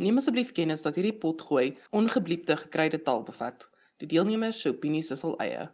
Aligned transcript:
Neem 0.00 0.16
asseblief 0.16 0.52
kennis 0.56 0.80
dat 0.80 0.96
hierdie 0.96 1.16
potgooi 1.22 1.74
ongebliepte 1.98 2.54
gekruide 2.56 3.02
taal 3.04 3.20
bevat. 3.26 3.66
Die 4.00 4.08
deelnemers 4.08 4.60
se 4.64 4.72
opinies 4.72 5.10
is 5.12 5.24
hul 5.26 5.34
eie. 5.44 5.66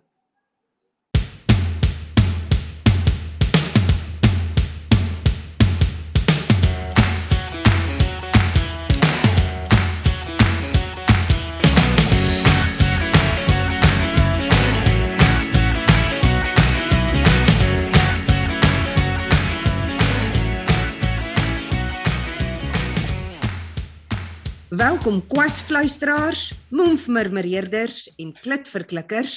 Welkom 24.77 25.23
kwasfluisteraars, 25.27 26.51
moemfmurmureerders 26.69 28.11
en 28.21 28.33
klitverklikkers 28.43 29.37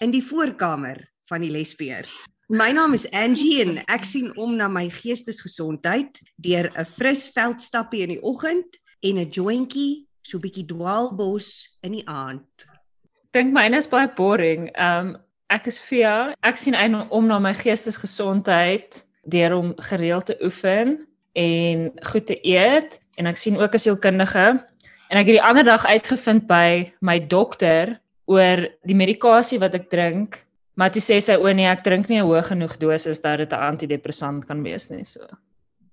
in 0.00 0.12
die 0.14 0.22
voorkamer 0.24 1.02
van 1.28 1.42
die 1.44 1.50
lesbeer. 1.52 2.06
My 2.48 2.70
naam 2.72 2.94
is 2.96 3.04
Angie 3.12 3.58
en 3.60 3.82
ek 3.92 4.06
sien 4.08 4.30
om 4.40 4.54
na 4.56 4.70
my 4.72 4.86
geestesgesondheid 4.94 6.22
deur 6.40 6.70
'n 6.70 6.86
fris 6.86 7.26
veldstappie 7.34 8.06
in 8.06 8.14
die 8.14 8.22
oggend 8.22 8.80
en 9.02 9.18
'n 9.18 9.28
jointjie 9.28 10.06
so 10.22 10.38
'n 10.38 10.44
bietjie 10.46 10.66
dwaalbos 10.66 11.76
in 11.82 11.92
die 11.92 12.06
aand. 12.08 12.48
Dink 13.32 13.52
myne 13.52 13.76
is 13.76 13.88
baie 13.88 14.08
boring. 14.08 14.70
Um 14.80 15.18
ek 15.50 15.66
is 15.66 15.80
Fia. 15.80 16.32
Ek 16.42 16.56
sien 16.56 16.74
uit 16.74 17.10
om 17.10 17.26
na 17.26 17.38
my 17.38 17.54
geestesgesondheid 17.54 19.04
deur 19.28 19.52
om 19.52 19.74
gereeld 19.76 20.26
te 20.26 20.38
oefen 20.40 21.06
en 21.32 21.92
goed 22.02 22.26
te 22.26 22.38
eet 22.42 23.00
en 23.16 23.26
ek 23.26 23.36
sien 23.36 23.58
ook 23.60 23.74
as 23.74 23.82
sielkundige 23.82 24.69
en 25.10 25.18
ek 25.18 25.26
het 25.26 25.36
die 25.36 25.42
ander 25.42 25.66
dag 25.66 25.84
uitgevind 25.86 26.46
by 26.46 26.92
my 27.02 27.18
dokter 27.18 27.98
oor 28.30 28.66
die 28.86 28.96
medikasie 28.96 29.58
wat 29.58 29.74
ek 29.74 29.90
drink 29.90 30.40
maar 30.78 30.94
toe 30.94 31.02
sê 31.02 31.18
sy 31.20 31.36
o 31.36 31.52
nee 31.52 31.68
ek 31.68 31.84
drink 31.84 32.08
nie 32.08 32.22
'n 32.22 32.28
hoë 32.30 32.42
genoeg 32.54 32.78
dosis 32.78 33.20
dat 33.20 33.38
dit 33.42 33.52
'n 33.52 33.66
antidepressant 33.74 34.46
kan 34.46 34.62
wees 34.62 34.90
nie 34.90 35.04
so 35.04 35.26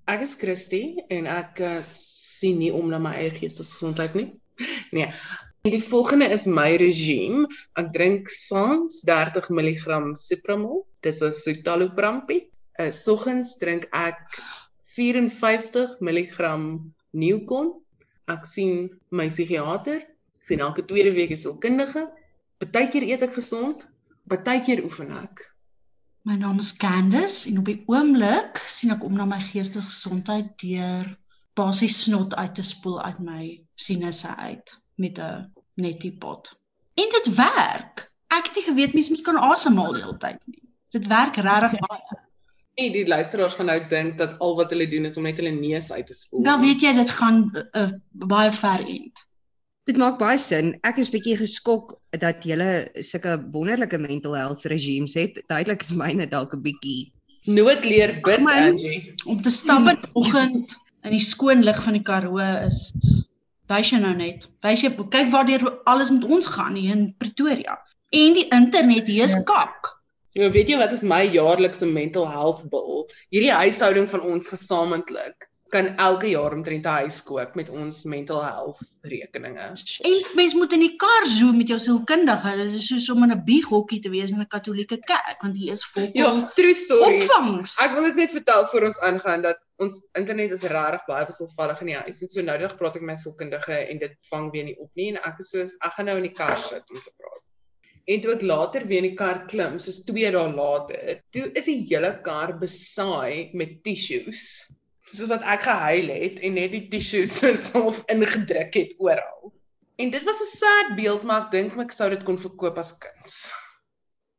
Ek 0.08 0.22
is 0.24 0.38
Christy 0.40 1.02
en 1.12 1.26
ek 1.28 1.60
uh, 1.60 1.80
sien 1.84 2.62
nie 2.62 2.72
om 2.72 2.88
na 2.88 3.00
my 3.02 3.12
eie 3.20 3.34
geestesgesondheid 3.36 4.14
nie. 4.16 4.30
Nee. 4.96 5.12
En 5.68 5.74
die 5.74 5.84
volgende 5.84 6.30
is 6.32 6.46
my 6.48 6.78
regime. 6.80 7.44
Ek 7.76 7.90
drink 7.92 8.32
saans 8.32 9.02
30 9.06 9.50
mg 9.52 10.14
Cipramol. 10.16 10.86
Dis 11.04 11.20
'n 11.22 11.36
citalopram-pie. 11.36 12.48
Uh 12.80 12.88
soggens 12.96 13.58
drink 13.60 13.90
ek 13.92 14.40
54 14.96 16.00
mg 16.00 16.56
Newcon. 17.12 17.76
Ek 18.28 18.46
sien 18.46 18.90
my 19.16 19.28
psigiater, 19.32 20.02
ek 20.40 20.50
sien 20.50 20.64
elke 20.64 20.84
tweede 20.86 21.14
week 21.16 21.32
'n 21.32 21.40
sielkundige. 21.44 22.04
Partykeer 22.60 23.06
eet 23.08 23.24
ek 23.28 23.38
gesond, 23.40 23.86
partykeer 24.28 24.84
oefen 24.84 25.14
ek. 25.16 25.46
My 26.28 26.36
naam 26.36 26.60
is 26.60 26.74
Candice 26.76 27.48
en 27.50 27.60
op 27.62 27.70
die 27.72 27.84
oomblik 27.88 28.60
sien 28.68 28.92
ek 28.92 29.04
om 29.08 29.16
na 29.16 29.26
my 29.26 29.40
geestesgesondheid 29.40 30.50
deur 30.60 31.08
basies 31.56 32.02
snot 32.04 32.36
uit 32.36 32.56
te 32.56 32.66
spoel 32.68 33.00
uit 33.02 33.20
my 33.30 33.44
sinusse 33.76 34.36
uit 34.36 34.76
met 34.96 35.20
'n 35.20 35.48
nettipot. 35.80 36.52
En 37.00 37.10
dit 37.16 37.36
werk. 37.36 38.12
Ek 38.28 38.46
het 38.48 38.56
nie 38.56 38.68
geweet 38.70 38.94
mense 38.94 39.12
moet 39.12 39.24
kan 39.24 39.38
asemhaal 39.38 39.94
die 39.94 40.04
hele 40.04 40.18
tyd 40.18 40.40
nie. 40.52 40.64
Dit 40.92 41.08
werk 41.08 41.36
regtig 41.36 41.80
baie. 41.88 42.27
En 42.78 42.92
die 42.94 43.08
luisteraars 43.08 43.56
gaan 43.58 43.72
nou 43.72 43.80
dink 43.90 44.20
dat 44.22 44.36
al 44.44 44.56
wat 44.60 44.74
hulle 44.74 44.86
doen 44.88 45.08
is 45.10 45.18
om 45.18 45.26
net 45.26 45.40
hulle 45.42 45.54
neus 45.56 45.92
uit 45.92 46.06
te 46.08 46.14
spoel. 46.14 46.44
Dan 46.46 46.62
weet 46.62 46.84
jy 46.86 46.94
dit 46.94 47.10
gaan 47.10 47.40
uh, 47.74 47.90
baie 48.30 48.52
ver 48.54 48.86
end. 48.86 49.24
Dit 49.90 49.98
maak 49.98 50.20
baie 50.20 50.38
sin. 50.38 50.76
Ek 50.86 51.00
is 51.02 51.10
bietjie 51.10 51.38
geskok 51.40 51.96
dat 52.22 52.46
jy 52.46 52.58
sulke 53.02 53.40
wonderlike 53.54 53.98
mental 53.98 54.36
health 54.38 54.68
regimes 54.70 55.16
het. 55.18 55.40
Duidelik 55.50 55.82
is 55.82 55.96
myne 55.96 56.28
dalk 56.30 56.54
'n 56.54 56.62
bietjie 56.62 57.14
noodleer 57.48 58.20
bid 58.22 58.44
man. 58.44 58.74
Angie. 58.76 59.14
Om 59.26 59.42
te 59.42 59.50
stap 59.50 59.88
in 59.88 60.00
die 60.02 60.14
oggend 60.14 60.78
in 61.08 61.16
die 61.16 61.24
skoon 61.24 61.64
lig 61.64 61.78
van 61.84 61.96
die 61.96 62.04
Karoo 62.04 62.44
is 62.68 62.92
wys 63.72 63.92
jy 63.92 64.00
nou 64.04 64.14
net. 64.16 64.48
Wys 64.64 64.84
jy 64.84 64.92
kyk 64.96 65.32
waardeur 65.32 65.66
alles 65.90 66.12
met 66.12 66.26
ons 66.28 66.48
gaan 66.48 66.76
hier 66.76 66.96
in 66.96 67.10
Pretoria. 67.20 67.78
En 68.16 68.36
die 68.36 68.48
internet 68.56 69.08
hier 69.12 69.28
is 69.28 69.36
kak. 69.48 69.97
Nou 70.38 70.52
weet 70.54 70.70
jy 70.70 70.78
wat 70.78 70.92
is 70.94 71.02
my 71.02 71.24
jaarlikse 71.34 71.86
mental 71.90 72.28
health 72.30 72.66
bill? 72.70 73.06
Hierdie 73.34 73.54
huishouding 73.58 74.10
van 74.12 74.22
ons 74.22 74.50
gesamentlik 74.54 75.48
kan 75.74 75.90
elke 76.00 76.30
jaar 76.32 76.54
omtrent 76.56 76.86
'n 76.86 77.00
huis 77.04 77.18
koop 77.28 77.56
met 77.60 77.70
ons 77.70 78.04
mental 78.08 78.44
health 78.44 78.80
rekeninge. 79.02 79.66
En 80.10 80.36
mens 80.36 80.54
moet 80.54 80.74
in 80.74 80.80
die 80.80 80.96
kar 80.96 81.26
zoom 81.28 81.58
met 81.58 81.68
jou 81.68 81.80
sielkundige. 81.80 82.54
Dit 82.58 82.78
is 82.80 82.88
soos 82.88 83.10
om 83.10 83.24
in 83.24 83.32
'n 83.32 83.44
bighokkie 83.44 84.00
te 84.00 84.10
wees 84.10 84.32
in 84.32 84.40
'n 84.40 84.48
katolieke 84.48 84.98
kerk 84.98 85.42
want 85.42 85.58
hier 85.58 85.72
is 85.72 85.86
vol 85.86 86.10
Ja, 86.14 86.52
true 86.56 86.74
story. 86.74 87.16
opvangs. 87.16 87.80
Ek 87.82 87.92
wil 87.92 88.04
dit 88.04 88.16
net 88.16 88.32
vertel 88.32 88.66
voor 88.68 88.82
ons 88.82 89.00
aangaan 89.00 89.42
dat 89.42 89.60
ons 89.78 90.02
internet 90.14 90.52
is 90.52 90.64
regtig 90.64 91.06
baie 91.08 91.26
wisselvallig 91.26 91.82
in 91.82 91.88
die 91.88 91.96
huis. 91.96 92.22
En 92.22 92.30
so 92.30 92.42
nou 92.42 92.58
dag 92.58 92.78
praat 92.78 92.96
ek 92.96 93.02
met 93.02 93.16
my 93.16 93.22
sielkundige 93.22 93.74
en 93.74 93.98
dit 93.98 94.16
vang 94.30 94.52
weer 94.52 94.64
nie 94.64 94.78
op 94.80 94.92
nie 94.96 95.10
en 95.10 95.18
ek 95.18 95.40
is 95.40 95.50
soos 95.50 95.76
ek 95.82 95.92
gaan 95.94 96.06
nou 96.06 96.18
in 96.18 96.24
die 96.24 96.34
kar 96.34 96.58
sit 96.58 96.90
om 96.90 96.96
te 96.96 97.12
praat. 97.18 97.47
En 98.08 98.22
toe 98.24 98.38
ek 98.38 98.44
later 98.48 98.86
weer 98.88 99.04
in 99.04 99.10
die 99.10 99.20
kar 99.20 99.42
klim, 99.52 99.76
soos 99.84 100.00
2 100.08 100.32
dae 100.32 100.48
later, 100.56 101.20
toe 101.36 101.50
is 101.60 101.68
die 101.68 101.82
hele 101.90 102.14
kar 102.24 102.54
besaai 102.62 103.52
met 103.58 103.82
tissues. 103.84 104.64
Soos 105.12 105.28
wat 105.32 105.44
ek 105.44 105.66
gehuil 105.68 106.08
het 106.14 106.40
en 106.48 106.56
net 106.56 106.72
die 106.72 106.86
tissues 106.92 107.36
so 107.42 107.52
half 107.76 108.00
ingedruk 108.12 108.80
het 108.80 108.96
oral. 109.04 109.52
En 110.00 110.12
dit 110.14 110.24
was 110.24 110.40
'n 110.40 110.52
sad 110.56 110.96
beeld, 110.96 111.24
maar 111.24 111.48
ek 111.48 111.52
dink 111.52 111.80
ek 111.84 111.92
sou 111.92 112.10
dit 112.10 112.24
kon 112.24 112.40
verkoop 112.40 112.78
as 112.78 112.96
kuns. 113.02 113.48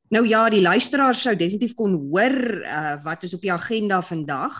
Nou 0.09 0.25
ja, 0.25 0.49
die 0.49 0.65
luisteraars 0.65 1.21
sou 1.23 1.35
definitief 1.37 1.75
kon 1.77 1.93
hoor 2.09 2.65
uh, 2.65 2.97
wat 3.05 3.25
is 3.29 3.35
op 3.35 3.45
die 3.45 3.53
agenda 3.53 4.00
vandag. 4.00 4.56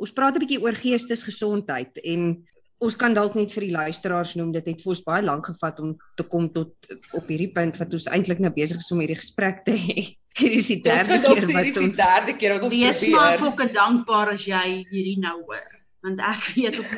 Ons 0.00 0.12
praat 0.12 0.36
'n 0.36 0.44
bietjie 0.44 0.62
oor 0.62 0.72
geestesgesondheid 0.72 2.00
en 2.04 2.46
ons 2.78 2.96
kan 2.96 3.14
dalk 3.16 3.34
net 3.38 3.52
vir 3.56 3.66
die 3.66 3.72
luisteraars 3.72 4.34
noem 4.36 4.52
dit 4.52 4.66
het 4.68 4.82
vir 4.82 4.92
ons 4.92 5.04
baie 5.06 5.24
lank 5.24 5.48
gevat 5.48 5.80
om 5.80 5.94
te 6.16 6.26
kom 6.28 6.48
tot 6.52 6.90
op 7.16 7.30
hierdie 7.32 7.52
punt 7.54 7.78
wat 7.80 7.96
ons 7.96 8.08
eintlik 8.12 8.42
nou 8.44 8.52
besig 8.52 8.82
is 8.82 8.92
om 8.92 9.00
hierdie 9.00 9.18
gesprek 9.20 9.64
te 9.64 9.76
hê. 9.76 10.04
Hier 10.40 10.52
is 10.52 10.68
die 10.68 10.82
derde 10.84 11.16
keer 11.22 11.46
wat 11.48 11.64
die 11.70 11.80
ons 11.80 11.96
derde 11.96 12.36
keer 12.36 12.56
wat 12.56 12.66
ons 12.68 12.76
Wees 12.76 13.00
maar 13.08 13.38
probeer. 13.38 13.42
fokke 13.46 13.68
dankbaar 13.72 14.34
as 14.34 14.44
jy 14.44 14.66
hierdie 14.90 15.16
nou 15.22 15.38
hoor, 15.46 15.70
want 16.04 16.20
ek 16.20 16.48
weet 16.52 16.80
op. 16.82 16.94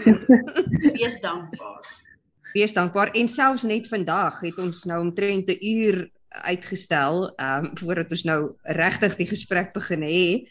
Wees 0.98 1.20
dankbaar. 1.22 1.86
wees 2.56 2.72
dankbaar 2.74 3.12
en 3.14 3.28
selfs 3.30 3.66
net 3.68 3.86
vandag 3.86 4.40
het 4.42 4.58
ons 4.58 4.84
nou 4.90 4.98
omtrent 5.04 5.52
'n 5.54 5.58
uur 5.60 6.08
uitgestel 6.28 7.28
ehm 7.36 7.64
um, 7.64 7.76
voordat 7.78 8.10
ons 8.10 8.24
nou 8.24 8.40
regtig 8.62 9.16
die 9.16 9.30
gesprek 9.30 9.72
begin 9.72 10.02
hê. 10.02 10.48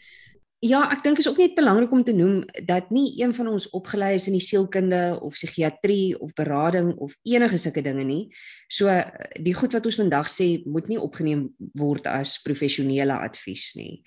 Ja, 0.58 0.80
ek 0.90 1.04
dink 1.04 1.20
is 1.22 1.28
ook 1.28 1.38
net 1.38 1.52
belangrik 1.54 1.92
om 1.94 2.00
te 2.02 2.10
noem 2.10 2.40
dat 2.66 2.88
nie 2.90 3.12
een 3.20 3.30
van 3.34 3.46
ons 3.46 3.68
opgelei 3.78 4.16
is 4.16 4.24
in 4.26 4.34
die 4.34 4.42
sielkunde 4.42 5.14
of 5.22 5.36
psigiatrie 5.36 6.16
of 6.18 6.32
berading 6.34 6.96
of 6.98 7.12
enige 7.22 7.60
sulke 7.62 7.82
dinge 7.86 8.02
nie. 8.02 8.24
So 8.66 8.90
die 9.38 9.54
goed 9.54 9.76
wat 9.76 9.86
ons 9.86 10.00
vandag 10.00 10.26
sê 10.34 10.48
moet 10.66 10.88
nie 10.90 10.98
opgeneem 10.98 11.44
word 11.78 12.08
as 12.10 12.40
professionele 12.42 13.14
advies 13.14 13.68
nie. 13.78 14.00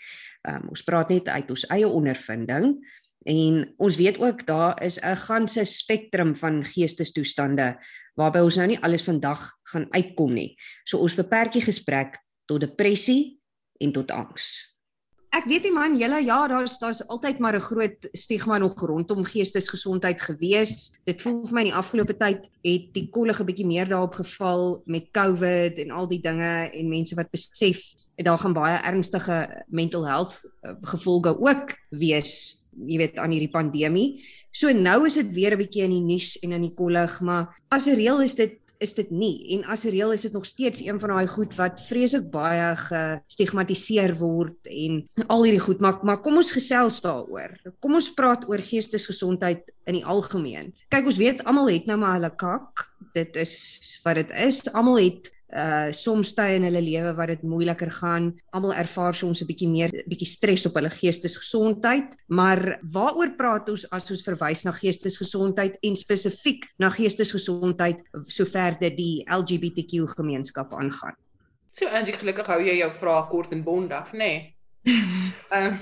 Um, 0.44 0.74
ons 0.76 0.84
praat 0.84 1.14
net 1.16 1.32
uit 1.32 1.54
ons 1.56 1.64
eie 1.72 1.88
ondervinding 1.88 2.74
en 3.32 3.64
ons 3.80 4.00
weet 4.02 4.20
ook 4.20 4.44
daar 4.44 4.76
is 4.84 5.00
'n 5.00 5.16
ganse 5.24 5.64
spektrum 5.66 6.36
van 6.36 6.66
geestestoestande 6.66 7.80
waarby 8.20 8.44
ons 8.44 8.58
nou 8.58 8.68
nie 8.68 8.82
alles 8.84 9.08
vandag 9.08 9.40
gaan 9.72 9.88
uitkom 9.96 10.34
nie. 10.34 10.58
So 10.84 11.00
ons 11.00 11.16
beperk 11.16 11.54
die 11.54 11.64
gesprek 11.64 12.20
tot 12.46 12.60
depressie 12.60 13.40
en 13.80 13.92
tot 13.92 14.12
angs. 14.12 14.68
Ek 15.32 15.46
weet 15.48 15.64
nie 15.64 15.72
man, 15.72 15.94
julle 15.96 16.18
ja, 16.26 16.42
daar's 16.52 16.74
daar's 16.82 17.00
altyd 17.08 17.40
maar 17.40 17.56
'n 17.56 17.64
groot 17.64 18.08
stigma 18.12 18.58
nog 18.58 18.76
rondom 18.76 19.24
geestesgesondheid 19.24 20.20
gewees. 20.22 20.92
Dit 21.06 21.22
voel 21.22 21.46
vir 21.48 21.54
my 21.54 21.62
in 21.62 21.72
die 21.72 21.80
afgelope 21.80 22.18
tyd 22.18 22.50
het 22.64 22.94
die 22.94 23.08
kollige 23.10 23.44
bietjie 23.44 23.66
meer 23.66 23.88
daarop 23.88 24.14
geval 24.14 24.84
met 24.86 25.12
COVID 25.12 25.80
en 25.80 25.92
al 25.92 26.08
die 26.08 26.20
dinge 26.20 26.70
en 26.74 26.90
mense 26.90 27.16
wat 27.16 27.32
besef 27.32 27.96
daar 28.16 28.38
gaan 28.38 28.54
baie 28.54 28.78
ernstige 28.84 29.64
mental 29.68 30.06
health 30.06 30.44
uh, 30.64 30.76
gevolge 30.82 31.40
ook 31.40 31.74
wees, 31.90 32.68
jy 32.86 32.98
weet 32.98 33.18
aan 33.18 33.32
hierdie 33.32 33.50
pandemie. 33.50 34.22
So 34.52 34.72
nou 34.72 35.06
is 35.06 35.16
dit 35.16 35.34
weer 35.34 35.56
'n 35.56 35.64
bietjie 35.64 35.84
in 35.84 35.96
die 35.96 36.06
nuus 36.14 36.38
en 36.44 36.52
in 36.52 36.62
die 36.62 36.76
kollig, 36.76 37.22
maar 37.22 37.56
as 37.70 37.88
'n 37.88 37.96
reël 37.96 38.22
is 38.22 38.36
dit 38.36 38.60
is 38.82 38.96
dit 38.98 39.12
nie 39.14 39.36
en 39.56 39.66
as 39.74 39.86
reël 39.86 40.14
is 40.16 40.26
dit 40.26 40.34
nog 40.34 40.46
steeds 40.46 40.82
een 40.84 41.00
van 41.02 41.14
daai 41.14 41.28
goed 41.30 41.56
wat 41.60 41.82
vreeslik 41.88 42.30
baie 42.34 42.72
gestigmatiseer 42.82 44.16
word 44.20 44.70
en 44.70 45.04
al 45.28 45.46
hierdie 45.46 45.64
goed 45.64 45.84
maar 45.84 46.00
maar 46.08 46.22
kom 46.22 46.40
ons 46.42 46.54
gesels 46.56 47.02
daaroor. 47.04 47.58
Kom 47.80 47.98
ons 48.00 48.12
praat 48.18 48.48
oor 48.50 48.64
geestesgesondheid 48.66 49.68
in 49.90 50.00
die 50.00 50.06
algemeen. 50.06 50.72
Kyk 50.94 51.12
ons 51.12 51.22
weet 51.22 51.44
almal 51.46 51.72
het 51.74 51.90
nou 51.90 52.00
maar 52.02 52.18
hulle 52.20 52.34
kak. 52.36 52.88
Dit 53.16 53.36
is 53.40 53.54
wat 54.06 54.22
dit 54.22 54.34
is. 54.48 54.64
Almal 54.72 55.02
het 55.02 55.32
uh 55.52 55.92
soms 55.92 56.34
tye 56.34 56.56
in 56.56 56.64
hulle 56.64 56.82
lewe 56.82 57.14
wat 57.18 57.28
dit 57.34 57.44
moeiliker 57.44 57.92
gaan. 57.92 58.32
Almal 58.56 58.74
ervaar 58.74 59.16
soms 59.16 59.42
'n 59.42 59.48
bietjie 59.48 59.70
meer 59.70 59.92
bietjie 60.08 60.28
stres 60.28 60.66
op 60.66 60.76
hulle 60.76 60.90
geestesgesondheid, 60.90 62.16
maar 62.28 62.80
waaroor 62.82 63.36
praat 63.38 63.70
ons 63.70 63.86
as 63.92 64.12
ons 64.12 64.24
verwys 64.24 64.64
na 64.64 64.72
geestesgesondheid 64.72 65.78
en 65.82 65.96
spesifiek 65.96 66.68
na 66.80 66.90
geestesgesondheid 66.90 68.02
sover 68.28 68.80
dit 68.80 68.98
die 68.98 69.26
LGBTQ 69.28 70.08
gemeenskap 70.16 70.74
aangaan? 70.74 71.16
So 71.74 71.88
Angie, 71.88 72.14
gelukkig 72.14 72.48
hou 72.48 72.60
jy 72.60 72.78
jou 72.80 72.92
vrae 72.92 73.28
kort 73.30 73.52
en 73.52 73.64
bondig, 73.64 74.12
nê? 74.14 74.18
Nee. 74.18 74.56
Ehm 75.56 75.68
um, 75.68 75.80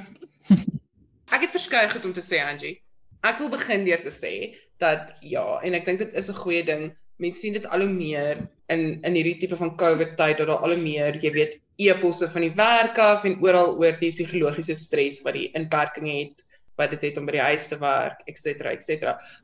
ek 1.29 1.45
het 1.45 1.51
verskeie 1.53 1.89
goed 1.89 2.05
om 2.05 2.13
te 2.13 2.25
sê 2.25 2.41
Angie. 2.41 2.81
Ek 3.21 3.37
wil 3.37 3.51
begin 3.53 3.85
deur 3.85 4.01
te 4.01 4.11
sê 4.13 4.33
dat 4.81 5.13
ja, 5.21 5.59
en 5.63 5.75
ek 5.77 5.85
dink 5.85 5.99
dit 5.99 6.13
is 6.17 6.29
'n 6.29 6.41
goeie 6.41 6.63
ding. 6.65 6.95
Mense 7.19 7.43
sien 7.43 7.55
dit 7.57 7.65
al 7.67 7.83
hoe 7.83 7.91
meer 7.91 8.45
in 8.71 9.01
in 9.03 9.17
hierdie 9.17 9.37
tipe 9.41 9.57
van 9.59 9.75
COVID 9.79 10.15
tyd 10.19 10.39
dat 10.39 10.47
daar 10.47 10.63
al 10.63 10.75
hoe 10.75 10.81
meer, 10.81 11.17
jy 11.19 11.31
weet, 11.35 11.57
eposse 11.79 12.27
van 12.31 12.43
die 12.43 12.53
werk 12.55 12.99
af 12.99 13.25
en 13.27 13.37
oral 13.43 13.75
oor 13.79 13.97
die 13.99 14.11
psigologiese 14.11 14.75
stres 14.75 15.21
wat 15.23 15.37
die 15.37 15.49
inperking 15.55 16.07
het 16.11 16.45
wat 16.79 16.93
dit 16.95 17.09
het 17.09 17.17
om 17.19 17.27
by 17.27 17.35
die 17.35 17.43
huis 17.43 17.67
te 17.67 17.75
werk, 17.81 18.21
ens 18.31 18.45
ens. 18.47 18.89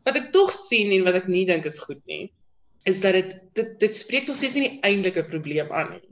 Wat 0.07 0.18
ek 0.19 0.31
tog 0.31 0.54
sien 0.56 0.94
en 0.95 1.04
wat 1.07 1.18
ek 1.19 1.27
nie 1.27 1.44
dink 1.48 1.66
is 1.68 1.81
goed 1.83 2.00
nie, 2.07 2.30
is 2.88 3.01
dat 3.04 3.18
dit 3.18 3.33
dit 3.60 3.74
dit 3.81 3.95
spreek 3.95 4.28
tog 4.28 4.38
steeds 4.39 4.56
nie 4.56 4.69
die 4.69 4.83
eintlike 4.88 5.25
probleem 5.28 5.71
aan 5.71 5.98
nie. 5.98 6.06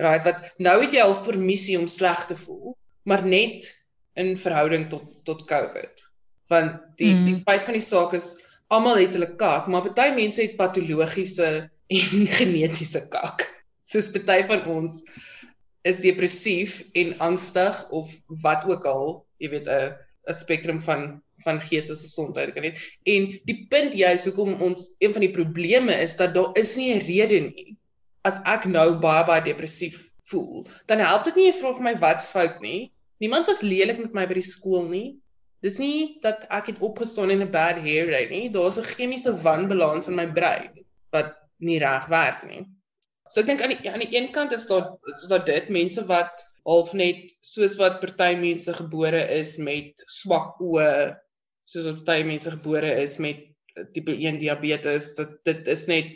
Right, 0.00 0.24
wat 0.24 0.46
nou 0.62 0.76
het 0.80 0.94
jy 0.94 1.02
al 1.02 1.16
permissie 1.24 1.76
om 1.78 1.88
sleg 1.90 2.22
te 2.30 2.36
voel, 2.38 2.76
maar 3.04 3.26
net 3.26 3.66
in 4.20 4.36
verhouding 4.38 4.86
tot 4.92 5.10
tot 5.28 5.42
COVID. 5.50 6.06
Want 6.52 6.78
die 7.00 7.12
mm. 7.16 7.26
die 7.28 7.40
feit 7.42 7.66
van 7.66 7.76
die 7.76 7.84
saak 7.84 8.14
is 8.16 8.32
almal 8.74 9.00
het 9.00 9.16
hulle 9.16 9.32
kak, 9.40 9.66
maar 9.70 9.88
baie 9.96 10.14
mense 10.14 10.42
het 10.42 10.58
patologiese 10.58 11.48
en 11.90 12.26
genetiese 12.38 13.02
kak. 13.12 13.46
Soos 13.84 14.10
baie 14.14 14.46
van 14.46 14.64
ons 14.70 15.02
is 15.88 16.02
depressief 16.04 16.80
en 17.00 17.16
angstig 17.24 17.80
of 17.90 18.12
wat 18.44 18.66
ook 18.68 18.84
al, 18.86 19.24
jy 19.42 19.50
weet 19.56 19.68
'n 19.68 19.96
'n 20.28 20.38
spektrum 20.42 20.80
van 20.82 21.20
van 21.44 21.60
geestesgesondheid 21.60 22.52
kan 22.52 22.62
dit. 22.68 22.80
En 23.08 23.40
die 23.48 23.66
punt 23.72 23.94
juist 23.96 24.28
hoekom 24.28 24.60
ons 24.60 24.94
een 24.98 25.12
van 25.12 25.24
die 25.24 25.32
probleme 25.32 25.94
is 26.04 26.16
dat 26.16 26.34
daar 26.34 26.52
is 26.52 26.76
nie 26.76 26.92
'n 26.94 27.06
rede 27.06 27.40
nie 27.40 27.76
as 28.28 28.40
ek 28.44 28.66
nou 28.68 28.98
baie 29.00 29.24
baie 29.28 29.44
depressief 29.44 29.98
voel, 30.30 30.66
dan 30.86 31.02
help 31.02 31.24
dit 31.28 31.38
nie 31.38 31.46
jy 31.48 31.56
vra 31.58 31.72
vir 31.76 31.86
my 31.86 31.94
wat's 32.02 32.28
fout 32.30 32.60
nie. 32.60 32.90
Niemand 33.20 33.48
was 33.48 33.62
lelik 33.62 33.98
met 34.00 34.14
my 34.16 34.26
by 34.28 34.36
die 34.38 34.46
skool 34.46 34.86
nie. 34.88 35.16
Dis 35.64 35.76
nie 35.78 36.18
dat 36.24 36.46
ek 36.48 36.72
het 36.72 36.84
opgestaan 36.84 37.30
in 37.30 37.42
'n 37.44 37.52
bad 37.52 37.80
hair 37.84 38.06
day 38.06 38.26
nie. 38.30 38.48
Daar's 38.50 38.78
'n 38.78 38.90
chemiese 38.96 39.32
wanbalans 39.44 40.08
in 40.08 40.16
my 40.16 40.26
brein 40.26 40.70
wat 41.12 41.36
nie 41.58 41.78
reg 41.78 42.06
werk 42.08 42.46
nie. 42.48 42.64
So 43.28 43.40
ek 43.40 43.46
dink 43.46 43.62
aan 43.62 43.74
die 43.74 43.90
aan 43.90 44.02
die 44.02 44.16
een 44.16 44.32
kant 44.32 44.52
is 44.52 44.66
daar 44.66 44.88
is 45.12 45.28
daar 45.28 45.44
dit 45.44 45.68
mense 45.68 46.04
wat 46.06 46.46
half 46.64 46.92
net 46.92 47.30
soos 47.40 47.76
wat 47.76 48.00
party 48.00 48.34
mense 48.40 48.72
gebore 48.72 49.22
is 49.36 49.56
met 49.56 50.02
swak 50.06 50.58
oë, 50.60 51.16
soos 51.64 51.84
wat 51.84 52.04
party 52.04 52.24
mense 52.24 52.50
gebore 52.50 52.90
is 53.02 53.18
met 53.18 53.46
tipe 53.94 54.16
1 54.16 54.40
diabetes, 54.40 55.14
dit 55.14 55.36
dit 55.44 55.68
is 55.68 55.86
net 55.86 56.10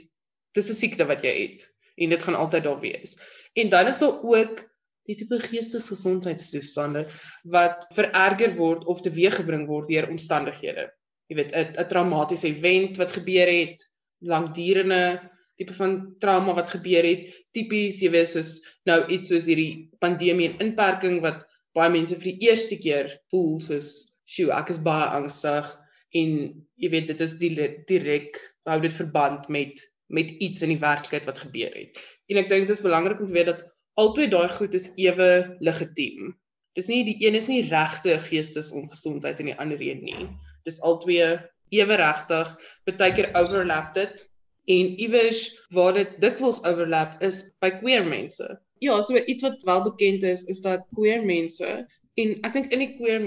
dis 0.55 0.71
'n 0.71 0.81
siekte 0.81 1.07
wat 1.07 1.23
jy 1.23 1.35
het 1.43 1.71
en 1.97 2.11
dit 2.11 2.23
gaan 2.23 2.35
altyd 2.35 2.65
daar 2.65 2.81
wees. 2.81 3.19
En 3.55 3.69
dan 3.69 3.87
is 3.87 3.99
daar 3.99 4.23
ook 4.23 4.65
die 5.09 5.17
tipe 5.19 5.39
geestesgesondheidstoestande 5.43 7.07
wat 7.53 7.87
vererger 7.97 8.55
word 8.57 8.85
of 8.91 9.03
teweeggebring 9.05 9.67
word 9.69 9.91
deur 9.93 10.09
omstandighede. 10.11 10.89
Jy 11.29 11.37
weet 11.37 11.55
'n 11.57 11.89
traumatiese 11.89 12.49
event 12.49 12.97
wat 13.01 13.13
gebeur 13.13 13.49
het, 13.49 13.85
langdurende 14.21 15.21
tipe 15.57 15.75
van 15.75 16.15
trauma 16.19 16.55
wat 16.55 16.71
gebeur 16.71 17.07
het, 17.07 17.31
tipies 17.55 18.01
jy 18.03 18.11
weet 18.11 18.31
soos 18.31 18.61
nou 18.89 19.05
iets 19.07 19.29
soos 19.29 19.47
hierdie 19.47 19.89
pandemie 20.01 20.51
en 20.51 20.67
inperking 20.69 21.21
wat 21.23 21.45
baie 21.75 21.91
mense 21.91 22.17
vir 22.19 22.33
die 22.33 22.49
eerste 22.49 22.79
keer 22.79 23.11
voel 23.31 23.61
soos, 23.61 24.19
"Sjoe, 24.27 24.53
ek 24.53 24.71
is 24.71 24.79
baie 24.79 25.07
angstig." 25.07 25.67
En 26.15 26.31
jy 26.77 26.91
weet 26.91 27.07
dit 27.07 27.21
is 27.21 27.39
direk 27.39 28.39
hou 28.67 28.81
dit 28.81 28.93
verband 28.93 29.49
met 29.49 29.81
met 30.09 30.31
iets 30.31 30.63
in 30.63 30.69
die 30.69 30.79
werklikheid 30.79 31.25
wat 31.25 31.39
gebeur 31.39 31.73
het. 31.75 31.99
En 32.29 32.37
ek 32.37 32.49
dink 32.49 32.69
dit 32.69 32.77
is 32.77 32.83
belangrik 32.83 33.21
om 33.21 33.27
te 33.27 33.33
weet 33.33 33.47
dat 33.47 33.65
albei 34.01 34.29
daai 34.31 34.49
goed 34.57 34.75
is 34.75 34.91
ewe 35.01 35.31
legitiem. 35.61 36.35
Dis 36.75 36.91
nie 36.91 37.05
die 37.07 37.17
een 37.23 37.39
is 37.39 37.47
nie 37.51 37.63
regte 37.69 38.19
geestesongesondheid 38.29 39.41
en 39.41 39.51
die 39.53 39.59
ander 39.63 39.83
een 39.83 40.03
nie. 40.03 40.29
Dis 40.67 40.81
albei 40.83 41.39
ewe 41.75 41.99
regtig. 42.01 42.55
Partykeer 42.89 43.31
overlap 43.39 43.95
dit 43.95 44.25
en 44.65 44.95
iewers 45.05 45.43
waar 45.77 45.93
dit 45.99 46.15
dikwels 46.23 46.63
overlap 46.65 47.21
is 47.23 47.45
by 47.61 47.71
queer 47.81 48.07
mense. 48.07 48.47
Ja, 48.83 49.01
so 49.03 49.17
iets 49.17 49.45
wat 49.45 49.61
wel 49.69 49.83
bekend 49.85 50.23
is 50.23 50.45
is 50.51 50.61
dat 50.65 50.87
queer 50.97 51.25
mense 51.25 51.87
en 52.15 52.35
ek 52.47 52.53
dink 52.57 52.73
in 52.73 52.83
die 52.85 52.93
queer 52.97 53.21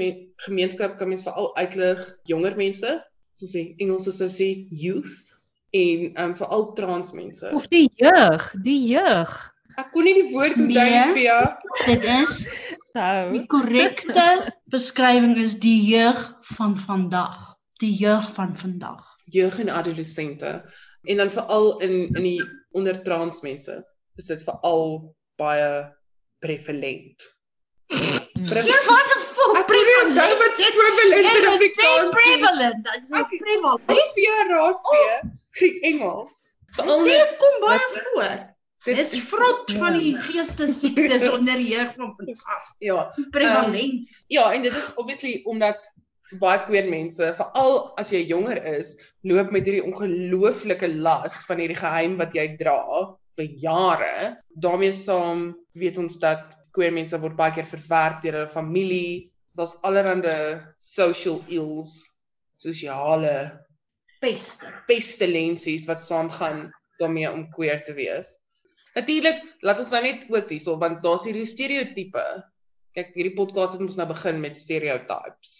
gemeenskap 0.47 0.97
kan 0.97 1.11
mens 1.11 1.25
veral 1.25 1.51
uitlig 1.57 2.01
jonger 2.29 2.55
mense, 2.55 2.97
soos 3.37 3.55
die 3.55 3.75
Engelse 3.83 4.13
sou 4.15 4.29
sê 4.31 4.49
youth 4.71 5.35
en 5.75 6.13
um 6.23 6.35
veral 6.39 6.71
trans 6.77 7.13
mense. 7.13 7.51
Of 7.53 7.67
die 7.71 7.87
jeug, 7.99 8.49
die 8.63 8.79
jeug. 8.87 9.35
Ek 9.77 9.91
kon 9.93 10.07
nie 10.07 10.15
die 10.17 10.29
woord 10.31 10.57
onthou 10.57 10.85
nee, 10.89 11.01
vir 11.13 11.19
jou. 11.21 11.41
Dit 11.85 12.05
is 12.09 12.31
sou. 12.95 13.17
Die 13.35 13.43
korrekte 13.51 14.23
beskrywing 14.73 15.35
is 15.37 15.59
die 15.61 15.77
jeug 15.85 16.17
van 16.55 16.73
vandag. 16.81 17.35
Die 17.83 17.91
jeug 17.93 18.25
van 18.33 18.55
vandag. 18.57 19.03
Jeug 19.35 19.59
en 19.61 19.69
adolessente. 19.69 20.55
En 21.05 21.21
dan 21.21 21.29
veral 21.35 21.69
in 21.85 21.93
in 22.15 22.23
die 22.23 22.41
onder 22.73 22.97
trans 23.05 23.43
mense 23.45 23.77
is 24.17 24.31
dit 24.33 24.41
veral 24.49 25.13
baie 25.37 25.69
prevalent. 26.41 27.29
Ja, 27.93 28.81
wat 28.89 29.13
'n 29.13 29.23
fok 29.37 29.61
prevalent. 29.69 30.17
Dit 30.17 30.41
wat 30.41 30.75
prevalent 30.81 31.37
in 31.37 31.49
Afrikaans. 31.53 32.13
Prevalent. 32.17 32.83
Dit 32.83 33.01
is 33.03 33.13
prevalent. 33.29 33.97
Of 34.01 34.21
jy 34.25 34.43
raas 34.49 34.81
weer. 34.89 35.21
Oh. 35.21 35.89
Engels. 35.93 36.37
Dit 36.75 37.37
kom 37.37 37.65
baie 37.69 37.89
voor. 37.93 38.56
Dit 38.85 38.99
is 39.01 39.13
vrot 39.27 39.71
van 39.79 39.97
die 39.97 40.13
geestesiektes 40.15 41.29
onder 41.35 41.59
jeug 41.59 41.93
van 41.95 42.13
vandag. 42.17 42.73
Ja, 42.83 43.13
prevalent. 43.31 43.75
Um, 43.77 44.19
ja, 44.27 44.51
en 44.53 44.61
dit 44.61 44.75
is 44.75 44.91
obviously 44.95 45.41
omdat 45.43 45.91
baie 46.41 46.59
queer 46.65 46.89
mense, 46.91 47.31
veral 47.39 47.77
as 47.99 48.11
jy 48.11 48.25
jonger 48.27 48.59
is, 48.77 48.97
loop 49.23 49.51
met 49.55 49.67
hierdie 49.67 49.85
ongelooflike 49.85 50.89
las 50.99 51.39
van 51.47 51.61
hierdie 51.63 51.79
geheim 51.79 52.17
wat 52.19 52.35
jy 52.35 52.49
dra 52.59 52.81
vir 53.37 53.53
jare. 53.61 54.37
daarmee 54.57 54.91
saam 54.91 55.53
weet 55.77 55.97
ons 56.01 56.17
dat 56.19 56.57
queer 56.73 56.93
mense 56.93 57.17
word 57.21 57.37
baie 57.37 57.53
keer 57.53 57.69
verwerp 57.69 58.21
deur 58.23 58.41
hulle 58.41 58.51
familie. 58.51 59.29
Daar's 59.57 59.77
allerlei 59.87 60.59
social 60.77 61.41
ills, 61.47 62.03
sosiale 62.61 63.65
peste, 64.21 64.69
pestilensies 64.89 65.87
wat 65.89 66.01
saamgaan 66.01 66.67
daarmee 66.99 67.31
om 67.31 67.47
queer 67.53 67.83
te 67.85 67.93
wees. 67.97 68.35
Natuurlik, 68.97 69.43
laat 69.61 69.81
ons 69.83 69.91
nou 69.93 69.99
net 70.01 70.23
ook 70.33 70.47
hierso 70.49 70.73
want 70.81 71.03
daar's 71.03 71.27
hierdie 71.29 71.45
stereotipe. 71.45 72.23
Kyk, 72.97 73.11
hierdie 73.13 73.35
podcast 73.37 73.75
het 73.77 73.83
ons 73.85 73.97
nou 73.99 74.07
begin 74.09 74.39
met 74.41 74.57
stereotypes. 74.57 75.57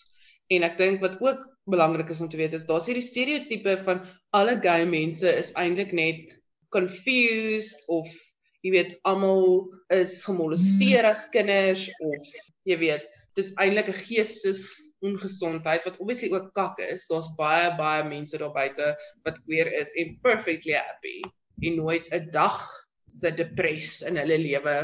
En 0.50 0.65
ek 0.65 0.77
dink 0.79 1.03
wat 1.03 1.20
ook 1.22 1.44
belangrik 1.70 2.10
is 2.10 2.22
om 2.24 2.32
te 2.32 2.39
weet 2.39 2.56
is 2.58 2.65
daar's 2.65 2.88
hierdie 2.89 3.06
stereotipe 3.06 3.75
van 3.84 4.01
alle 4.38 4.56
gay 4.63 4.88
mense 4.89 5.27
is 5.27 5.51
eintlik 5.60 5.94
net 5.94 6.34
confused 6.74 7.84
of 7.91 8.10
jy 8.65 8.72
weet 8.74 8.96
almal 9.06 9.67
is 9.94 10.15
gemolesteer 10.25 11.06
as 11.06 11.27
kinders 11.36 11.86
of 12.08 12.32
jy 12.67 12.79
weet 12.82 13.22
dis 13.38 13.53
eintlik 13.62 13.91
'n 13.94 14.00
geestes 14.08 14.63
ongesondheid 15.06 15.86
wat 15.86 16.01
obviously 16.01 16.32
ook 16.34 16.50
kak 16.58 16.82
is. 16.88 17.06
Daar's 17.12 17.29
baie 17.38 17.70
baie 17.77 18.01
mense 18.08 18.41
daar 18.41 18.56
buite 18.56 18.96
wat 19.27 19.38
queer 19.46 19.70
is 19.77 19.94
en 19.94 20.17
perfectly 20.25 20.74
happy 20.74 21.22
en 21.62 21.82
nooit 21.84 22.10
'n 22.10 22.32
dag 22.34 22.65
se 23.19 23.31
depres 23.31 24.01
in 24.07 24.19
hulle 24.21 24.38
lewe 24.41 24.75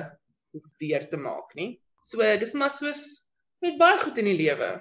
hoef 0.54 0.72
deur 0.82 1.06
te 1.10 1.18
maak 1.18 1.54
nie. 1.60 1.70
So 2.04 2.26
dis 2.40 2.54
maar 2.60 2.74
soos 2.74 3.04
met 3.64 3.78
baie 3.80 4.00
goed 4.02 4.18
in 4.22 4.30
die 4.32 4.40
lewe. 4.40 4.72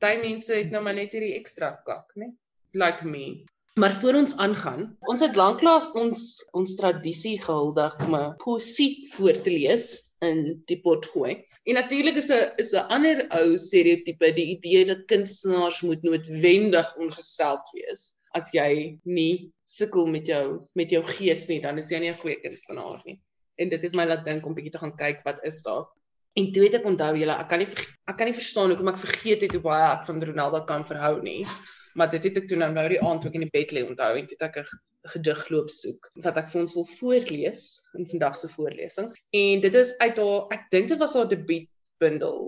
Party 0.00 0.20
mense 0.20 0.54
het 0.56 0.72
nou 0.72 0.82
maar 0.84 0.96
net 0.96 1.12
hierdie 1.14 1.36
ekstra 1.38 1.74
kak, 1.86 2.10
né? 2.20 2.32
Like 2.74 3.06
me. 3.06 3.44
Maar 3.78 3.94
voor 4.00 4.14
ons 4.14 4.36
aangaan, 4.36 4.86
ons 5.10 5.22
het 5.24 5.36
lanklaas 5.38 5.90
ons 5.98 6.20
ons 6.54 6.74
tradisie 6.78 7.36
gehuldig 7.42 7.96
om 8.06 8.14
'n 8.14 8.36
poesie 8.42 9.08
voor 9.16 9.40
te 9.42 9.50
lees 9.50 9.86
in 10.22 10.62
die 10.70 10.80
pot 10.80 11.06
gooi. 11.06 11.42
En 11.64 11.74
natuurlik 11.74 12.16
is 12.16 12.30
'n 12.30 12.52
is 12.62 12.72
'n 12.72 12.86
ander 12.96 13.26
ou 13.38 13.58
stereotipe 13.58 14.32
die 14.34 14.46
idee 14.56 14.84
dat 14.86 15.06
kunstenaars 15.06 15.80
moet 15.80 16.02
noodwendig 16.02 16.96
ongesteld 16.96 17.70
wees. 17.72 18.20
As 18.34 18.50
jy 18.54 18.98
nie 19.04 19.52
sukkel 19.64 20.08
met 20.10 20.26
jou 20.26 20.44
met 20.74 20.90
jou 20.90 21.02
gees 21.06 21.46
nie, 21.48 21.60
dan 21.62 21.78
is 21.78 21.90
jy 21.90 22.00
nie 22.02 22.10
'n 22.10 22.20
goeie 22.22 22.40
kunstenaar 22.42 23.02
nie. 23.06 23.20
En 23.58 23.68
dit 23.68 23.82
het 23.82 23.94
my 23.94 24.06
laat 24.06 24.24
dink 24.24 24.46
om 24.46 24.54
bietjie 24.54 24.72
te 24.72 24.82
gaan 24.82 24.96
kyk 24.96 25.22
wat 25.24 25.44
is 25.44 25.62
daar. 25.62 25.86
En 26.34 26.50
toe 26.52 26.64
het 26.64 26.74
ek 26.80 26.86
onthou 26.90 27.12
julle, 27.16 27.36
ek 27.38 27.48
kan 27.48 27.62
nie 27.62 27.68
ek 28.10 28.16
kan 28.18 28.26
nie 28.26 28.34
verstaan 28.34 28.72
hoekom 28.72 28.90
ek 28.90 28.98
vergeet 28.98 29.44
het 29.46 29.52
hoe 29.54 29.62
baie 29.62 29.86
ek 29.92 30.04
van 30.08 30.22
Ronaldo 30.22 30.64
kan 30.66 30.86
verhou 30.88 31.22
nie. 31.22 31.46
Maar 31.94 32.10
dit 32.10 32.24
het 32.24 32.40
ek 32.42 32.48
toe 32.50 32.58
nou 32.58 32.72
nou 32.74 32.88
die 32.90 33.00
aand 33.00 33.22
toe 33.22 33.30
ek 33.30 33.38
in 33.38 33.46
die 33.46 33.54
bed 33.54 33.72
lê 33.72 33.84
onthou 33.86 34.10
en 34.18 34.26
toe 34.26 34.36
het 34.40 34.48
ek 34.48 34.72
gedig 35.14 35.42
loop 35.52 35.70
soek 35.70 36.08
wat 36.24 36.40
ek 36.40 36.48
vir 36.50 36.60
ons 36.64 36.74
wil 36.74 36.86
voorlees 36.96 37.64
in 37.98 38.08
vandag 38.10 38.38
se 38.40 38.50
voorlesing. 38.50 39.12
En 39.30 39.62
dit 39.66 39.74
is 39.82 39.92
uit 40.00 40.18
haar 40.18 40.56
ek 40.56 40.66
dink 40.74 40.90
dit 40.90 40.98
was 40.98 41.14
haar 41.14 41.30
debuutbundel 41.30 42.40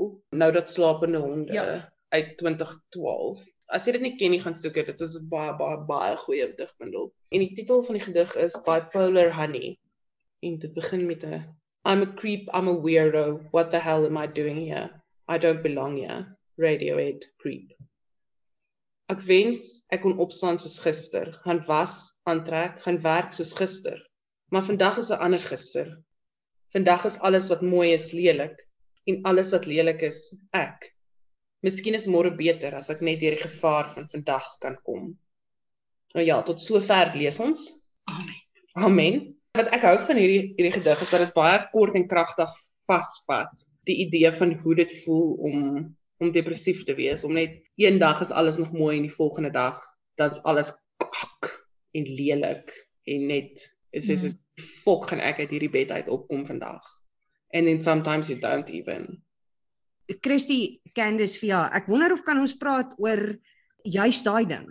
Nou 0.42 0.50
dat 0.52 0.68
slapende 0.68 1.22
honde 1.22 1.52
ja. 1.54 1.66
uit 2.16 2.34
2012. 2.42 3.46
As 3.68 3.86
jy 3.86 3.96
dit 3.96 4.02
nie 4.02 4.16
ken 4.18 4.30
nie, 4.30 4.40
gaan 4.42 4.54
soek 4.54 4.74
dit. 4.78 4.86
Dit 4.86 5.00
is 5.00 5.16
'n 5.18 5.28
baie 5.28 5.52
baie 5.58 5.78
baie 5.88 6.16
goeie 6.16 6.46
digbundel. 6.58 7.12
En 7.32 7.40
die 7.40 7.52
titel 7.52 7.82
van 7.82 7.98
die 7.98 8.04
gedig 8.04 8.36
is 8.36 8.58
Bipolar 8.66 9.32
Honey. 9.34 9.78
En 10.42 10.58
dit 10.58 10.74
begin 10.74 11.06
met 11.06 11.24
'n 11.24 11.42
I'm 11.84 12.02
a 12.02 12.12
creep, 12.20 12.48
I'm 12.52 12.68
a 12.68 12.74
weirdo. 12.74 13.40
What 13.52 13.70
the 13.70 13.78
hell 13.78 14.06
am 14.06 14.16
I 14.16 14.26
doing 14.26 14.56
here? 14.66 14.90
I 15.28 15.38
don't 15.38 15.62
belong 15.62 15.98
here. 15.98 16.36
Radiohead 16.58 17.26
creep. 17.38 17.72
Ek 19.06 19.20
wens 19.22 19.86
ek 19.94 20.02
kon 20.02 20.18
opstaan 20.18 20.58
soos 20.58 20.80
gister, 20.82 21.28
gaan 21.44 21.60
was, 21.68 21.92
aantrek, 22.26 22.80
gaan 22.82 22.98
werk 23.04 23.32
soos 23.36 23.52
gister. 23.54 24.00
Maar 24.50 24.64
vandag 24.66 24.98
is 24.98 25.10
'n 25.10 25.22
ander 25.26 25.44
gister. 25.52 25.88
Vandag 26.74 27.04
is 27.04 27.18
alles 27.18 27.48
wat 27.48 27.62
mooi 27.62 27.92
is 27.92 28.10
lelik 28.12 28.66
en 29.06 29.22
alles 29.22 29.50
wat 29.50 29.66
lelik 29.66 30.02
is 30.02 30.34
ek. 30.50 30.95
Miskien 31.64 31.96
is 31.96 32.08
môre 32.10 32.32
beter 32.36 32.74
as 32.76 32.90
ek 32.92 33.00
net 33.06 33.20
deur 33.22 33.36
die 33.36 33.46
gevaar 33.46 33.88
van 33.94 34.08
vandag 34.12 34.48
kan 34.60 34.76
kom. 34.84 35.14
Nou 36.16 36.24
ja, 36.24 36.40
tot 36.42 36.60
sover 36.62 37.14
lees 37.16 37.40
ons. 37.40 37.68
Amen. 38.12 38.42
Amen. 38.76 39.22
Wat 39.56 39.72
ek 39.72 39.86
hou 39.88 39.96
van 40.04 40.20
hierdie 40.20 40.52
hierdie 40.56 40.74
gedig 40.74 41.02
is 41.02 41.12
dat 41.14 41.24
dit 41.24 41.36
baie 41.36 41.60
kort 41.72 41.96
en 41.96 42.08
kragtig 42.08 42.52
vasvat 42.86 43.66
die 43.88 43.96
idee 44.04 44.30
van 44.32 44.52
hoe 44.62 44.74
dit 44.82 44.92
voel 45.04 45.32
om 45.48 45.62
om 46.16 46.30
depressief 46.32 46.80
te 46.88 46.94
wees, 46.96 47.26
om 47.28 47.34
net 47.36 47.58
een 47.76 47.98
dag 48.00 48.22
is 48.24 48.30
alles 48.32 48.56
nog 48.56 48.70
mooi 48.72 48.94
en 48.96 49.04
die 49.04 49.12
volgende 49.12 49.50
dag 49.52 49.76
dan's 50.16 50.40
alles 50.48 50.70
kak 50.96 51.50
en 51.92 52.06
lelik 52.08 52.72
en 53.04 53.26
net 53.28 53.66
is 53.90 54.08
is 54.08 54.24
mm. 54.24 54.64
fok 54.84 55.10
gaan 55.10 55.20
ek 55.20 55.42
uit 55.44 55.52
hierdie 55.52 55.72
bed 55.72 55.92
uit 55.92 56.08
opkom 56.08 56.46
vandag. 56.48 56.84
And 57.52 57.68
then 57.68 57.80
sometimes 57.80 58.28
you 58.28 58.40
don't 58.40 58.70
even. 58.70 59.22
Christy 60.22 60.80
Candice 60.94 61.40
Via, 61.42 61.66
ek 61.74 61.88
wonder 61.90 62.14
of 62.14 62.22
kan 62.26 62.38
ons 62.38 62.54
praat 62.58 62.94
oor 63.02 63.22
juist 63.86 64.26
daai 64.26 64.44
ding. 64.46 64.66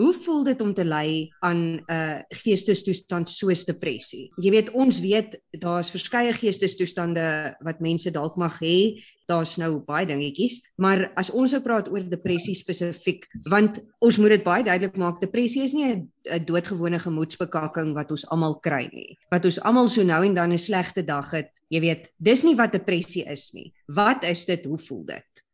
Hoe 0.00 0.14
voel 0.16 0.44
dit 0.48 0.60
om 0.64 0.70
te 0.74 0.84
ly 0.84 1.28
aan 1.44 1.58
'n 1.60 1.82
uh, 1.92 2.20
geestestoestand 2.28 3.28
soos 3.28 3.64
depressie? 3.68 4.30
Jy 4.40 4.50
weet, 4.50 4.70
ons 4.72 5.00
weet 5.00 5.36
daar's 5.60 5.90
verskeie 5.92 6.32
geestestoestande 6.32 7.56
wat 7.60 7.82
mense 7.84 8.10
dalk 8.10 8.36
mag 8.40 8.56
hê. 8.64 8.96
Daar's 9.28 9.58
nou 9.60 9.84
baie 9.84 10.06
dingetjies, 10.06 10.56
maar 10.80 11.12
as 11.20 11.30
ons 11.30 11.52
nou 11.52 11.60
praat 11.62 11.90
oor 11.92 12.08
depressie 12.08 12.54
spesifiek, 12.54 13.28
want 13.50 13.78
ons 14.00 14.16
moet 14.18 14.30
dit 14.38 14.44
baie 14.44 14.64
duidelik 14.64 14.96
maak, 14.96 15.20
depressie 15.20 15.62
is 15.62 15.74
nie 15.74 15.92
'n 15.92 16.44
doodgewone 16.46 16.98
gemoedsbekakking 16.98 17.92
wat 17.94 18.10
ons 18.10 18.26
almal 18.30 18.58
kry 18.60 18.88
nie. 18.92 19.18
Wat 19.30 19.44
ons 19.44 19.60
almal 19.60 19.88
so 19.88 20.02
nou 20.02 20.24
en 20.24 20.34
dan 20.34 20.52
'n 20.52 20.58
slegte 20.58 21.04
dag 21.04 21.30
het. 21.30 21.50
Jy 21.68 21.80
weet, 21.80 22.08
dis 22.16 22.42
nie 22.42 22.56
wat 22.56 22.72
depressie 22.72 23.24
is 23.28 23.52
nie. 23.52 23.72
Wat 23.86 24.24
is 24.24 24.44
dit? 24.44 24.64
Hoe 24.64 24.78
voel 24.78 25.04
dit? 25.04 25.44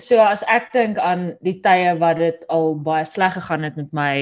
So 0.00 0.18
as 0.20 0.42
ek 0.48 0.72
dink 0.72 0.98
aan 0.98 1.34
die 1.46 1.58
tye 1.64 1.94
wat 2.00 2.18
dit 2.20 2.44
al 2.48 2.74
baie 2.80 3.06
sleg 3.06 3.36
gegaan 3.36 3.66
het 3.66 3.76
met 3.76 3.92
my, 3.96 4.14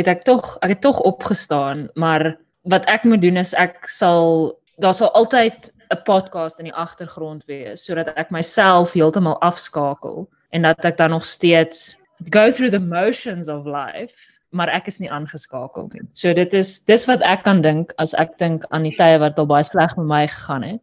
het 0.00 0.08
ek 0.08 0.24
tog 0.24 0.56
ek 0.62 0.76
het 0.76 0.82
tog 0.84 1.00
opgestaan, 1.00 1.88
maar 1.94 2.36
wat 2.68 2.86
ek 2.88 3.04
moet 3.04 3.22
doen 3.22 3.40
is 3.40 3.54
ek 3.54 3.88
sal 3.88 4.54
daar 4.82 4.94
sal 4.94 5.12
altyd 5.18 5.70
'n 5.90 6.02
podcast 6.04 6.58
in 6.58 6.68
die 6.68 6.74
agtergrond 6.74 7.44
wees 7.48 7.84
sodat 7.84 8.12
ek 8.16 8.30
myself 8.30 8.92
heeltemal 8.92 9.40
afskakel 9.40 10.28
en 10.52 10.62
dat 10.62 10.84
ek 10.84 10.96
dan 10.96 11.10
nog 11.10 11.24
steeds 11.24 11.96
go 12.30 12.50
through 12.50 12.70
the 12.70 12.80
motions 12.80 13.48
of 13.48 13.64
life 13.66 14.14
maar 14.50 14.68
ek 14.68 14.86
is 14.88 14.98
nie 14.98 15.10
aangeskakel 15.10 15.88
nie. 15.92 16.04
So 16.12 16.32
dit 16.32 16.54
is 16.54 16.84
dis 16.88 17.04
wat 17.08 17.22
ek 17.22 17.44
kan 17.44 17.60
dink 17.62 17.92
as 17.98 18.14
ek 18.14 18.38
dink 18.38 18.64
aan 18.70 18.86
die 18.88 18.96
tye 18.96 19.18
wat 19.20 19.38
al 19.38 19.48
baie 19.48 19.64
sleg 19.64 19.96
met 19.96 20.08
my 20.08 20.22
gegaan 20.26 20.64
het. 20.64 20.80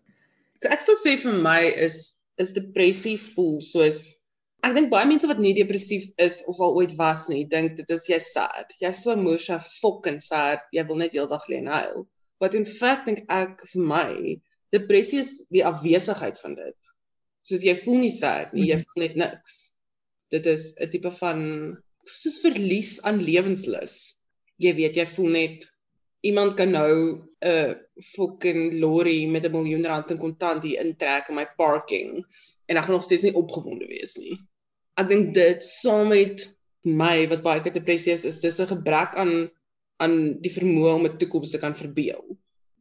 So 0.61 0.69
ek 0.69 0.81
sou 0.85 0.95
sê 0.99 1.17
vir 1.21 1.33
my 1.33 1.61
is 1.75 2.21
is 2.37 2.53
depressie 2.53 3.17
voel 3.17 3.61
soos 3.63 4.14
ek 4.65 4.73
dink 4.73 4.87
baie 4.89 5.05
mense 5.05 5.27
wat 5.29 5.37
nie 5.41 5.53
depressief 5.53 6.07
is 6.23 6.39
of 6.49 6.57
al 6.63 6.73
ooit 6.79 6.95
was 6.97 7.27
nie, 7.29 7.43
dink 7.49 7.75
dit 7.77 7.91
is 7.93 8.07
jy 8.09 8.17
sad. 8.23 8.71
Jy's 8.81 9.03
so 9.03 9.13
emosioneel 9.13 9.61
fucking 9.81 10.17
sad. 10.23 10.63
Jy 10.73 10.85
wil 10.89 10.97
net 11.03 11.13
heeldag 11.13 11.45
lê 11.51 11.59
en 11.61 11.69
huil. 11.69 12.05
But 12.41 12.57
in 12.57 12.65
fact 12.65 13.05
dink 13.05 13.21
ek 13.29 13.61
vir 13.75 13.83
my, 13.91 14.09
depressie 14.73 15.21
is 15.21 15.35
die 15.53 15.61
afwesigheid 15.69 16.41
van 16.41 16.57
dit. 16.57 16.89
Soos 17.45 17.65
jy 17.67 17.75
voel 17.83 18.01
nie 18.07 18.13
sad 18.15 18.55
nie, 18.57 18.71
jy 18.71 18.79
voel 18.81 19.03
net 19.03 19.19
niks. 19.21 19.59
Dit 20.33 20.49
is 20.49 20.73
'n 20.81 20.89
tipe 20.89 21.13
van 21.19 21.45
soos 22.09 22.39
verlies 22.41 22.97
aan 23.05 23.21
lewenslus. 23.21 24.17
Jy 24.57 24.73
weet, 24.81 24.97
jy 24.97 25.05
voel 25.13 25.29
net 25.37 25.69
iemand 26.25 26.57
kan 26.57 26.73
nou 26.73 27.21
'n 27.45 27.77
fucking 28.15 28.81
lorry 28.81 29.27
met 29.29 29.45
'n 29.45 29.53
miljoen 29.53 29.85
rand 29.85 30.11
in 30.11 30.17
kontant 30.17 30.63
hier 30.63 30.81
intrek 30.81 31.29
in 31.29 31.35
my 31.35 31.45
parking 31.57 32.25
en 32.65 32.77
ek 32.77 32.85
gaan 32.85 32.97
nog 32.97 33.05
steeds 33.05 33.29
nie 33.29 33.37
opgewonde 33.37 33.85
wees 33.85 34.17
nie 34.17 34.41
ek 34.99 35.09
dink 35.11 35.33
dit 35.35 35.63
saam 35.63 36.09
met 36.13 36.45
my 36.85 37.25
wat 37.31 37.43
baie 37.43 37.61
keer 37.63 37.73
depressie 37.75 38.13
is, 38.13 38.25
is 38.25 38.39
dis 38.39 38.59
'n 38.59 38.71
gebrek 38.71 39.15
aan 39.15 39.49
aan 40.03 40.15
die 40.43 40.51
vermoë 40.51 40.93
om 40.95 41.05
'n 41.07 41.17
toekoms 41.17 41.51
te 41.51 41.59
kan 41.59 41.75
verbeel. 41.75 42.23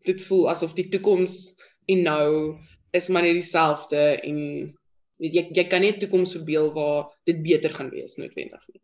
Dit 0.04 0.22
voel 0.22 0.48
asof 0.50 0.74
die 0.74 0.88
toekoms 0.90 1.54
en 1.88 2.02
nou 2.02 2.58
is 2.92 3.08
maar 3.08 3.22
net 3.22 3.38
dieselfde 3.38 4.02
en 4.28 4.38
weet 5.22 5.34
jy 5.34 5.44
jy 5.58 5.64
kan 5.68 5.80
nie 5.80 5.92
'n 5.92 6.00
toekoms 6.00 6.34
verbeel 6.36 6.72
waar 6.74 7.10
dit 7.26 7.42
beter 7.42 7.74
gaan 7.74 7.90
wees 7.90 8.16
noodwendig 8.16 8.64
nie. 8.72 8.82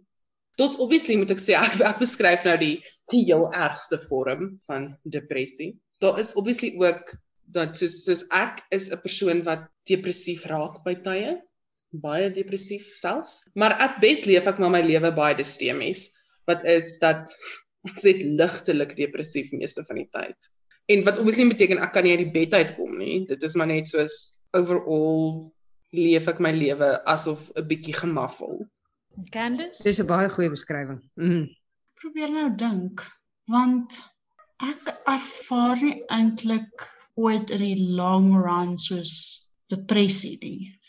Dis 0.59 0.77
obviously 0.77 1.17
moet 1.17 1.31
ek 1.31 1.43
sê 1.43 1.55
ek, 1.59 1.81
ek 1.81 1.99
beskryf 1.99 2.45
nou 2.45 2.57
die 2.59 2.77
die 3.11 3.25
heel 3.25 3.47
ergste 3.53 3.99
vorm 3.99 4.59
van 4.67 4.97
depressie. 5.05 5.79
Daar 6.01 6.19
is 6.19 6.35
obviously 6.35 6.75
ook 6.79 7.15
dat 7.51 7.77
soos 7.77 8.05
soos 8.05 8.27
ek 8.31 8.63
is 8.71 8.91
'n 8.91 9.03
persoon 9.03 9.43
wat 9.43 9.69
depressief 9.85 10.47
raak 10.47 10.85
by 10.85 10.95
tye 10.95 11.41
baie 11.91 12.31
depressief 12.31 12.95
selfs. 12.95 13.41
Maar 13.55 13.75
at 13.83 13.99
best 14.03 14.27
leef 14.27 14.47
ek 14.47 14.59
maar 14.63 14.73
my 14.75 14.83
lewe 14.85 15.11
baie 15.15 15.35
distemies 15.39 16.09
wat 16.49 16.65
is 16.67 16.97
dat 17.03 17.31
ek 17.89 18.01
sê 18.03 18.15
ligtelik 18.23 18.97
depressief 18.99 19.51
meeste 19.55 19.85
van 19.89 20.01
die 20.01 20.09
tyd. 20.15 20.51
En 20.91 21.05
wat 21.07 21.21
obviously 21.23 21.49
beteken 21.53 21.83
ek 21.83 21.95
kan 21.95 22.07
nie 22.07 22.17
uit 22.17 22.25
die 22.25 22.35
bed 22.35 22.55
uitkom 22.55 22.99
nie. 22.99 23.25
Dit 23.29 23.43
is 23.47 23.55
maar 23.59 23.71
net 23.71 23.91
soos 23.91 24.37
overall 24.57 25.51
leef 25.95 26.29
ek 26.31 26.43
my 26.43 26.53
lewe 26.55 26.93
asof 27.11 27.51
'n 27.57 27.67
bietjie 27.67 27.95
gemaffel. 27.95 28.67
Candice? 29.31 29.83
Dis 29.83 30.01
'n 30.01 30.07
baie 30.07 30.29
goeie 30.29 30.51
beskrywing. 30.51 31.03
Mm. 31.17 31.51
Probeer 32.01 32.31
nou 32.31 32.49
dink 32.57 33.07
want 33.51 33.99
ek 34.63 34.95
ervaar 35.07 35.79
nie 35.83 36.03
eintlik 36.11 36.87
ooit 37.17 37.51
in 37.51 37.63
die 37.65 37.87
long 37.97 38.35
run 38.37 38.77
soos 38.79 39.47
depressie 39.73 40.39
nie 40.43 40.80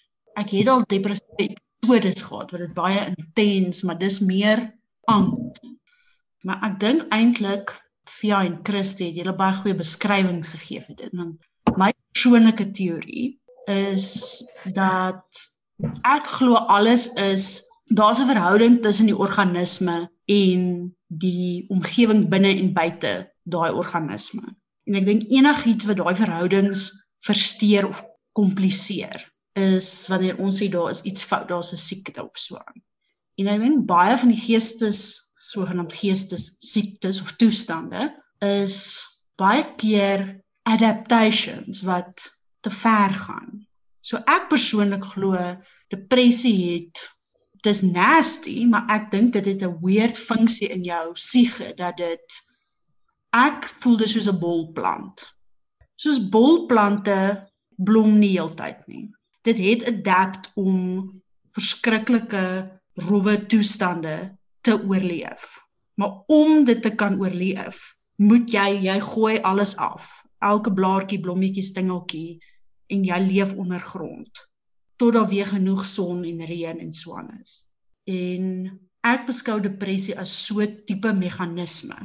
ek 0.41 0.53
het 0.57 0.69
al 0.71 0.83
depressiewe 0.89 1.47
episodes 1.49 2.23
gehad 2.25 2.51
wat 2.53 2.63
dit 2.63 2.73
baie 2.77 3.05
intens, 3.11 3.81
maar 3.85 3.99
dis 3.99 4.19
meer 4.25 4.63
angs. 5.11 5.61
Maar 6.45 6.61
ek 6.71 6.79
dink 6.81 7.07
eintlik 7.13 7.73
Fia 8.09 8.41
en 8.43 8.59
Christie 8.65 9.11
het 9.11 9.19
julle 9.21 9.35
baie 9.37 9.55
goeie 9.59 9.77
beskrywings 9.77 10.51
gegee 10.55 10.81
vir 10.87 10.97
dit. 10.97 11.11
Want 11.17 11.77
my 11.79 11.91
persoonlike 12.11 12.71
teorie 12.75 13.27
is 13.69 14.07
dat 14.75 15.43
ek 16.09 16.27
glo 16.37 16.57
alles 16.75 17.07
is 17.21 17.61
daar's 17.85 18.19
'n 18.19 18.29
verhouding 18.29 18.81
tussen 18.81 19.07
die 19.11 19.17
organisme 19.17 20.09
en 20.25 20.95
die 21.07 21.65
omgewing 21.69 22.27
binne 22.29 22.51
en 22.57 22.73
buite 22.73 23.13
daai 23.43 23.71
organisme. 23.71 24.55
En 24.87 24.95
ek 24.95 25.05
dink 25.05 25.29
enigiets 25.29 25.85
wat 25.85 25.97
daai 25.97 26.15
verhoudings 26.15 26.89
versteur 27.21 27.87
of 27.87 28.03
kompliseer 28.33 29.30
is 29.53 30.07
wanneer 30.07 30.37
ons 30.39 30.61
sê 30.61 30.69
daar 30.71 30.89
is 30.89 31.01
iets 31.01 31.23
fout, 31.23 31.47
daar's 31.47 31.73
'n 31.73 31.77
siekte 31.77 32.23
of 32.23 32.37
so 32.39 32.57
aan. 32.57 32.81
En 33.35 33.47
ek 33.47 33.59
dink 33.59 33.85
baie 33.85 34.17
van 34.17 34.29
die 34.29 34.41
geestes 34.41 35.31
sogenaamde 35.35 35.95
geestes 35.95 36.55
siektes 36.59 37.21
of 37.21 37.35
toestande 37.35 38.11
is 38.39 39.03
baie 39.35 39.65
keer 39.75 40.43
adaptations 40.63 41.81
wat 41.81 42.37
te 42.61 42.69
ver 42.69 43.09
gaan. 43.09 43.67
So 44.01 44.17
ek 44.17 44.49
persoonlik 44.49 45.05
glo 45.05 45.35
depressie 45.89 46.73
het 46.73 47.09
dis 47.61 47.81
nasty, 47.81 48.65
maar 48.65 48.87
ek 48.89 49.11
dink 49.11 49.33
dit 49.33 49.45
het 49.45 49.63
'n 49.63 49.79
weird 49.81 50.17
funksie 50.17 50.69
in 50.69 50.83
jou 50.83 51.15
siege 51.15 51.73
dat 51.75 51.97
dit 51.97 52.41
ek 53.33 53.65
voel 53.81 53.97
dit 53.97 54.09
soos 54.09 54.27
'n 54.27 54.39
bolplant. 54.39 55.35
Soos 55.95 56.29
bolplante 56.29 57.49
blom 57.77 58.19
nie 58.19 58.37
heeltyd 58.37 58.87
nie 58.87 59.09
dit 59.47 59.57
het 59.57 59.87
adapt 59.89 60.51
om 60.59 60.75
verskriklike 61.55 62.43
rowwe 63.07 63.45
toestande 63.45 64.37
te 64.61 64.75
oorleef. 64.83 65.57
Maar 65.93 66.23
om 66.27 66.63
dit 66.65 66.81
te 66.81 66.95
kan 66.95 67.19
oorleef, 67.19 67.95
moet 68.15 68.51
jy 68.51 68.67
jy 68.85 68.99
gooi 69.01 69.39
alles 69.41 69.75
af. 69.77 70.21
Elke 70.39 70.73
blaartjie, 70.73 71.19
blommetjie, 71.19 71.63
stingeltjie 71.63 72.39
en 72.91 73.03
jy 73.07 73.19
leef 73.25 73.53
ondergrond 73.53 74.47
tot 75.01 75.15
daar 75.15 75.29
weer 75.31 75.47
genoeg 75.49 75.81
son 75.89 76.19
en 76.29 76.43
reën 76.45 76.77
en 76.77 76.91
swaan 76.93 77.31
is. 77.41 77.63
En 78.05 78.43
ek 79.01 79.23
beskou 79.25 79.55
depressie 79.61 80.13
as 80.13 80.29
so 80.45 80.61
'n 80.61 80.83
tipe 80.85 81.13
meganisme 81.13 81.97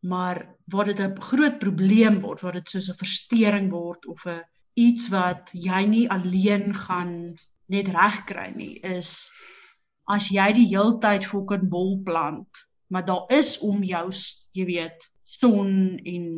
maar 0.00 0.56
waar 0.64 0.84
dit 0.84 1.00
'n 1.00 1.20
groot 1.20 1.58
probleem 1.58 2.20
word, 2.20 2.40
waar 2.40 2.52
dit 2.52 2.70
soos 2.70 2.88
'n 2.88 2.94
verstoring 3.04 3.70
word 3.70 4.06
of 4.06 4.24
'n 4.26 4.44
iets 4.78 5.08
wat 5.12 5.50
jy 5.52 5.82
nie 5.90 6.06
alleen 6.14 6.72
gaan 6.86 7.12
net 7.68 7.90
regkry 7.92 8.48
nie, 8.54 8.74
is 8.86 9.28
as 10.08 10.30
jy 10.32 10.46
die 10.56 10.68
heeltyd 10.70 11.26
fucking 11.28 11.68
bol 11.72 11.98
plant, 12.06 12.64
maar 12.88 13.04
daar 13.04 13.26
is 13.34 13.58
om 13.64 13.82
jou, 13.84 14.06
jy 14.56 14.64
weet, 14.70 15.08
son 15.38 15.98
en 16.08 16.28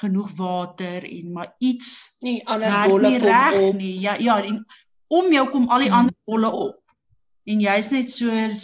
genoeg 0.00 0.30
water 0.38 1.04
en 1.04 1.32
maar 1.32 1.50
iets 1.58 2.16
nie 2.24 2.40
ander 2.48 2.88
bolle 2.88 3.10
nie 3.12 3.20
reg 3.22 3.58
nie. 3.76 3.94
Ja, 4.00 4.16
ja, 4.18 4.38
en 4.42 4.62
om 5.12 5.32
jou 5.32 5.44
kom 5.52 5.68
al 5.68 5.84
die 5.84 5.90
Hmm. 5.90 5.98
ander 5.98 6.16
bolle 6.24 6.50
op. 6.50 6.80
En 7.44 7.60
jy's 7.60 7.90
net 7.90 8.10
soos 8.12 8.62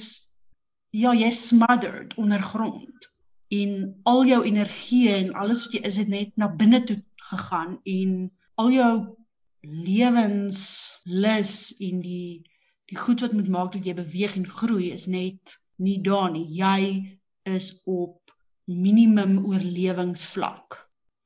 ja, 0.91 1.13
jy's 1.15 1.47
smothered 1.49 2.15
ondergrond. 2.17 3.11
En 3.51 4.01
al 4.05 4.25
jou 4.25 4.43
energie 4.45 5.11
en 5.15 5.35
alles 5.35 5.65
wat 5.65 5.73
jy 5.73 5.81
is 5.87 5.97
het 5.97 6.09
net 6.09 6.33
na 6.37 6.49
binne 6.49 6.85
toe 6.85 7.03
gegaan 7.31 7.79
en 7.85 8.31
al 8.55 8.71
jou 8.71 9.17
lewenslus 9.67 11.55
en 11.81 12.01
die 12.05 12.43
die 12.91 12.99
goed 13.01 13.21
wat 13.25 13.33
moet 13.33 13.49
maak 13.49 13.73
dat 13.73 13.87
jy 13.89 13.95
beweeg 13.97 14.35
en 14.37 14.45
groei 14.47 14.91
is 14.93 15.07
net 15.09 15.55
nie 15.81 16.01
daar 16.05 16.31
nie. 16.31 16.45
Jy 16.53 17.17
is 17.49 17.81
op 17.89 18.21
minimum 18.69 19.39
oorlewingsvlak 19.47 20.77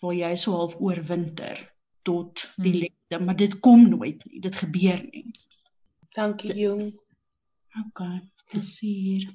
waar 0.03 0.15
jy 0.15 0.37
so 0.39 0.55
half 0.55 0.77
oorwinter 0.79 1.59
tot 2.07 2.47
die 2.57 2.71
Hmm. 2.73 2.81
lente, 2.81 3.25
maar 3.25 3.37
dit 3.37 3.59
kom 3.61 3.89
nooit 3.89 4.23
nie. 4.31 4.41
Dit 4.41 4.57
gebeur 4.57 5.03
nie. 5.13 5.33
Dankie 6.15 6.55
jong. 6.55 6.93
Okay, 7.89 8.21
plesier. 8.51 9.27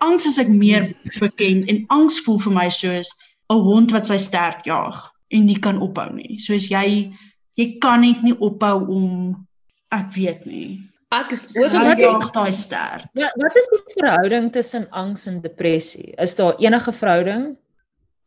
Angs 0.00 0.26
is 0.26 0.38
ek 0.38 0.48
meer 0.48 0.94
bekend 1.20 1.68
en 1.70 1.84
angs 1.88 2.20
voel 2.26 2.38
vir 2.38 2.52
my 2.52 2.68
soos 2.70 3.08
'n 3.50 3.62
hond 3.62 3.92
wat 3.92 4.06
sy 4.06 4.16
stert 4.18 4.64
jag 4.66 5.10
en 5.30 5.44
nie 5.46 5.58
kan 5.58 5.78
ophou 5.80 6.12
nie. 6.14 6.38
Soos 6.38 6.68
jy 6.68 7.12
jy 7.58 7.78
kan 7.80 8.00
net 8.00 8.22
nie 8.22 8.34
ophou 8.38 8.86
om 8.88 9.46
ek 9.92 10.12
weet 10.16 10.46
nie. 10.46 10.80
Ek 11.12 11.32
is 11.32 11.48
Jy 11.52 11.60
wat 11.68 11.72
is- 11.98 11.98
jag 11.98 12.32
daai 12.32 12.52
stert. 12.52 13.06
Ja, 13.14 13.28
wat 13.36 13.56
is 13.56 13.66
die 13.68 13.82
verhouding 14.00 14.50
tussen 14.52 14.86
angs 14.92 15.26
en 15.26 15.40
depressie? 15.42 16.14
Is 16.18 16.34
daar 16.34 16.56
enige 16.58 16.92
verhouding? 16.92 17.56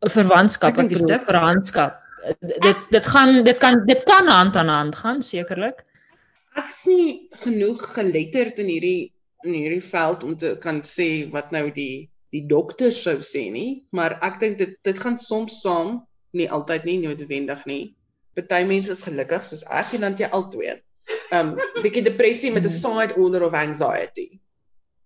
'n 0.04 0.10
Verwantskap, 0.10 0.70
Ek 0.78 0.88
dink 0.88 1.08
dit- 1.08 1.24
verwantskap. 1.26 1.92
Dit 2.40 2.76
dit 2.90 3.06
gaan 3.06 3.44
dit 3.44 3.58
kan 3.58 3.86
dit 3.86 4.02
kan 4.04 4.26
hand 4.28 4.56
aan 4.56 4.68
hand 4.68 4.94
gaan 4.96 5.22
sekerlik. 5.22 5.82
ek 6.56 6.70
is 6.70 6.86
nie 6.86 7.28
genoeg 7.42 7.82
geletterd 7.94 8.58
in 8.58 8.66
hierdie 8.66 9.12
in 9.44 9.52
hierdie 9.52 9.82
veld 9.82 10.24
om 10.24 10.36
te 10.36 10.56
kan 10.60 10.80
sê 10.82 11.30
wat 11.30 11.50
nou 11.52 11.70
die 11.70 12.08
die 12.32 12.46
dokter 12.46 12.90
sou 12.92 13.16
sê 13.18 13.50
nie, 13.52 13.84
maar 13.92 14.18
ek 14.22 14.38
dink 14.40 14.58
dit 14.58 14.76
dit 14.82 14.98
gaan 14.98 15.16
soms 15.18 15.60
saam, 15.62 16.06
nie 16.32 16.48
altyd 16.50 16.84
nie 16.84 16.98
noodwendig 16.98 17.66
nie. 17.66 17.94
Party 18.36 18.64
mense 18.68 18.92
is 18.92 19.04
gelukkig 19.06 19.44
soos 19.44 19.64
ek 19.72 19.96
en 19.96 20.06
dan 20.06 20.18
jy 20.20 20.28
albei. 20.36 20.76
Um 21.36 21.54
bietjie 21.82 22.04
depressie 22.06 22.52
met 22.52 22.66
'n 22.68 22.74
side 22.74 23.16
order 23.16 23.46
of 23.46 23.56
anxiety. 23.56 24.28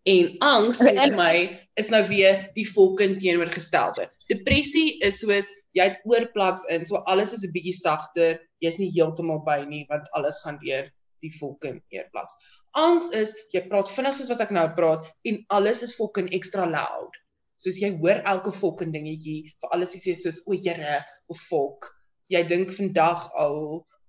En 0.09 0.31
angs 0.41 0.81
vir 0.81 1.15
my 1.17 1.35
is 1.77 1.91
nou 1.93 2.01
weer 2.09 2.47
die 2.57 2.67
volkend 2.67 3.21
teenoorgestelde. 3.21 4.09
Depressie 4.33 4.99
is 5.05 5.21
soos 5.21 5.51
jy 5.77 5.87
het 5.91 6.01
oorplaks 6.09 6.65
in, 6.73 6.87
so 6.87 7.03
alles 7.07 7.35
is 7.37 7.45
'n 7.45 7.53
bietjie 7.53 7.77
sagter, 7.77 8.41
jy's 8.65 8.79
nie 8.79 8.91
heeltemal 8.95 9.45
by 9.45 9.65
nie 9.69 9.85
want 9.91 10.09
alles 10.17 10.41
gaan 10.45 10.59
deur 10.65 10.91
die 11.21 11.33
volkend 11.39 11.83
eerplaks. 11.93 12.35
Angs 12.73 13.11
is 13.11 13.35
jy 13.53 13.63
praat 13.69 13.91
vinnig 13.91 14.17
soos 14.17 14.31
wat 14.33 14.41
ek 14.41 14.51
nou 14.51 14.67
praat 14.75 15.07
en 15.25 15.45
alles 15.51 15.83
is 15.83 15.95
fucking 15.95 16.31
extra 16.33 16.65
loud. 16.65 17.15
Soos 17.61 17.81
jy 17.83 17.91
hoor 17.99 18.23
elke 18.25 18.53
fucking 18.53 18.93
dingetjie, 18.93 19.53
vir 19.61 19.71
alles 19.77 19.95
is 19.95 20.07
jy 20.07 20.15
soos 20.15 20.43
o, 20.47 20.57
Here 20.57 21.05
of 21.29 21.41
volk. 21.51 21.91
Jy 22.31 22.45
dink 22.47 22.71
vandag 22.71 23.25
al 23.35 23.57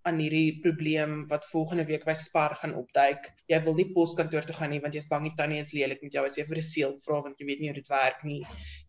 aan 0.06 0.20
hierdie 0.22 0.60
probleem 0.62 1.24
wat 1.30 1.46
volgende 1.50 1.86
week 1.86 2.04
by 2.06 2.13
Spar 2.18 2.54
gaan 2.60 2.74
opduik. 2.78 3.28
Jy 3.50 3.60
wil 3.66 3.78
nie 3.78 3.88
poskantoor 3.94 4.46
toe 4.46 4.56
gaan 4.58 4.70
nie 4.74 4.82
want 4.84 4.94
jy's 4.98 5.10
bang 5.10 5.25
die 5.25 5.34
tannie 5.38 5.62
is 5.62 5.74
lelik 5.74 6.04
met 6.06 6.13
jou 6.18 6.24
as 6.25 6.38
jy 6.38 6.46
vir 6.50 6.60
'n 6.62 6.68
seël 6.68 6.94
vra 7.06 7.22
want 7.25 7.40
jy 7.40 7.48
weet 7.50 7.62
nie 7.62 7.72
hoe 7.72 7.80
dit 7.80 7.90
werk 7.90 8.24
nie. 8.24 8.42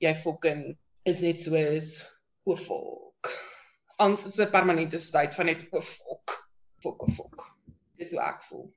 Jy 0.05 0.13
fucking 0.25 0.61
is 1.09 1.23
net 1.25 1.41
soos 1.41 1.89
o 2.45 2.57
volk. 2.57 3.31
Angs 3.99 4.27
is 4.29 4.39
'n 4.41 4.51
permanente 4.53 4.99
staat 4.99 5.35
van 5.35 5.47
net 5.47 5.65
o 5.73 5.81
volk. 5.81 6.37
Volk 6.83 7.03
of 7.03 7.17
volk. 7.17 7.47
Dis 7.97 8.13
hoe 8.13 8.21
ek 8.21 8.43
voel. 8.43 8.69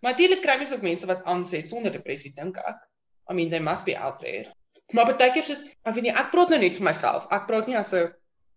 Maar 0.00 0.12
natuurlik 0.12 0.42
kry 0.42 0.56
mens 0.58 0.72
ook 0.72 0.82
mense 0.82 1.06
wat 1.06 1.24
angs 1.24 1.50
het 1.50 1.68
sonder 1.68 1.92
depressie 1.92 2.32
dink 2.34 2.56
ek. 2.56 2.86
I 3.30 3.34
mean 3.34 3.50
they 3.50 3.60
must 3.60 3.84
be 3.84 3.98
out 3.98 4.20
there. 4.20 4.52
Maar 4.92 5.16
baie 5.16 5.32
keer 5.32 5.42
soos 5.42 5.64
ek 5.82 5.94
weet 5.94 6.06
nie 6.06 6.14
ek 6.14 6.30
praat 6.30 6.50
nou 6.50 6.60
net 6.60 6.76
vir 6.76 6.84
myself. 6.84 7.26
Ek 7.30 7.46
praat 7.46 7.66
nie 7.66 7.76
as 7.76 7.92
'n 7.92 8.12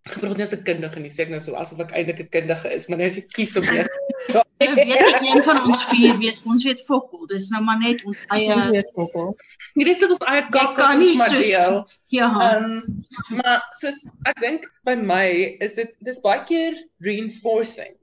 ek 0.10 0.18
praat 0.20 0.38
nie 0.38 0.44
as 0.48 0.54
'n 0.54 0.64
kundige 0.66 1.00
nie, 1.00 1.10
sê 1.14 1.22
ek 1.26 1.30
nou 1.30 1.40
so 1.40 1.54
asof 1.56 1.80
ek 1.84 1.92
eintlik 1.94 2.20
'n 2.24 2.30
kundige 2.36 2.70
is, 2.74 2.88
maar 2.90 2.98
net 2.98 3.18
ek 3.18 3.28
kies 3.36 3.58
om 3.58 3.66
weer. 3.74 3.88
Nou 4.34 4.44
weet 4.76 5.14
ek 5.14 5.22
een 5.26 5.44
van 5.44 5.60
ons 5.66 5.84
vier 5.90 6.18
weet 6.22 6.40
ons 6.46 6.64
weet 6.66 6.82
fokol. 6.86 7.28
Dis 7.28 7.50
nou 7.50 7.62
maar 7.64 7.80
net 7.80 8.04
ons 8.06 8.18
eie 8.30 8.56
weet 8.72 8.90
ook. 8.96 9.42
Hierdie 9.76 9.94
is 9.94 10.02
dit 10.02 10.10
ons 10.10 10.26
eie 10.30 10.44
kak 10.50 10.76
kan 10.78 11.00
nie 11.00 11.16
maar 11.18 11.30
soos 11.30 11.48
deel. 11.48 11.78
ja. 12.14 12.28
Ehm 12.48 12.82
maar 13.38 13.62
soos 13.80 14.06
ek 14.30 14.42
dink 14.42 14.66
by 14.86 14.96
my 14.96 15.58
is 15.62 15.76
dit 15.76 15.90
dis 16.02 16.20
baie 16.22 16.44
keer 16.46 16.74
reinforcing. 17.02 17.96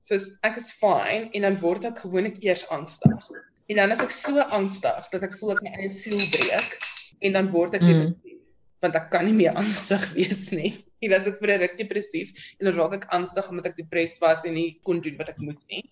Soos 0.00 0.30
ek 0.46 0.56
is 0.56 0.70
fine 0.72 1.28
en 1.34 1.42
dan 1.42 1.58
word 1.60 1.84
ek 1.84 1.98
gewoonlik 2.04 2.42
eers 2.44 2.64
angstig. 2.68 3.30
En 3.68 3.76
dan 3.76 3.90
is 3.92 4.00
ek 4.00 4.10
so 4.14 4.38
angstig 4.54 5.08
dat 5.12 5.22
ek 5.22 5.34
voel 5.38 5.56
ek 5.56 5.62
my 5.62 5.72
eie 5.80 5.90
siel 5.90 6.20
breek 6.30 6.78
en 7.20 7.32
dan 7.32 7.48
word 7.50 7.74
ek 7.74 7.82
Mm. 7.82 7.88
depressief 7.88 8.40
want 8.82 8.94
ek 8.96 9.10
kan 9.10 9.24
nie 9.26 9.32
meer 9.34 9.54
angstig 9.62 10.12
wees 10.14 10.50
nie. 10.52 10.84
Dan 11.00 11.20
is 11.20 11.26
ek 11.28 11.38
vir 11.40 11.50
'n 11.52 11.60
ruk 11.60 11.76
depressief 11.78 12.30
en 12.58 12.66
dan 12.66 12.74
raak 12.78 12.94
ek 12.94 13.06
angstig 13.12 13.48
omdat 13.50 13.66
ek 13.66 13.76
depressed 13.76 14.20
was 14.20 14.44
en 14.48 14.54
nie 14.54 14.78
kon 14.82 15.00
doen 15.00 15.16
wat 15.18 15.28
ek 15.28 15.38
moet 15.38 15.58
nie. 15.68 15.84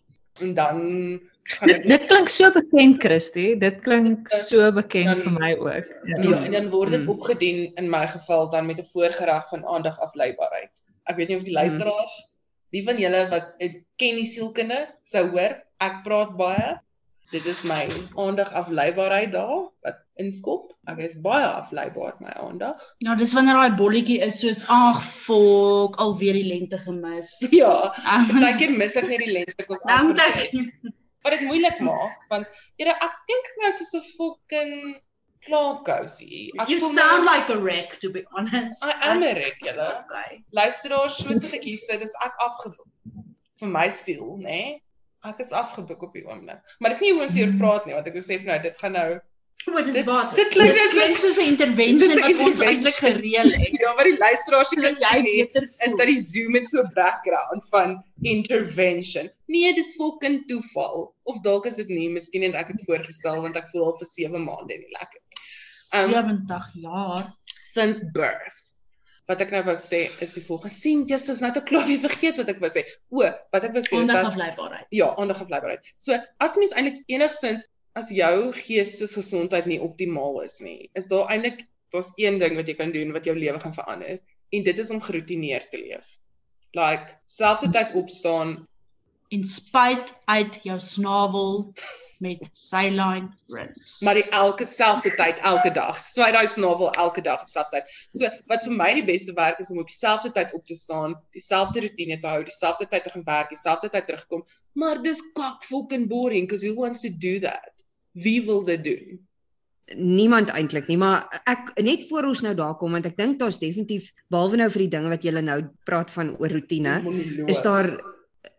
En 0.43 0.55
dan 0.55 0.79
gaan 1.45 1.69
Dit 1.69 1.77
ek 1.79 1.87
dit 1.87 2.07
klink 2.09 2.29
so 2.29 2.51
bekend, 2.51 3.01
Christy. 3.01 3.55
Dit 3.55 3.83
klink 3.85 4.29
Ja, 4.33 4.38
so 4.38 4.71
bekend 4.73 5.07
dan- 5.07 5.23
vir 5.23 5.33
my 5.33 5.53
ook. 5.55 5.87
Ja, 6.25 6.45
en 6.45 6.53
dan 6.53 6.71
word 6.71 6.90
dit 6.90 7.03
Mm. 7.05 7.09
opgedien 7.09 7.73
in 7.77 7.90
my 7.90 8.07
geval 8.07 8.51
dan 8.51 8.67
met 8.67 8.79
'n 8.81 8.85
voorgereg 8.93 9.49
van 9.49 9.64
aandag 9.67 9.99
afleibaarheid. 10.01 10.73
Ek 11.07 11.17
weet 11.17 11.29
nie 11.29 11.37
of 11.37 11.45
die 11.45 11.53
luisteraars, 11.53 12.14
die 12.73 12.83
van 12.85 12.97
julle 12.97 13.29
wat 13.31 13.55
eh, 13.61 13.75
ken 13.99 14.17
die 14.17 14.27
sielkunde 14.27 14.88
sou 15.03 15.29
hoor, 15.31 15.62
ek 15.81 16.03
praat 16.03 16.37
baie. 16.37 16.81
Dit 17.31 17.47
is 17.47 17.62
my 17.62 17.87
aandag 18.17 18.53
afleibaarheid 18.53 19.33
daar 19.33 19.69
wat 19.83 19.97
inskop. 20.20 20.72
Ek 20.90 20.98
is 20.98 21.16
baie 21.24 21.46
afleibaar 21.46 22.16
my 22.20 22.33
aandag. 22.38 22.83
Nou 23.07 23.16
dis 23.18 23.33
wanneer 23.35 23.55
daai 23.59 23.77
bolletjie 23.79 24.20
is 24.27 24.40
soos 24.40 24.64
ag 24.68 25.00
fok 25.03 25.96
alweer 26.03 26.37
die 26.38 26.46
lente 26.50 26.79
gemis. 26.79 27.33
Ja, 27.61 27.72
Ah, 28.05 28.27
partykeer 28.31 28.77
mis 28.79 28.96
ek 29.00 29.09
net 29.11 29.24
die 29.24 29.33
lente 29.33 29.66
kos 29.66 29.83
Dan 29.88 30.11
moet 30.12 30.20
ek 30.27 30.44
Wat 31.24 31.33
dit 31.33 31.46
moeilik 31.48 31.79
maak 31.81 32.27
want 32.29 32.46
jy 32.77 32.85
ek 32.92 33.14
dink 33.31 33.46
ek 33.50 33.61
nou 33.62 33.72
soos 33.72 33.94
'n 33.96 34.05
fucking 34.18 34.72
klaarkousie. 35.46 36.50
Ek 36.61 36.68
You 36.68 36.79
sound 36.81 36.96
nou- 36.96 37.24
like 37.24 37.50
a 37.50 37.59
wreck 37.61 37.98
to 38.00 38.11
be 38.11 38.24
honest. 38.33 38.85
I 38.85 38.92
am 39.11 39.22
a 39.22 39.33
wreck, 39.35 39.59
julle. 39.61 39.88
Okay. 40.05 40.42
luisteraars 40.53 41.16
soos 41.16 41.42
wat 41.44 41.53
ek 41.59 41.64
hier 41.64 41.79
sit, 41.79 42.03
is 42.03 42.14
ek 42.24 42.33
afgeboek 42.40 42.88
vir 43.61 43.68
my 43.68 43.88
siel, 43.88 44.37
nê? 44.38 44.44
Nee? 44.44 44.81
Ek 45.24 45.38
is 45.40 45.53
afgeboek 45.57 46.03
op 46.03 46.12
die 46.12 46.24
oomblik. 46.29 46.61
Maar 46.81 46.90
dis 46.92 47.00
nie 47.00 47.12
hoe 47.12 47.22
ons 47.24 47.33
hier 47.35 47.53
praat 47.61 47.87
nie, 47.87 47.94
want 47.94 48.07
ek 48.11 48.16
besef 48.18 48.42
nou 48.44 48.59
dit 48.61 48.77
gaan 48.81 48.92
nou 48.92 49.20
O, 49.64 49.81
dis 49.83 50.05
wat. 50.11 50.35
dit 50.37 50.49
klink 50.53 50.75
net 50.77 50.90
klink 50.93 51.17
soos- 51.17 51.38
'n 51.40 51.47
intervensie 51.55 52.19
wat 52.21 52.40
ons 52.47 52.61
eintlik 52.61 52.99
gereël 53.01 53.51
het. 53.53 53.77
ja, 53.83 53.93
maar 53.97 54.05
die 54.11 54.19
luisteraars 54.19 54.75
Sodat 54.75 54.99
kan 55.01 55.14
jy 55.14 55.23
beter 55.29 55.69
is 55.87 55.95
dat 56.01 56.11
die 56.11 56.19
Zoom 56.21 56.53
met 56.53 56.69
so 56.69 56.83
'n 56.83 56.90
background 56.99 57.64
van 57.73 57.95
intervention. 58.23 59.31
Nee, 59.47 59.73
dis 59.75 59.95
fucking 60.01 60.45
toeval. 60.51 61.14
Of 61.23 61.40
dalk 61.40 61.67
is 61.67 61.81
dit 61.81 61.88
nie, 61.88 62.11
miskien 62.11 62.43
het 62.45 62.55
ek 62.55 62.75
dit 62.75 62.85
voorgestel 62.88 63.40
want 63.47 63.57
ek 63.57 63.71
voel 63.73 63.85
al 63.88 63.97
vir 64.03 64.11
7 64.12 64.45
maande 64.45 64.77
nie 64.83 64.93
lekker 64.99 65.21
nie. 65.23 65.40
Um, 66.03 66.11
70 66.12 66.71
jaar. 66.85 67.33
Since 67.73 68.05
birth. 68.12 68.61
Wat 69.27 69.40
ek 69.40 69.51
nou 69.55 69.62
wou 69.64 69.75
sê 69.81 70.11
is 70.21 70.35
die 70.37 70.43
volgende. 70.45 70.75
sien 70.75 71.05
Jesus 71.09 71.40
nou 71.40 71.49
te 71.53 71.62
klaar 71.64 71.87
weer 71.88 72.03
vergeet 72.03 72.37
wat 72.37 72.49
ek 72.53 72.61
wou 72.61 72.69
sê. 72.69 72.83
O, 73.09 73.25
wat 73.25 73.64
ek 73.64 73.73
wou 73.73 73.81
sê 73.83 74.03
is 74.03 74.11
dat 74.12 74.29
afleibaarheid. 74.29 74.87
Ja, 74.93 75.14
aandag 75.17 75.40
afleibaarheid. 75.40 75.88
So 75.97 76.19
as 76.45 76.57
mens 76.61 76.77
eintlik 76.77 77.01
enigsins 77.09 77.64
as 77.94 78.11
jou 78.11 78.52
geestesgesondheid 78.57 79.66
nie 79.70 79.80
optimaal 79.83 80.42
is 80.42 80.59
nie, 80.64 80.90
is 80.98 81.07
daar 81.11 81.30
eintlik 81.30 81.64
daar's 81.94 82.12
een 82.18 82.40
ding 82.42 82.57
wat 82.59 82.68
jy 82.68 82.74
kan 82.78 82.92
doen 82.94 83.14
wat 83.14 83.26
jou 83.28 83.37
lewe 83.38 83.61
gaan 83.62 83.74
verander 83.76 84.18
en 84.54 84.66
dit 84.66 84.78
is 84.78 84.90
om 84.90 85.02
gerotineerd 85.02 85.70
te 85.70 85.78
leef. 85.78 86.16
Like 86.74 87.18
selfde 87.30 87.70
tyd 87.70 87.94
opstaan, 87.94 88.57
En 89.35 89.44
spuit 89.44 90.14
uit 90.24 90.59
jou 90.62 90.80
snavel 90.80 91.72
met 92.18 92.48
saline 92.52 93.28
rinse. 93.46 94.04
maar 94.04 94.14
die 94.14 94.28
elke 94.28 94.64
selfde 94.64 95.11
tyd 95.14 95.40
elke 95.50 95.72
dag. 95.74 95.98
Swy 95.98 96.28
daai 96.37 96.46
snavel 96.46 96.92
elke 96.92 97.20
dag 97.20 97.42
op 97.42 97.50
selfde 97.50 97.80
tyd. 97.80 97.90
So 98.14 98.30
wat 98.52 98.62
vir 98.68 98.76
my 98.78 98.90
die 99.00 99.04
beste 99.09 99.35
werk 99.35 99.59
is 99.64 99.72
om 99.74 99.80
op 99.83 99.90
dieselfde 99.90 100.30
tyd 100.30 100.54
op 100.54 100.66
te 100.66 100.78
staan, 100.78 101.16
dieselfde 101.35 101.83
rotine 101.87 102.20
te 102.20 102.30
hou, 102.30 102.44
dieselfde 102.46 102.87
tyd 102.88 103.04
te 103.04 103.14
gaan 103.16 103.26
werk, 103.26 103.50
dieselfde 103.57 103.90
tyd 103.90 104.07
terugkom. 104.07 104.46
Maar 104.78 105.02
dis 105.02 105.24
kak 105.35 105.66
fucking 105.66 106.07
boring 106.09 106.46
because 106.46 106.66
who 106.66 106.78
wants 106.78 107.02
to 107.02 107.11
do 107.11 107.38
that? 107.40 107.74
Wie 108.14 108.40
wil 108.46 108.64
dit 108.64 108.85
doen? 108.85 109.22
niemand 109.92 110.48
eintlik 110.55 110.88
nie, 110.88 110.96
maar 111.00 111.29
ek 111.44 111.74
net 111.85 112.07
voor 112.09 112.31
ons 112.31 112.40
nou 112.44 112.55
daar 112.57 112.77
kom 112.81 112.96
want 112.96 113.07
ek 113.09 113.18
dink 113.18 113.38
daar's 113.40 113.61
definitief 113.61 114.11
behalwe 114.33 114.62
nou 114.62 114.70
vir 114.72 114.87
die 114.87 114.92
dinge 114.96 115.12
wat 115.12 115.24
jy 115.27 115.35
nou 115.44 115.61
praat 115.85 116.12
van 116.14 116.35
oor 116.40 116.57
rotine, 116.57 117.00
is 117.50 117.62
daar 117.64 117.92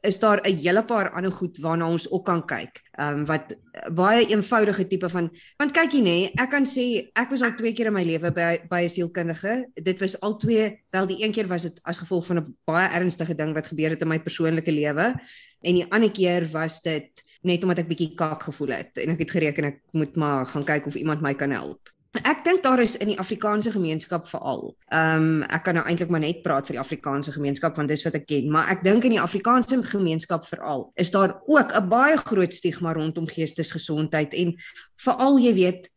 is 0.05 0.19
daar 0.21 0.41
'n 0.45 0.53
hele 0.53 0.83
paar 0.85 1.09
ander 1.17 1.31
goed 1.31 1.57
waarna 1.57 1.89
ons 1.89 2.09
ook 2.11 2.25
kan 2.25 2.45
kyk. 2.45 2.81
Ehm 2.97 3.19
um, 3.19 3.25
wat 3.25 3.55
baie 3.93 4.25
eenvoudige 4.29 4.87
tipe 4.87 5.09
van 5.09 5.29
want 5.57 5.71
kykie 5.71 6.01
nê, 6.01 6.31
ek 6.37 6.49
kan 6.49 6.65
sê 6.65 7.09
ek 7.13 7.29
was 7.29 7.41
al 7.41 7.55
twee 7.57 7.73
keer 7.73 7.87
in 7.87 7.93
my 7.93 8.03
lewe 8.03 8.31
by 8.31 8.61
by 8.69 8.83
'n 8.83 8.89
sielkundige. 8.89 9.65
Dit 9.73 9.99
was 9.99 10.19
al 10.21 10.37
twee, 10.37 10.83
wel 10.91 11.07
die 11.07 11.23
een 11.23 11.31
keer 11.31 11.47
was 11.47 11.63
dit 11.63 11.79
as 11.83 11.99
gevolg 11.99 12.25
van 12.25 12.37
'n 12.37 12.55
baie 12.65 12.89
ernstige 12.89 13.35
ding 13.35 13.53
wat 13.53 13.67
gebeur 13.67 13.89
het 13.89 14.01
in 14.01 14.07
my 14.07 14.19
persoonlike 14.19 14.71
lewe 14.71 15.15
en 15.61 15.73
die 15.73 15.85
ander 15.89 16.11
keer 16.11 16.47
was 16.51 16.81
dit 16.81 17.24
net 17.45 17.63
omdat 17.63 17.83
ek 17.83 17.91
bietjie 17.91 18.13
kak 18.17 18.43
gevoel 18.49 18.75
het 18.75 18.97
en 19.03 19.15
ek 19.15 19.25
het 19.25 19.35
gereken 19.37 19.69
ek 19.71 19.81
moet 19.97 20.15
maar 20.15 20.45
gaan 20.45 20.65
kyk 20.65 20.89
of 20.89 20.97
iemand 20.99 21.21
my 21.21 21.33
kan 21.33 21.53
help. 21.55 21.91
Ek 22.23 22.45
dink 22.45 22.63
daar 22.63 22.79
is 22.79 22.95
in 23.03 23.09
die 23.11 23.17
Afrikaanse 23.19 23.73
gemeenskap 23.73 24.27
veral. 24.31 24.69
Ehm 24.87 25.23
um, 25.23 25.41
ek 25.43 25.65
kan 25.67 25.75
nou 25.75 25.83
eintlik 25.85 26.11
maar 26.13 26.23
net 26.23 26.43
praat 26.43 26.67
vir 26.67 26.77
die 26.77 26.83
Afrikaanse 26.83 27.33
gemeenskap 27.35 27.75
want 27.75 27.91
dis 27.91 28.05
wat 28.07 28.15
ek 28.15 28.27
ken, 28.29 28.47
maar 28.51 28.69
ek 28.71 28.85
dink 28.85 29.03
in 29.03 29.17
die 29.17 29.23
Afrikaanse 29.23 29.81
gemeenskap 29.83 30.47
veral 30.47 30.91
is 30.95 31.11
daar 31.11 31.41
ook 31.45 31.75
'n 31.75 31.89
baie 31.89 32.17
groot 32.17 32.53
stigma 32.53 32.93
rondom 32.93 33.27
geestesgesondheid 33.27 34.33
en 34.33 34.55
veral 34.95 35.39
jy 35.39 35.53
weet 35.53 35.89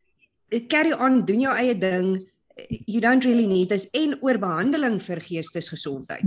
carry 0.69 0.93
on 0.93 1.25
doen 1.25 1.41
jou 1.41 1.55
eie 1.55 1.79
ding 1.79 2.19
you 2.69 3.01
don't 3.01 3.25
really 3.25 3.47
need 3.47 3.69
this 3.69 3.89
en 3.97 4.17
oor 4.21 4.39
behandeling 4.39 4.99
vir 5.03 5.21
geestesgesondheid. 5.23 6.25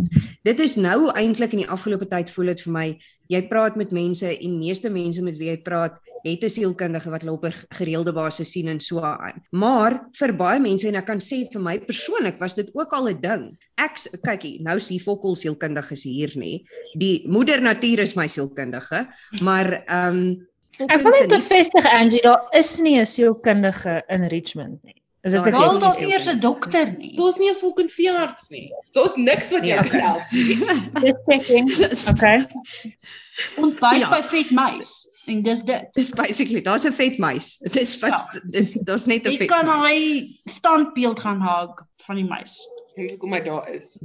Dit 0.48 0.60
is 0.64 0.78
nou 0.82 1.12
eintlik 1.12 1.54
in 1.56 1.64
die 1.64 1.72
afgelope 1.72 2.08
tyd 2.12 2.32
voel 2.34 2.54
dit 2.54 2.64
vir 2.66 2.74
my 2.74 2.86
jy 3.32 3.42
praat 3.50 3.78
met 3.80 3.94
mense 3.96 4.28
en 4.28 4.58
meeste 4.60 4.90
mense 4.92 5.24
met 5.24 5.38
wie 5.40 5.52
jy 5.52 5.58
praat 5.64 6.00
het 6.24 6.44
'n 6.44 6.50
sielkundige 6.50 7.10
wat 7.10 7.22
hulle 7.22 7.34
op 7.34 7.46
'n 7.46 7.54
gereelde 7.78 8.14
basis 8.14 8.52
sien 8.52 8.68
en 8.68 8.80
so 8.80 9.02
aan. 9.02 9.42
Maar 9.52 10.08
vir 10.14 10.34
baie 10.34 10.60
mense 10.60 10.88
en 10.88 10.96
ek 10.96 11.06
kan 11.06 11.20
sê 11.20 11.48
vir 11.52 11.62
my 11.62 11.80
persoonlik 11.80 12.40
was 12.40 12.56
dit 12.56 12.70
ook 12.74 12.94
al 12.94 13.10
'n 13.10 13.22
ding. 13.22 13.58
Ek 13.78 13.98
kykie, 14.22 14.62
nou 14.62 14.76
is 14.76 14.90
hier 14.90 15.00
fokol 15.00 15.36
sielkundiges 15.36 16.04
hier 16.04 16.32
nie. 16.36 16.66
Die 16.98 17.28
moeder 17.28 17.62
natuur 17.62 18.00
is 18.00 18.16
my 18.16 18.28
sielkundige, 18.28 19.08
maar 19.42 19.84
ehm 19.88 20.18
um, 20.18 20.48
Ek 20.80 21.02
wil 21.04 21.12
net 21.12 21.30
bevestig 21.30 21.86
Angie, 21.86 22.22
daar 22.22 22.48
is 22.52 22.80
nie 22.80 23.00
'n 23.00 23.06
sielkundige 23.06 24.04
in 24.08 24.24
Richmond 24.28 24.84
nie. 24.84 25.01
Is 25.22 25.32
dit 25.32 25.42
vergeet? 25.42 25.82
Daar's 25.82 26.02
eers 26.02 26.26
'n 26.26 26.40
dokter 26.40 26.96
nie. 26.98 27.16
Daar's 27.16 27.38
nie 27.38 27.50
'n 27.50 27.56
fucking 27.56 27.92
veearts 27.92 28.50
nie. 28.50 28.74
Daar's 28.92 29.16
niks 29.16 29.52
wat 29.52 29.66
jou 29.66 29.84
ja. 29.84 29.90
kan 29.90 30.00
help 30.00 30.32
nie. 30.32 30.58
Dis 31.04 31.20
checking. 31.26 31.68
Okay. 32.10 32.48
En 33.58 33.76
by 33.80 33.96
ja. 34.00 34.10
by 34.10 34.24
vet 34.24 34.50
muis. 34.50 35.08
En 35.26 35.42
dis 35.42 35.62
dit. 35.64 35.88
Dis 35.92 36.10
basically, 36.10 36.62
daar's 36.62 36.84
'n 36.86 36.94
vet 36.94 37.18
muis. 37.18 37.58
Dis 37.78 38.00
wat 38.00 38.10
ja. 38.10 38.42
dis 38.44 38.72
daar's 38.72 39.06
net 39.06 39.28
'n 39.28 39.38
vet. 39.38 39.40
Jy 39.40 39.46
kan 39.46 39.70
hy 39.86 40.28
standbeeld 40.46 41.20
gaan 41.20 41.40
haak 41.40 41.86
van 41.98 42.16
die 42.16 42.26
muis. 42.26 42.68
Dis 42.96 43.12
hoekom 43.12 43.34
hy 43.34 43.42
daar 43.42 43.70
is 43.70 44.00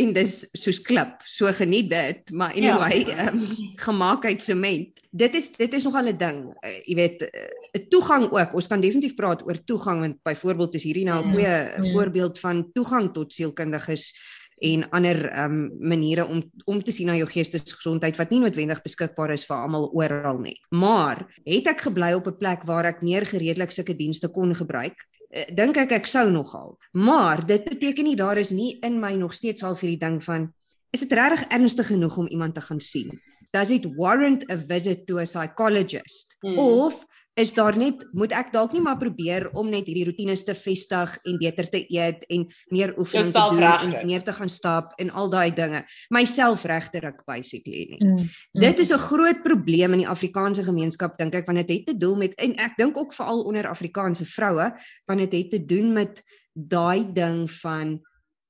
en 0.00 0.12
dis 0.16 0.34
soos 0.58 0.80
klip. 0.84 1.20
So 1.28 1.50
geniet 1.56 1.90
dit, 1.90 2.32
maar 2.32 2.54
anyway, 2.56 3.04
ja. 3.04 3.28
um, 3.28 3.44
gemaak 3.86 4.24
uit 4.24 4.42
sement. 4.42 5.00
Dit 5.10 5.36
is 5.38 5.50
dit 5.56 5.72
is 5.76 5.86
nogal 5.88 6.10
'n 6.12 6.18
ding. 6.18 6.40
Uh, 6.64 6.74
jy 6.86 6.94
weet, 6.94 7.22
'n 7.22 7.78
uh, 7.78 7.88
toegang 7.88 8.30
ook. 8.30 8.54
Ons 8.54 8.66
kan 8.66 8.80
definitief 8.80 9.14
praat 9.14 9.42
oor 9.46 9.64
toegang 9.64 10.00
want 10.00 10.22
byvoorbeeld 10.22 10.74
is 10.74 10.84
hierdie 10.84 11.04
nou 11.04 11.22
'n 11.22 11.32
goeie 11.32 11.56
ja. 11.68 11.92
voorbeeld 11.92 12.38
van 12.38 12.70
toegang 12.72 13.12
tot 13.12 13.32
sielkundiges 13.32 14.14
en 14.60 14.84
ander 14.90 15.16
um, 15.44 15.70
maniere 15.80 16.26
om 16.26 16.42
om 16.64 16.82
te 16.84 16.92
sien 16.92 17.06
na 17.06 17.16
jou 17.16 17.28
geestesgesondheid 17.28 18.16
wat 18.16 18.30
nie 18.30 18.40
noodwendig 18.40 18.82
beskikbaar 18.82 19.32
is 19.32 19.46
vir 19.46 19.56
almal 19.56 19.90
oral 19.92 20.38
nie. 20.38 20.60
Maar 20.70 21.26
het 21.44 21.66
ek 21.66 21.80
gebly 21.80 22.12
op 22.12 22.26
'n 22.26 22.36
plek 22.36 22.62
waar 22.64 22.84
ek 22.84 23.02
meer 23.02 23.26
gereedelik 23.26 23.70
sulke 23.70 23.96
dienste 23.96 24.28
kon 24.28 24.54
gebruik, 24.54 25.00
Eh, 25.00 25.19
dink 25.30 25.78
ek 25.78 25.92
ek 26.00 26.08
sou 26.10 26.28
nogal. 26.30 26.76
Maar 26.92 27.44
dit 27.46 27.64
beteken 27.64 28.04
nie 28.04 28.16
daar 28.18 28.38
is 28.38 28.50
nie 28.50 28.78
in 28.86 28.98
my 29.00 29.14
nog 29.18 29.34
steeds 29.34 29.62
al 29.62 29.76
vir 29.78 29.94
die 29.94 30.00
ding 30.00 30.18
van 30.24 30.50
is 30.90 31.04
dit 31.04 31.12
regtig 31.14 31.46
ernstig 31.54 31.86
genoeg 31.86 32.16
om 32.18 32.28
iemand 32.28 32.54
te 32.54 32.60
gaan 32.60 32.80
sien? 32.80 33.10
Does 33.54 33.70
it 33.70 33.86
warrant 33.96 34.44
a 34.50 34.56
visit 34.56 35.06
to 35.06 35.18
a 35.18 35.26
psychologist? 35.26 36.36
Mm. 36.42 36.58
Of 36.58 37.04
is 37.38 37.52
daar 37.54 37.76
net 37.78 38.02
moet 38.12 38.32
ek 38.34 38.50
dalk 38.52 38.72
nie 38.74 38.82
maar 38.82 38.98
probeer 38.98 39.48
om 39.56 39.68
net 39.70 39.86
hierdie 39.86 40.06
rotines 40.08 40.42
te 40.44 40.54
vestig 40.54 41.12
en 41.28 41.38
beter 41.38 41.68
te 41.70 41.80
eet 41.86 42.24
en 42.28 42.46
meer 42.74 42.92
oefening 42.98 43.30
te 43.32 43.44
doen 43.54 43.94
en 43.94 44.06
meer 44.06 44.24
te 44.26 44.34
gaan 44.34 44.50
stap 44.50 44.92
en 44.98 45.12
al 45.14 45.30
daai 45.30 45.50
dinge 45.54 45.84
myself 46.10 46.64
regterik 46.68 47.22
basically 47.26 47.86
nie. 47.92 48.00
Mm, 48.02 48.16
mm. 48.18 48.60
Dit 48.60 48.78
is 48.78 48.92
'n 48.92 48.98
groot 48.98 49.42
probleem 49.42 49.92
in 49.92 50.04
die 50.04 50.08
Afrikaanse 50.08 50.62
gemeenskap 50.62 51.18
dink 51.18 51.34
ek 51.34 51.46
want 51.46 51.66
dit 51.66 51.70
het 51.78 51.86
te 51.86 51.96
doen 51.96 52.18
met 52.18 52.34
en 52.34 52.54
ek 52.58 52.76
dink 52.76 52.96
ook 52.96 53.14
veral 53.14 53.42
onder 53.44 53.68
Afrikaanse 53.68 54.24
vroue 54.24 54.72
want 55.06 55.18
dit 55.18 55.32
het 55.32 55.50
te 55.50 55.64
doen 55.64 55.92
met 55.92 56.22
daai 56.52 57.12
ding 57.12 57.50
van 57.50 58.00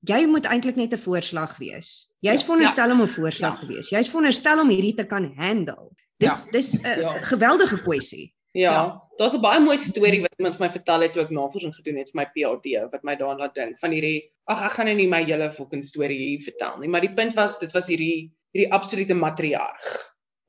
jy 0.01 0.27
moet 0.27 0.47
eintlik 0.47 0.77
net 0.77 0.93
'n 0.93 0.99
voorslag 0.99 1.59
wees. 1.59 2.17
Jy's 2.21 2.41
ja, 2.41 2.47
veronderstel 2.47 2.89
ja, 2.89 2.95
om 2.95 3.03
'n 3.03 3.09
voorslag 3.09 3.55
ja. 3.55 3.61
te 3.61 3.67
wees. 3.67 3.89
Jy's 3.91 4.09
veronderstel 4.09 4.61
om 4.61 4.69
hierdie 4.69 4.95
te 4.95 5.05
kan 5.05 5.33
handle. 5.37 5.91
Dis 6.17 6.45
ja, 6.45 6.51
dis 6.51 6.79
'n 6.81 7.01
ja. 7.01 7.13
geweldige 7.23 7.83
kwessie. 7.83 8.35
Ja, 8.53 8.73
ja. 8.73 8.85
daar's 9.17 9.35
'n 9.37 9.41
baie 9.41 9.61
mooi 9.61 9.77
storie 9.79 10.21
wat 10.23 10.35
iemand 10.39 10.57
vir 10.57 10.67
my 10.67 10.71
vertel 10.75 11.01
het 11.01 11.13
toe 11.15 11.23
ek 11.23 11.31
navorsing 11.31 11.75
gedoen 11.75 11.99
het 12.03 12.11
vir 12.11 12.19
my 12.21 12.27
PhD 12.35 12.91
wat 12.91 13.05
my 13.07 13.15
daaraan 13.15 13.39
laat 13.39 13.55
dink 13.55 13.79
van 13.79 13.93
hierdie 13.95 14.27
ag 14.51 14.65
ek 14.67 14.73
gaan 14.75 14.87
nou 14.91 14.97
nie 14.97 15.07
my 15.07 15.23
hele 15.23 15.51
fucking 15.55 15.85
storie 15.87 16.19
hier 16.19 16.43
vertel 16.43 16.81
nie, 16.81 16.89
maar 16.89 17.01
die 17.01 17.15
punt 17.15 17.37
was 17.39 17.59
dit 17.59 17.73
was 17.73 17.87
hierdie 17.87 18.33
hierdie 18.51 18.73
absolute 18.73 19.15
matriarg 19.15 19.91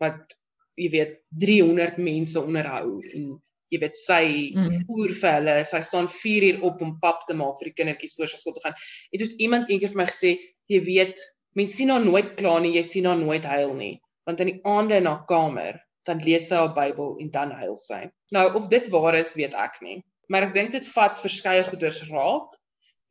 wat 0.01 0.33
jy 0.81 0.89
weet 0.89 1.13
300 1.45 1.97
mense 1.97 2.41
onderhou 2.41 3.01
en 3.13 3.27
jy 3.71 3.79
weet 3.79 3.95
sy 3.95 4.23
mm. 4.55 4.81
voer 4.87 5.13
vir 5.21 5.35
hulle, 5.37 5.55
sy 5.67 5.81
staan 5.85 6.09
4 6.11 6.47
uur 6.49 6.63
op 6.67 6.81
om 6.81 6.97
pap 7.03 7.21
te 7.27 7.37
maak 7.37 7.61
vir 7.61 7.69
die 7.69 7.77
kindertjies 7.77 8.17
voor 8.17 8.27
skool 8.27 8.57
te 8.57 8.63
gaan. 8.65 8.75
En 9.11 9.21
toe 9.21 9.27
het 9.29 9.45
iemand 9.45 9.69
eendag 9.69 9.93
vir 9.93 10.01
my 10.01 10.07
gesê, 10.09 10.33
jy 10.67 10.81
weet, 10.83 11.21
mense 11.55 11.77
sien 11.77 11.93
haar 11.93 12.03
nooit 12.03 12.33
kla 12.39 12.57
nie, 12.59 12.73
jy 12.75 12.83
sien 12.87 13.07
haar 13.07 13.19
nooit 13.19 13.45
huil 13.47 13.71
nie, 13.77 13.93
want 14.27 14.43
in 14.43 14.51
die 14.51 14.59
aande 14.67 14.99
in 14.99 15.07
haar 15.07 15.23
kamer 15.29 15.79
dan 16.07 16.21
lees 16.25 16.47
sy 16.49 16.57
haar 16.57 16.73
Bybel 16.75 17.17
en 17.21 17.31
dan 17.33 17.51
huil 17.61 17.75
sy. 17.79 18.03
Nou 18.35 18.47
of 18.57 18.67
dit 18.71 18.87
waar 18.93 19.17
is, 19.19 19.35
weet 19.37 19.55
ek 19.57 19.79
nie, 19.85 20.01
maar 20.31 20.47
ek 20.49 20.55
dink 20.57 20.75
dit 20.75 20.87
vat 20.95 21.19
verskeie 21.21 21.63
goeders 21.67 22.01
raak. 22.09 22.57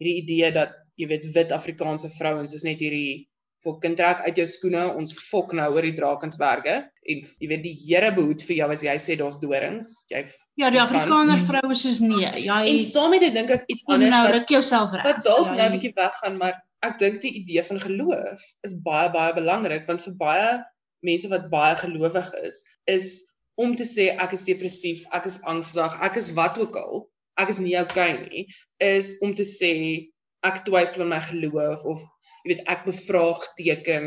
Hierdie 0.01 0.23
idee 0.23 0.53
dat 0.57 0.77
jy 0.97 1.11
weet 1.11 1.27
wit 1.35 1.53
Afrikaanse 1.53 2.11
vrouens 2.17 2.55
is 2.57 2.65
net 2.67 2.81
hierdie 2.81 3.27
vir 3.61 3.75
kind 3.83 3.99
trek 4.01 4.23
uit 4.25 4.39
jou 4.41 4.47
skoene, 4.49 4.87
ons 4.97 5.13
fok 5.13 5.53
nou 5.57 5.67
oor 5.75 5.85
die 5.85 5.97
drakensberge 5.97 6.77
en 6.81 7.19
jy 7.43 7.49
weet 7.51 7.65
die 7.67 7.75
Here 7.77 8.09
behoed 8.17 8.41
vir 8.47 8.57
jou 8.63 8.69
as 8.73 8.85
jy 8.87 8.95
sê 9.03 9.17
daar's 9.21 9.37
dorings. 9.43 9.93
Jy 10.13 10.25
Ja, 10.61 10.71
die 10.73 10.81
Afrikaner 10.81 11.41
vroue 11.49 11.77
soos 11.77 12.01
nee, 12.05 12.31
jy 12.45 12.59
En 12.73 12.81
saam 12.85 13.13
met 13.15 13.25
dit 13.25 13.37
dink 13.37 13.53
ek 13.53 13.69
iets 13.73 13.85
anders. 13.89 14.13
Nou 14.13 14.25
ruk 14.33 14.53
jouself 14.53 14.97
reg. 14.97 15.05
Wat 15.05 15.23
dalk 15.25 15.53
nou 15.53 15.69
'n 15.69 15.77
bietjie 15.77 15.93
weggaan, 15.97 16.37
maar 16.41 16.57
ek 16.89 16.99
dink 16.99 17.21
die 17.21 17.35
idee 17.43 17.63
van 17.69 17.81
geloof 17.81 18.45
is 18.67 18.75
baie 18.85 19.09
baie 19.13 19.37
belangrik 19.37 19.87
want 19.89 20.05
vir 20.07 20.17
baie 20.21 20.51
mense 21.07 21.29
wat 21.33 21.49
baie 21.53 21.77
gelowig 21.81 22.31
is, 22.45 22.63
is 22.91 23.09
om 23.61 23.75
te 23.77 23.87
sê 23.89 24.11
ek 24.17 24.35
is 24.37 24.47
depressief, 24.49 25.03
ek 25.17 25.27
is 25.31 25.41
angstig, 25.49 25.97
ek 26.05 26.17
is 26.21 26.31
wat 26.37 26.59
ook 26.61 26.77
al, 26.81 27.05
ek 27.41 27.53
is 27.53 27.61
nie 27.63 27.77
okay 27.81 28.13
nie, 28.19 28.47
is 28.85 29.17
om 29.25 29.35
te 29.37 29.47
sê 29.49 29.73
ek 30.47 30.63
twyfel 30.67 31.05
aan 31.05 31.15
my 31.15 31.21
geloof 31.27 31.85
of 31.95 32.05
jy 32.45 32.55
weet 32.55 32.63
ek 32.73 32.87
bevraagteken 32.87 34.07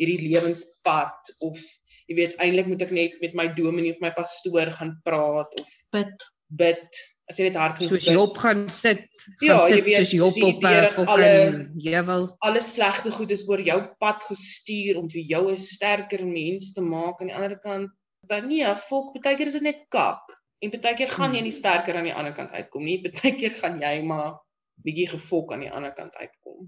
hierdie 0.00 0.30
lewenspad 0.30 1.34
of 1.44 1.60
jy 2.08 2.16
weet 2.20 2.38
eintlik 2.42 2.70
moet 2.70 2.86
ek 2.86 2.94
net 2.96 3.18
met 3.24 3.36
my 3.36 3.46
dominee 3.58 3.92
of 3.92 4.00
my 4.04 4.12
pastoor 4.16 4.72
gaan 4.78 4.94
praat 5.04 5.52
of 5.60 5.76
bid. 5.96 6.26
bid 6.48 7.02
as 7.26 7.38
jy 7.38 7.48
net 7.48 7.58
hard 7.58 7.80
genoeg 7.80 7.96
soos 7.96 8.08
Job 8.14 8.36
gaan 8.38 8.66
sit 8.70 9.06
gaan 9.40 9.48
ja, 9.48 9.58
sit 9.66 9.84
weet, 9.84 9.98
soos 10.00 10.14
Job 10.14 10.36
op 10.46 10.62
'n 10.62 10.90
fucking 10.94 11.56
heuwel 11.82 12.28
alle 12.46 12.62
slegte 12.62 13.10
goed 13.10 13.30
is 13.34 13.44
oor 13.48 13.60
jou 13.60 13.80
pad 13.98 14.24
gestuur 14.30 15.00
om 15.00 15.08
vir 15.10 15.22
jou 15.34 15.44
'n 15.50 15.58
sterker 15.58 16.26
mens 16.26 16.72
te 16.72 16.80
maak 16.80 17.20
aan 17.20 17.30
die 17.30 17.36
ander 17.36 17.58
kant. 17.58 17.90
Dan 18.26 18.48
nee 18.48 18.74
fok 18.88 19.14
baie 19.22 19.36
keer 19.36 19.46
is 19.46 19.58
dit 19.58 19.62
net 19.62 19.84
kak. 19.88 20.24
En 20.62 20.70
baie 20.70 20.96
keer 20.96 21.10
gaan 21.10 21.34
jy 21.34 21.42
nie 21.42 21.52
hmm. 21.52 21.60
sterker 21.60 21.96
aan 21.96 22.08
die 22.08 22.14
ander 22.14 22.34
kant 22.34 22.50
uitkom 22.50 22.84
nie. 22.84 22.98
Baie 23.02 23.34
keer 23.36 23.54
gaan 23.56 23.80
jy 23.80 24.02
maar 24.02 24.40
bietjie 24.84 25.08
gefok 25.08 25.52
aan 25.52 25.64
die 25.66 25.72
ander 25.72 25.92
kant 25.92 26.16
uitkom. 26.16 26.66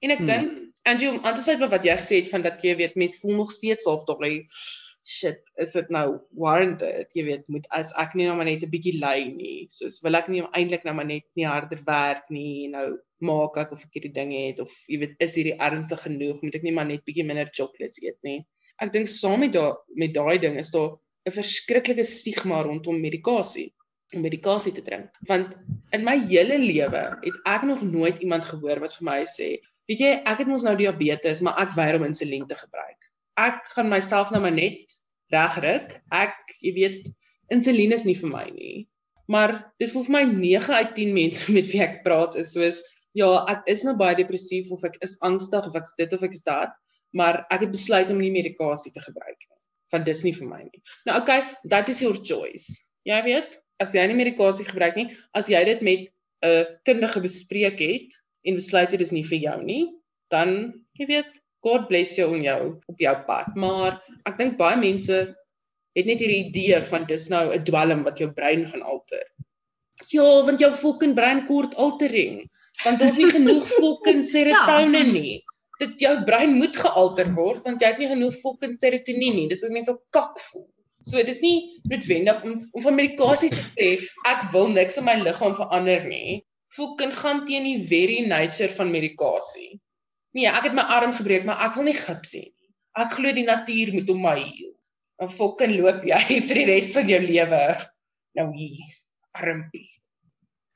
En 0.00 0.10
ek 0.10 0.18
hmm. 0.18 0.26
dink 0.26 0.60
Angie 0.88 1.10
om 1.10 1.24
aan 1.24 1.34
te 1.36 1.42
sluit 1.44 1.60
by 1.60 1.68
wat 1.68 1.84
jy 1.84 1.96
gesê 1.96 2.22
het 2.22 2.30
van 2.32 2.42
dat 2.42 2.62
jy 2.64 2.76
weet 2.76 2.96
mense 2.96 3.20
voel 3.20 3.36
nog 3.36 3.52
steeds 3.52 3.84
half 3.84 4.04
tog 4.08 4.20
like 4.20 4.48
shit, 5.10 5.42
is 5.58 5.72
dit 5.74 5.88
nou 5.94 6.20
warranted? 6.38 7.10
Jy 7.16 7.24
weet, 7.26 7.46
moet 7.50 7.66
as 7.74 7.90
ek 7.98 8.14
nie 8.18 8.28
nou 8.28 8.36
maar 8.38 8.46
net 8.48 8.62
'n 8.64 8.70
bietjie 8.70 9.00
ly 9.02 9.26
nie. 9.34 9.66
Soos 9.74 9.98
wil 10.04 10.18
ek 10.18 10.28
nie 10.30 10.42
eintlik 10.58 10.86
nou 10.86 10.94
maar 10.94 11.08
net 11.08 11.26
nie 11.38 11.48
harder 11.48 11.80
werk 11.86 12.30
nie, 12.30 12.68
nou 12.70 12.86
maak 13.30 13.58
ek 13.62 13.72
of 13.76 13.82
ek 13.86 13.98
hierdie 13.98 14.14
ding 14.14 14.30
het 14.32 14.60
of 14.64 14.70
jy 14.88 15.00
weet, 15.02 15.16
is 15.26 15.34
hierdie 15.34 15.58
ernstig 15.58 16.04
genoeg? 16.06 16.38
Moet 16.42 16.60
ek 16.60 16.66
nie 16.68 16.76
maar 16.76 16.86
net 16.86 17.04
bietjie 17.04 17.26
minder 17.26 17.50
chocolates 17.50 17.98
eet 18.04 18.18
nie? 18.22 18.38
Ek 18.78 18.92
dink 18.94 19.10
saam 19.10 19.42
met 19.42 19.52
daai 19.52 19.74
met 19.96 20.14
daai 20.14 20.38
ding 20.38 20.58
is 20.62 20.70
daar 20.70 20.96
'n 21.26 21.36
verskriklike 21.40 22.06
stigma 22.06 22.62
rondom 22.62 23.02
medikasie 23.02 23.68
om 24.14 24.22
medikasie 24.22 24.72
te 24.72 24.82
drink. 24.82 25.10
Want 25.26 25.58
in 25.92 26.04
my 26.04 26.16
hele 26.26 26.58
lewe 26.58 27.04
het 27.26 27.36
ek 27.46 27.62
nog 27.62 27.82
nooit 27.82 28.18
iemand 28.22 28.44
gehoor 28.44 28.80
wat 28.80 28.94
vir 28.96 29.04
my 29.04 29.20
sê, 29.26 29.58
weet 29.88 30.00
jy, 30.00 30.12
ek 30.24 30.38
het 30.38 30.48
mos 30.48 30.62
nou 30.62 30.76
diabetes, 30.76 31.42
maar 31.42 31.58
ek 31.58 31.74
weier 31.76 31.98
om 31.98 32.04
insulien 32.06 32.46
te 32.46 32.54
gebruik 32.54 33.10
ek 33.40 33.70
gaan 33.74 33.90
myself 33.90 34.30
nou 34.32 34.42
maar 34.44 34.54
net 34.54 34.96
regruk. 35.34 35.98
Ek, 36.14 36.38
jy 36.60 36.72
weet, 36.76 37.10
insulien 37.54 37.92
is 37.96 38.06
nie 38.06 38.16
vir 38.18 38.30
my 38.32 38.46
nie. 38.54 38.86
Maar 39.30 39.72
dit 39.78 39.90
voel 39.92 40.06
vir 40.08 40.16
my 40.16 40.24
9 40.30 40.74
uit 40.74 40.94
10 40.96 41.12
mense 41.14 41.50
met 41.56 41.68
wie 41.70 41.82
ek 41.84 42.02
praat 42.06 42.38
is 42.40 42.54
soos 42.56 42.82
ja, 43.18 43.30
ek 43.50 43.66
is 43.70 43.82
nou 43.86 43.96
baie 43.98 44.16
depressief 44.18 44.70
of 44.74 44.84
ek 44.86 44.98
is 45.04 45.16
angstig 45.26 45.66
of 45.66 45.76
ek's 45.78 45.96
dit 45.98 46.12
of 46.14 46.22
ek 46.26 46.36
is 46.36 46.44
dat, 46.46 46.74
maar 47.16 47.42
ek 47.50 47.66
het 47.66 47.74
besluit 47.74 48.10
om 48.12 48.20
nie 48.22 48.32
medikasie 48.34 48.92
te 48.94 49.02
gebruik 49.02 49.36
nie. 49.38 49.58
Want 49.90 50.06
dis 50.06 50.22
nie 50.22 50.34
vir 50.36 50.46
my 50.46 50.60
nie. 50.62 50.82
Nou 51.08 51.18
okay, 51.22 51.42
that 51.72 51.90
is 51.90 52.02
your 52.04 52.18
choice. 52.22 52.90
Jy 53.08 53.18
weet, 53.26 53.58
as 53.82 53.94
jy 53.96 54.04
nie 54.06 54.18
medikasie 54.18 54.66
gebruik 54.68 54.98
nie, 54.98 55.08
as 55.34 55.50
jy 55.50 55.62
dit 55.66 55.82
met 55.82 56.06
'n 56.06 56.46
uh, 56.46 56.64
kundige 56.86 57.20
bespreek 57.20 57.80
het 57.82 58.14
en 58.46 58.56
besluit 58.56 58.90
dit 58.94 59.00
is 59.00 59.12
nie 59.12 59.26
vir 59.26 59.40
jou 59.42 59.58
nie, 59.64 59.84
dan 60.30 60.72
jy 60.96 61.06
weet, 61.10 61.39
God 61.64 61.88
bless 61.88 62.16
jou 62.16 62.30
en 62.36 62.42
jou 62.44 62.60
op 62.88 63.02
jou 63.04 63.14
pad. 63.26 63.54
Maar 63.56 63.98
ek 64.28 64.38
dink 64.40 64.56
baie 64.60 64.78
mense 64.80 65.20
het 65.98 66.06
net 66.06 66.22
hierdie 66.22 66.46
idee 66.48 66.80
van 66.88 67.04
dis 67.08 67.28
nou 67.32 67.50
'n 67.52 67.64
dwelm 67.64 68.04
wat 68.06 68.18
jou 68.18 68.30
brein 68.32 68.66
gaan 68.70 68.82
alter. 68.82 69.24
Ja, 70.08 70.42
want 70.46 70.60
jou 70.60 70.72
fucking 70.72 71.14
brein 71.14 71.46
kort 71.46 71.74
altering. 71.76 72.48
Want 72.84 72.98
daar's 72.98 73.16
nie 73.16 73.30
genoeg 73.30 73.66
fucking 73.80 74.22
serotonine 74.22 75.04
ja. 75.04 75.12
nie. 75.12 75.40
Dit 75.80 76.00
jou 76.00 76.14
brein 76.24 76.56
moet 76.56 76.76
gealter 76.76 77.34
word 77.34 77.64
want 77.64 77.80
jy 77.80 77.88
het 77.92 77.98
nie 77.98 78.08
genoeg 78.08 78.36
fucking 78.40 78.76
serotonine 78.80 79.34
nie. 79.34 79.48
Dis 79.48 79.64
hoe 79.66 79.72
mense 79.72 79.96
kak 80.16 80.40
voel. 80.50 80.68
So 81.02 81.22
dis 81.24 81.40
nie 81.40 81.80
noodwendig 81.88 82.42
om 82.44 82.56
om 82.72 82.82
van 82.84 82.96
medikasie 82.96 83.50
te 83.52 83.62
sê 83.76 83.90
ek 84.28 84.48
wil 84.52 84.68
niks 84.68 84.98
in 85.00 85.04
my 85.04 85.16
liggaam 85.20 85.56
verander 85.56 86.04
nie. 86.08 86.40
Fucking 86.76 87.12
gaan 87.16 87.46
teen 87.46 87.64
die 87.66 87.80
very 87.84 88.20
nature 88.26 88.68
van 88.76 88.92
medikasie. 88.92 89.80
Nee, 90.36 90.46
ek 90.46 90.68
het 90.68 90.76
my 90.76 90.84
arm 90.94 91.12
gebreek, 91.16 91.46
maar 91.46 91.62
ek 91.66 91.78
wil 91.78 91.88
nie 91.90 91.96
gips 91.98 92.34
hê 92.36 92.44
nie. 92.44 92.68
Ek 93.00 93.14
glo 93.16 93.32
die 93.34 93.46
natuur 93.46 93.94
moet 93.94 94.10
hom 94.10 94.22
my 94.22 94.36
heel. 94.38 94.74
En 95.20 95.30
fucking 95.30 95.76
loop 95.78 96.04
jy 96.06 96.20
vir 96.48 96.62
die 96.62 96.68
res 96.70 96.92
van 96.96 97.10
jou 97.10 97.20
lewe 97.24 97.62
nou 98.38 98.46
hier 98.54 98.84
armpie. 99.36 99.88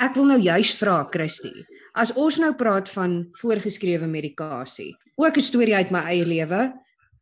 Ek 0.03 0.17
wil 0.19 0.27
nou 0.33 0.41
juis 0.43 0.73
vra 0.77 0.97
Christy, 1.11 1.53
as 1.95 2.11
ons 2.19 2.41
nou 2.43 2.51
praat 2.59 2.91
van 2.97 3.21
voorgeskrewe 3.39 4.09
medikasie, 4.11 4.91
ook 5.17 5.39
'n 5.39 5.49
storie 5.51 5.77
uit 5.77 5.91
my 5.95 6.03
eie 6.11 6.27
lewe. 6.27 6.73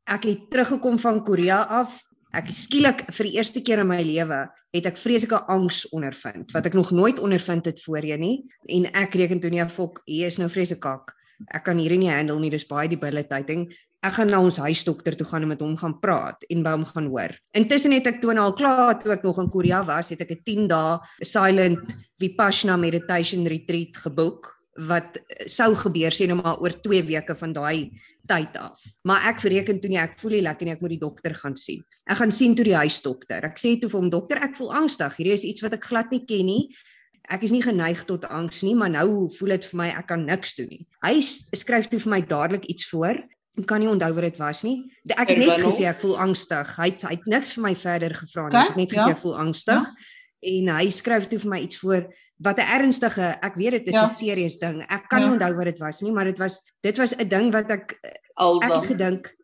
Ek 0.08 0.24
het 0.24 0.48
teruggekom 0.50 0.98
van 0.98 1.22
Korea 1.24 1.62
af 1.68 2.00
Ek 2.32 2.48
skielik 2.48 3.02
vir 3.12 3.28
die 3.28 3.34
eerste 3.36 3.60
keer 3.60 3.82
in 3.82 3.90
my 3.90 3.98
lewe 4.00 4.46
het 4.72 4.86
ek 4.88 4.96
vreeslike 4.96 5.42
angs 5.52 5.82
ondervind 5.92 6.54
wat 6.56 6.64
ek 6.64 6.72
nog 6.72 6.88
nooit 6.96 7.18
ondervind 7.20 7.66
het 7.68 7.82
voorheen 7.84 8.24
nie 8.24 8.36
en 8.72 8.86
ek 8.96 9.18
reken 9.20 9.40
toe 9.42 9.50
nie 9.52 9.66
fok 9.68 10.00
hier 10.08 10.32
is 10.32 10.38
nou 10.40 10.48
vreeslike 10.48 10.80
kak. 10.80 11.12
Ek 11.50 11.64
kan 11.64 11.78
hierdie 11.78 11.98
nie 11.98 12.12
handle 12.12 12.38
nie, 12.40 12.50
dis 12.50 12.68
baie 12.68 12.88
debilitating. 12.88 13.66
Ek 14.02 14.16
gaan 14.16 14.32
na 14.34 14.40
ons 14.42 14.58
huisdokter 14.58 15.14
toe 15.14 15.26
gaan 15.26 15.44
en 15.46 15.52
met 15.52 15.60
hom 15.62 15.76
gaan 15.78 15.94
praat 16.02 16.42
en 16.50 16.62
by 16.64 16.72
hom 16.74 16.86
gaan 16.88 17.06
hoor. 17.06 17.36
Intussen 17.54 17.94
het 17.94 18.08
ek 18.10 18.18
toe 18.22 18.34
nou 18.34 18.48
al 18.50 18.56
klaar 18.58 18.98
toe 18.98 19.12
ek 19.14 19.22
nog 19.22 19.38
in 19.38 19.50
Korea 19.50 19.84
was, 19.86 20.10
het 20.10 20.20
ek 20.20 20.32
'n 20.32 20.42
10 20.44 20.66
dae 20.68 20.98
silent 21.22 21.94
vipassana 22.18 22.76
meditation 22.76 23.46
retreat 23.46 23.96
geboek 23.96 24.62
wat 24.88 25.18
sou 25.46 25.74
gebeur 25.76 26.14
sê 26.14 26.26
nou 26.26 26.38
maar 26.40 26.60
oor 26.62 26.72
2 26.72 27.02
weke 27.04 27.34
van 27.36 27.52
daai 27.52 27.92
tyd 28.26 28.56
af. 28.56 28.80
Maar 29.04 29.28
ek 29.28 29.42
bereken 29.42 29.80
toe 29.80 29.90
nie 29.90 30.00
ek 30.00 30.18
voel 30.18 30.38
nie 30.38 30.46
lekker 30.46 30.64
nie, 30.64 30.72
ek 30.72 30.80
moet 30.80 30.94
die 30.94 31.02
dokter 31.02 31.34
gaan 31.34 31.56
sien. 31.56 31.82
Ek 32.08 32.16
gaan 32.16 32.32
sien 32.32 32.54
toe 32.54 32.64
die 32.64 32.76
huisdokter. 32.76 33.44
Ek 33.44 33.60
sê 33.60 33.78
toe 33.78 33.90
vir 33.90 34.00
hom 34.00 34.10
dokter, 34.10 34.40
ek 34.42 34.56
voel 34.56 34.72
angstig. 34.72 35.18
Hierdie 35.18 35.34
is 35.36 35.44
iets 35.44 35.62
wat 35.62 35.74
ek 35.74 35.84
glad 35.84 36.10
nie 36.10 36.24
ken 36.24 36.46
nie. 36.46 36.62
Ek 37.32 37.44
is 37.46 37.52
nie 37.54 37.62
geneig 37.64 38.04
tot 38.08 38.26
angs 38.28 38.62
nie, 38.62 38.74
maar 38.76 38.90
nou 38.92 39.28
voel 39.38 39.54
dit 39.56 39.68
vir 39.70 39.78
my 39.80 39.88
ek 39.96 40.08
kan 40.10 40.24
niks 40.28 40.56
doen 40.58 40.68
nie. 40.68 40.82
Hy 41.04 41.14
skryf 41.56 41.88
toe 41.88 42.00
vir 42.02 42.12
my 42.12 42.20
dadelik 42.28 42.66
iets 42.68 42.88
voor. 42.90 43.22
Ek 43.58 43.66
kan 43.68 43.80
nie 43.80 43.88
onthou 43.88 44.10
wat 44.16 44.26
dit 44.28 44.40
was 44.40 44.62
nie. 44.64 44.76
Ek 45.12 45.28
het 45.32 45.40
net 45.40 45.60
gesê 45.64 45.86
ek 45.88 46.00
voel 46.00 46.18
angstig. 46.26 46.74
Hy 46.76 46.88
het, 46.90 47.06
hy 47.08 47.16
het 47.16 47.28
niks 47.28 47.56
vir 47.56 47.64
my 47.66 47.74
verder 47.76 48.16
gevra 48.16 48.48
nie. 48.48 48.58
Ek 48.60 48.74
het 48.74 48.80
net 48.82 48.94
gesê 48.96 49.08
ja. 49.08 49.16
ek 49.16 49.22
voel 49.24 49.38
angstig. 49.46 49.88
Ja. 49.88 50.10
En 50.52 50.70
hy 50.76 50.86
skryf 50.90 51.28
toe 51.30 51.38
vir 51.42 51.52
my 51.52 51.60
iets 51.64 51.78
voor 51.82 52.08
wat 52.42 52.58
'n 52.58 52.68
ernstige, 52.76 53.38
ek 53.40 53.54
weet 53.54 53.70
dit 53.70 53.86
is 53.88 53.94
'n 53.94 53.98
ja. 53.98 54.06
serieus 54.06 54.58
ding. 54.58 54.82
Ek 54.88 55.08
kan 55.08 55.20
ja. 55.20 55.26
nie 55.26 55.34
onthou 55.36 55.54
wat 55.56 55.64
dit 55.64 55.78
was 55.78 56.00
nie, 56.00 56.12
maar 56.12 56.24
dit 56.24 56.38
was 56.38 56.60
dit 56.80 56.96
was 56.98 57.14
'n 57.14 57.28
ding 57.28 57.52
wat 57.52 57.70
ek 57.70 57.98
Alsam. 58.34 58.70
ek 58.70 58.74
het 58.76 58.86
gedink 58.86 59.34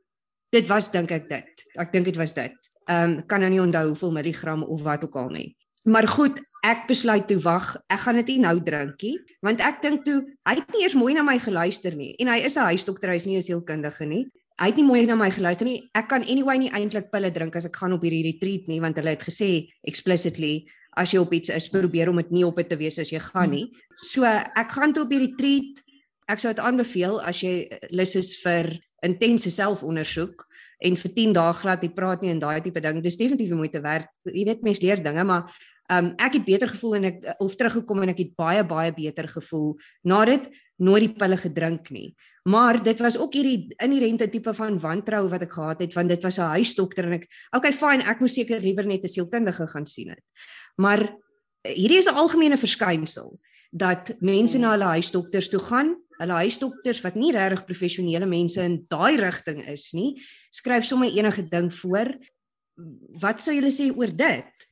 dit 0.50 0.66
was 0.66 0.90
dink 0.90 1.10
ek 1.10 1.28
dit. 1.28 1.64
Ek 1.76 1.92
dink 1.92 2.04
dit 2.04 2.16
was 2.16 2.32
dit. 2.32 2.56
Ehm 2.88 3.18
um, 3.18 3.26
kan 3.26 3.40
nou 3.40 3.50
nie 3.50 3.60
onthou 3.60 3.86
hoeveel 3.86 4.12
milligram 4.12 4.62
of 4.62 4.82
wat 4.82 5.04
ook 5.04 5.16
al 5.16 5.28
nie. 5.28 5.56
Maar 5.84 6.08
goed, 6.08 6.40
ek 6.68 6.84
besluit 6.90 7.24
toe 7.28 7.38
wag, 7.44 7.70
ek 7.88 8.02
gaan 8.04 8.18
dit 8.20 8.34
nie 8.34 8.42
nou 8.44 8.56
drinkie, 8.64 9.14
want 9.44 9.62
ek 9.64 9.80
dink 9.84 10.04
toe 10.04 10.18
hy 10.48 10.58
het 10.58 10.74
nie 10.74 10.84
eers 10.84 10.96
mooi 10.98 11.14
na 11.16 11.24
my 11.24 11.38
geluister 11.40 11.96
nie 11.96 12.14
en 12.20 12.28
hy 12.28 12.42
is 12.44 12.58
'n 12.58 12.68
huisdokter, 12.72 13.10
hy 13.10 13.16
is 13.16 13.26
nie 13.26 13.36
'n 13.36 13.42
sielkundige 13.42 14.06
nie. 14.06 14.26
Hy 14.58 14.66
het 14.66 14.76
nie 14.76 14.84
mooi 14.84 15.06
na 15.06 15.14
my 15.14 15.30
geluister 15.30 15.64
nie. 15.64 15.88
Ek 15.94 16.08
kan 16.08 16.22
anyway 16.22 16.58
nie 16.58 16.70
eintlik 16.70 17.12
pille 17.12 17.30
drink 17.30 17.54
as 17.56 17.66
ek 17.66 17.76
gaan 17.76 17.92
op 17.92 18.02
hierdie 18.02 18.24
retreat 18.24 18.66
nie, 18.66 18.80
want 18.80 18.96
hulle 18.96 19.10
het 19.10 19.22
gesê 19.22 19.70
explicitly 19.86 20.66
as 20.96 21.12
jy 21.12 21.20
op 21.20 21.32
iets 21.32 21.48
is, 21.48 21.68
probeer 21.68 22.08
om 22.08 22.16
dit 22.16 22.30
nie 22.30 22.44
op 22.44 22.56
dit 22.56 22.68
te 22.68 22.76
wees 22.76 22.98
as 22.98 23.10
jy 23.10 23.20
gaan 23.20 23.50
nie. 23.50 23.72
So 24.02 24.24
ek 24.24 24.72
gaan 24.72 24.92
toe 24.92 25.04
op 25.04 25.10
die 25.10 25.22
retreat. 25.22 25.82
Ek 26.28 26.40
sou 26.40 26.52
dit 26.52 26.64
aanbeveel 26.64 27.20
as 27.22 27.40
jy 27.40 27.68
lus 27.90 28.16
is 28.16 28.36
vir 28.42 28.80
intense 29.06 29.50
selfondersoek 29.50 30.44
en 30.84 30.96
vir 30.96 31.12
10 31.14 31.32
dae 31.32 31.52
glad 31.54 31.82
jy 31.82 31.90
praat 31.94 32.22
nie 32.22 32.30
en 32.30 32.42
daai 32.42 32.60
tipe 32.60 32.80
ding. 32.80 33.00
Dis 33.02 33.16
definitief 33.16 33.54
moeite 33.54 33.80
werd. 33.80 34.10
Jy 34.26 34.44
weet 34.44 34.62
mense 34.66 34.82
leer 34.82 35.02
dinge, 35.02 35.24
maar 35.24 35.54
um, 35.92 36.12
ek 36.16 36.38
het 36.38 36.44
beter 36.44 36.68
gevoel 36.68 36.96
en 36.98 37.04
ek 37.04 37.28
of 37.42 37.56
teruggekom 37.56 38.02
en 38.02 38.12
ek 38.12 38.22
het 38.24 38.32
baie 38.38 38.64
baie 38.64 38.92
beter 38.94 39.28
gevoel 39.28 39.76
na 40.02 40.24
dit 40.28 40.48
nooit 40.78 41.08
die 41.08 41.14
pille 41.18 41.36
gedrink 41.36 41.90
nie. 41.90 42.14
Maar 42.48 42.78
dit 42.82 43.00
was 43.02 43.18
ook 43.18 43.34
hierdie 43.34 43.74
inherente 43.82 44.28
tipe 44.30 44.54
van 44.54 44.78
wantroue 44.80 45.28
wat 45.28 45.44
ek 45.44 45.52
gehad 45.52 45.82
het 45.84 45.94
want 45.96 46.08
dit 46.08 46.22
was 46.22 46.38
'n 46.38 46.54
huisdokter 46.56 47.04
en 47.04 47.12
ek 47.20 47.26
okay 47.56 47.72
fine 47.72 48.04
ek 48.04 48.20
moes 48.20 48.34
seker 48.34 48.60
liewer 48.60 48.86
net 48.86 49.04
'n 49.04 49.08
sielkundige 49.08 49.66
gaan 49.66 49.86
sien 49.86 50.10
het. 50.10 50.24
Maar 50.76 51.02
eh, 51.62 51.74
hierdie 51.74 51.98
is 51.98 52.08
'n 52.08 52.14
algemene 52.14 52.56
verskynsel 52.56 53.38
dat 53.70 54.14
mense 54.20 54.58
na 54.58 54.70
hulle 54.70 54.96
huisdokters 54.96 55.48
toe 55.48 55.60
gaan. 55.60 55.96
Hulle 56.18 56.32
huisdokters 56.32 57.00
wat 57.00 57.14
nie 57.14 57.32
regtig 57.32 57.64
professionele 57.64 58.26
mense 58.26 58.62
in 58.62 58.80
daai 58.88 59.16
rigting 59.16 59.66
is 59.68 59.92
nie, 59.92 60.22
skryf 60.50 60.84
sommer 60.84 61.10
enige 61.10 61.48
ding 61.48 61.74
voor. 61.74 62.14
Wat 63.20 63.42
sou 63.42 63.54
julle 63.54 63.70
sê 63.70 63.90
oor 63.94 64.16
dit? 64.16 64.67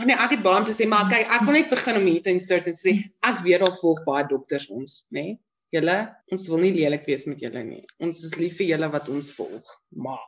Oh 0.00 0.04
nee, 0.08 0.16
ek 0.16 0.38
het 0.38 0.42
baie 0.44 0.60
om 0.62 0.64
te 0.64 0.72
sê, 0.72 0.86
maar 0.88 1.08
kyk, 1.10 1.28
ek 1.36 1.42
wil 1.44 1.58
net 1.58 1.72
begin 1.72 1.98
om 2.00 2.06
hier 2.08 2.22
te 2.24 2.32
insert 2.32 2.68
en 2.70 2.76
sê 2.76 2.96
ek 3.28 3.42
weet 3.44 3.64
al 3.66 3.74
volg 3.80 4.00
baie 4.06 4.24
dokters 4.30 4.68
ons, 4.72 5.02
nê? 5.12 5.24
Nee? 5.32 5.40
Julle, 5.72 5.96
ons 6.28 6.48
wil 6.52 6.60
nie 6.60 6.74
lelik 6.76 7.06
wees 7.08 7.24
met 7.24 7.40
julle 7.40 7.62
nie. 7.64 7.82
Ons 8.04 8.18
is 8.28 8.34
lief 8.36 8.58
vir 8.58 8.74
julle 8.74 8.88
wat 8.92 9.06
ons 9.08 9.30
volg, 9.32 9.70
maar 10.04 10.20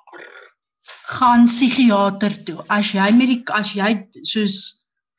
gaan 1.18 1.44
psigiater 1.44 2.32
toe. 2.48 2.62
As 2.72 2.92
jy 2.96 3.10
met 3.16 3.28
die 3.28 3.40
as 3.52 3.74
jy 3.76 3.90
soos 4.24 4.56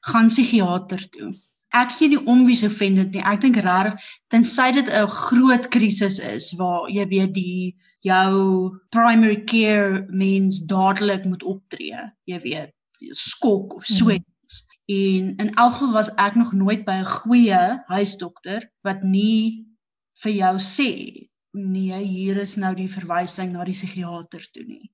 gaan 0.10 0.30
psigiater 0.32 1.04
toe. 1.14 1.32
Ek 1.76 1.92
gee 1.94 2.10
nie 2.14 2.22
om 2.32 2.46
wie 2.48 2.58
se 2.58 2.70
vind 2.74 3.02
dit 3.02 3.18
nie. 3.18 3.24
Ek 3.26 3.42
dink 3.44 3.60
regtig 3.62 4.10
tensy 4.34 4.72
dit 4.74 4.90
'n 4.90 5.08
groot 5.14 5.70
krisis 5.70 6.20
is 6.20 6.54
waar 6.58 6.90
jy 6.90 7.06
weet 7.14 7.34
die 7.34 7.76
jou 8.02 8.72
primary 8.90 9.44
care 9.44 10.06
mens 10.10 10.62
dadelik 10.66 11.26
moet 11.26 11.44
optree. 11.44 12.02
Jy 12.26 12.40
weet, 12.40 12.72
skok 13.12 13.76
of 13.76 13.86
so 13.86 14.10
iets. 14.10 14.26
Hmm. 14.26 14.35
En 14.86 15.34
in 15.44 15.54
elk 15.54 15.74
geval 15.74 15.94
was 15.94 16.14
ek 16.22 16.36
nog 16.36 16.52
nooit 16.54 16.86
by 16.86 16.98
'n 17.02 17.14
goeie 17.20 17.62
huisdokter 17.88 18.70
wat 18.82 19.02
nie 19.04 19.66
vir 20.22 20.32
jou 20.32 20.56
sê 20.60 20.92
nee, 21.56 21.98
hier 22.04 22.38
is 22.38 22.56
nou 22.56 22.74
die 22.76 22.90
verwysing 22.92 23.54
na 23.54 23.64
die 23.68 23.76
psigiater 23.76 24.44
toe 24.54 24.64
nie. 24.68 24.92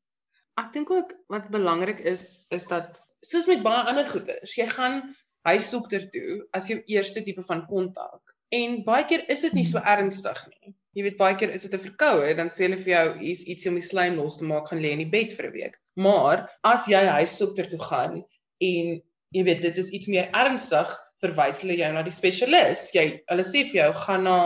Ek 0.62 0.74
dink 0.74 0.92
ook 0.94 1.16
wat 1.34 1.50
belangrik 1.54 2.00
is 2.00 2.46
is 2.54 2.68
dat 2.70 3.02
soos 3.26 3.48
met 3.50 3.64
baie 3.66 3.84
ander 3.90 4.10
goeders, 4.10 4.56
jy 4.58 4.68
gaan 4.70 5.02
huisdokter 5.48 6.08
toe 6.14 6.42
as 6.58 6.70
jou 6.70 6.78
eerste 6.94 7.24
tipe 7.26 7.44
van 7.48 7.66
kontak. 7.66 8.36
En 8.54 8.82
baie 8.86 9.06
keer 9.10 9.26
is 9.30 9.42
dit 9.48 9.54
nie 9.58 9.66
so 9.66 9.82
ernstig 9.82 10.40
nie. 10.52 10.76
Jy 10.98 11.06
weet 11.08 11.18
baie 11.18 11.38
keer 11.40 11.54
is 11.56 11.64
dit 11.66 11.74
'n 11.74 11.86
verkoue, 11.86 12.34
dan 12.36 12.50
sê 12.50 12.68
hulle 12.68 12.78
vir 12.78 12.94
jou 12.94 13.06
hier's 13.20 13.46
iets 13.48 13.68
om 13.68 13.80
die 13.80 13.88
slaim 13.88 14.18
los 14.20 14.38
te 14.38 14.46
maak, 14.46 14.68
gaan 14.68 14.82
lê 14.84 14.92
in 14.92 15.04
die 15.06 15.14
bed 15.18 15.32
vir 15.38 15.48
'n 15.48 15.54
week. 15.54 15.80
Maar 15.96 16.50
as 16.64 16.88
jy 16.88 17.04
huisdokter 17.06 17.70
toe 17.70 17.80
gaan 17.80 18.24
en 18.60 19.02
jy 19.36 19.44
weet 19.48 19.62
dit 19.62 19.78
is 19.78 19.92
iets 19.96 20.08
meer 20.12 20.30
ernstig, 20.38 20.90
verwys 21.22 21.62
hulle 21.64 21.78
jou 21.78 21.92
na 21.94 22.04
die 22.04 22.14
spesialis. 22.14 22.90
Jy 22.96 23.06
hulle 23.30 23.46
sê 23.46 23.64
vir 23.70 23.78
jou 23.84 23.94
gaan 24.06 24.24
na 24.28 24.38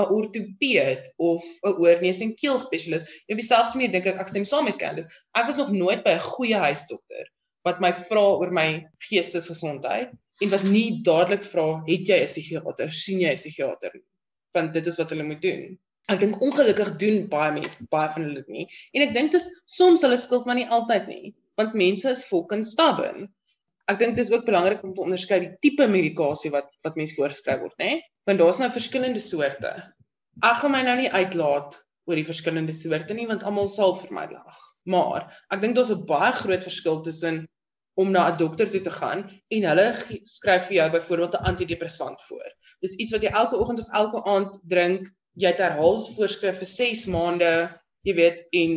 'n 0.00 0.08
ortopeed 0.08 1.10
of 1.18 1.44
'n 1.64 1.76
oorneus 1.82 2.22
en 2.24 2.34
keel 2.34 2.58
spesialis. 2.58 3.04
Op 3.28 3.36
dieselfde 3.36 3.76
manier 3.76 3.92
dink 3.92 4.06
ek 4.06 4.20
ek 4.20 4.28
stem 4.28 4.44
saam 4.44 4.64
met 4.64 4.78
Candice. 4.78 5.10
Ek 5.34 5.46
was 5.46 5.58
nog 5.58 5.70
nooit 5.70 6.04
by 6.04 6.16
'n 6.16 6.28
goeie 6.32 6.56
huisdokter 6.56 7.26
wat 7.66 7.80
my 7.80 7.92
vra 7.92 8.24
oor 8.40 8.50
my 8.54 8.68
geestesgesondheid 9.08 10.10
en 10.42 10.50
wat 10.54 10.64
nie 10.66 10.98
dadelik 11.06 11.44
vra 11.46 11.66
het 11.86 12.08
jy 12.10 12.18
'n 12.22 12.30
psigiater 12.30 12.92
sien 13.02 13.20
jy 13.22 13.32
'n 13.32 13.40
psigiater 13.40 13.92
want 14.56 14.72
dit 14.76 14.86
is 14.86 14.98
wat 15.00 15.10
hulle 15.14 15.26
moet 15.28 15.42
doen 15.42 15.62
ek 16.12 16.20
dink 16.20 16.40
ongelukkig 16.46 16.96
doen 17.02 17.28
baie 17.34 17.52
met 17.58 17.68
baie 17.94 18.08
van 18.14 18.26
hulle 18.28 18.44
nie 18.48 18.66
en 18.94 19.06
ek 19.06 19.14
dink 19.14 19.32
dit 19.34 19.40
is 19.40 19.48
soms 19.76 20.02
hulle 20.06 20.18
skuld 20.18 20.46
maar 20.46 20.58
nie 20.58 20.68
altyd 20.78 21.06
nie 21.12 21.34
want 21.60 21.78
mense 21.84 22.10
is 22.16 22.26
fucking 22.32 22.64
stubborn 22.66 23.28
ek 23.90 23.98
dink 23.98 24.16
dit 24.16 24.26
is 24.26 24.32
ook 24.32 24.46
belangrik 24.46 24.82
om 24.84 24.94
te 24.94 25.04
onderskei 25.06 25.40
die 25.40 25.54
tipe 25.60 25.88
medikasie 25.88 26.50
wat 26.50 26.68
wat 26.84 26.96
mense 26.96 27.16
voorgeskryf 27.18 27.60
word 27.60 27.78
nê 27.78 28.00
want 28.26 28.38
daar's 28.38 28.60
nou 28.62 28.70
verskillende 28.70 29.20
soorte 29.20 29.72
ek 30.42 30.60
gaan 30.60 30.72
my 30.72 30.82
nou 30.82 30.96
nie 31.00 31.10
uitlaat 31.10 31.80
oor 32.06 32.18
die 32.18 32.26
verskillende 32.26 32.72
soorte 32.72 33.14
nie 33.14 33.26
want 33.26 33.42
almal 33.42 33.68
sal 33.68 33.94
vir 33.98 34.14
my 34.14 34.28
lag 34.30 34.72
Maar 34.84 35.28
ek 35.54 35.60
dink 35.62 35.76
daar's 35.76 35.92
'n 35.94 36.06
baie 36.06 36.32
groot 36.32 36.62
verskil 36.62 37.02
tussen 37.02 37.48
om 37.94 38.10
na 38.10 38.30
'n 38.30 38.36
dokter 38.36 38.70
toe 38.70 38.80
te 38.80 38.90
gaan 38.90 39.20
en 39.48 39.62
hulle 39.70 39.86
skryf 40.24 40.66
vir 40.66 40.76
jou 40.76 40.90
byvoorbeeld 40.90 41.34
'n 41.34 41.46
antidepressant 41.50 42.22
voor. 42.22 42.48
Dis 42.80 42.96
iets 42.96 43.12
wat 43.12 43.22
jy 43.22 43.30
elke 43.30 43.56
oggend 43.56 43.80
of 43.80 43.92
elke 43.92 44.24
aand 44.24 44.58
drink. 44.66 45.10
Jy 45.34 45.48
het 45.48 45.58
herhaalsvoorskrif 45.58 46.58
vir 46.58 46.66
6 46.66 47.06
maande, 47.06 47.80
jy 48.02 48.14
weet, 48.14 48.44
en 48.50 48.72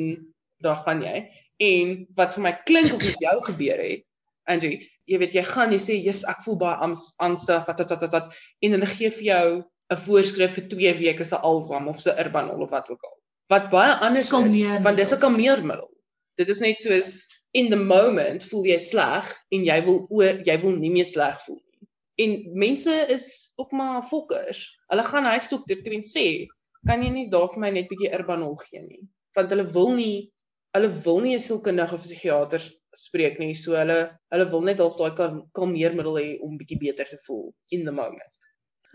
daar 0.64 0.78
gaan 0.86 1.02
jy. 1.02 1.28
En 1.58 2.08
wat 2.16 2.34
vir 2.34 2.44
my 2.44 2.54
klink 2.66 2.94
of 2.94 3.04
met 3.04 3.20
jou 3.20 3.44
gebeur 3.44 3.78
het, 3.78 4.06
Angie, 4.44 4.92
jy 5.10 5.20
weet 5.22 5.36
jy 5.38 5.44
gaan 5.44 5.72
jy 5.72 5.80
sê, 5.80 5.96
"Jesus, 6.04 6.26
ek 6.30 6.42
voel 6.46 6.58
baie 6.58 6.76
angs- 6.76 7.14
angstig, 7.20 7.66
wat 7.68 7.80
wat 7.80 7.90
wat 7.90 8.02
wat 8.02 8.12
wat." 8.14 8.36
En 8.62 8.72
hulle 8.72 8.86
gee 8.86 9.10
vir 9.10 9.24
jou 9.24 9.64
'n 9.92 9.98
voorskrif 9.98 10.56
vir 10.58 10.68
2 10.70 10.94
weke 11.00 11.24
se 11.24 11.38
Alzam 11.38 11.88
of 11.88 12.00
se 12.00 12.12
Urbanol 12.20 12.64
of 12.64 12.70
wat 12.70 12.90
ook 12.90 13.04
al. 13.04 13.18
Wat 13.50 13.70
baie 13.70 13.94
anders 14.02 14.32
is, 14.32 14.82
want 14.84 14.98
dis 14.98 15.14
'n 15.14 15.20
kalmeermiddel. 15.20 15.92
Dit 16.38 16.50
is 16.50 16.60
net 16.60 16.80
soos 16.80 17.28
in 17.54 17.70
the 17.70 17.78
moment 17.80 18.44
voel 18.44 18.66
jy 18.66 18.78
sleg 18.78 19.30
en 19.52 19.64
jy 19.66 19.78
wil 19.86 20.08
oor 20.10 20.42
jy 20.44 20.58
wil 20.62 20.76
nie 20.76 20.92
meer 20.92 21.06
sleg 21.06 21.38
voel 21.46 21.62
nie. 21.62 21.88
En 22.26 22.32
mense 22.54 22.96
is 23.10 23.54
ook 23.56 23.72
maar 23.72 24.04
fokkers. 24.04 24.66
Hulle 24.88 25.04
gaan 25.04 25.26
huisdokter 25.26 25.84
toe 25.84 25.94
en 25.94 26.04
sê, 26.04 26.48
"Kan 26.88 27.04
jy 27.04 27.10
nie 27.10 27.30
daar 27.30 27.48
vir 27.48 27.60
my 27.60 27.70
net 27.70 27.88
bietjie 27.90 28.14
Urbanol 28.14 28.56
gee 28.56 28.82
nie?" 28.82 29.08
Want 29.36 29.50
hulle 29.50 29.68
wil 29.72 29.92
nie 29.92 30.32
hulle 30.76 30.90
wil 31.06 31.22
nie 31.22 31.36
'n 31.36 31.40
sielkundige 31.40 31.94
of 31.94 32.02
psigiater 32.02 32.62
spreek 32.98 33.40
nie. 33.40 33.54
So 33.54 33.76
hulle 33.76 34.18
hulle 34.32 34.46
wil 34.52 34.62
net 34.62 34.80
half 34.80 34.96
daai 34.98 35.12
kal- 35.16 35.48
kalmeermiddel 35.54 36.18
hê 36.18 36.40
om 36.42 36.58
bietjie 36.58 36.80
beter 36.80 37.06
te 37.06 37.18
voel 37.28 37.54
in 37.72 37.86
the 37.86 37.92
moment. 37.92 38.32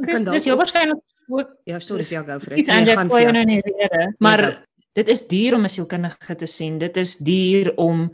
Dis 0.07 0.23
kan 0.23 0.33
dis 0.33 0.49
ook- 0.49 0.59
waarskynlik 0.59 0.99
ook 1.29 1.51
Ja, 1.65 1.79
sorry, 1.79 2.03
ja, 2.11 2.23
go 2.23 2.39
vir 2.39 2.59
iets 2.59 2.67
dit. 2.69 2.77
anders 2.77 2.97
vir 2.97 3.05
nou 3.09 3.21
jou. 3.23 3.37
in 3.37 3.47
die 3.49 3.61
rede. 3.61 4.15
Maar 4.19 4.43
go. 4.43 4.59
dit 4.95 5.09
is 5.09 5.27
duur 5.29 5.55
om 5.55 5.65
'n 5.65 5.69
sielkundige 5.69 6.37
te 6.37 6.47
sien. 6.47 6.79
Dit 6.79 6.97
is 6.97 7.17
duur 7.17 7.73
om 7.77 8.11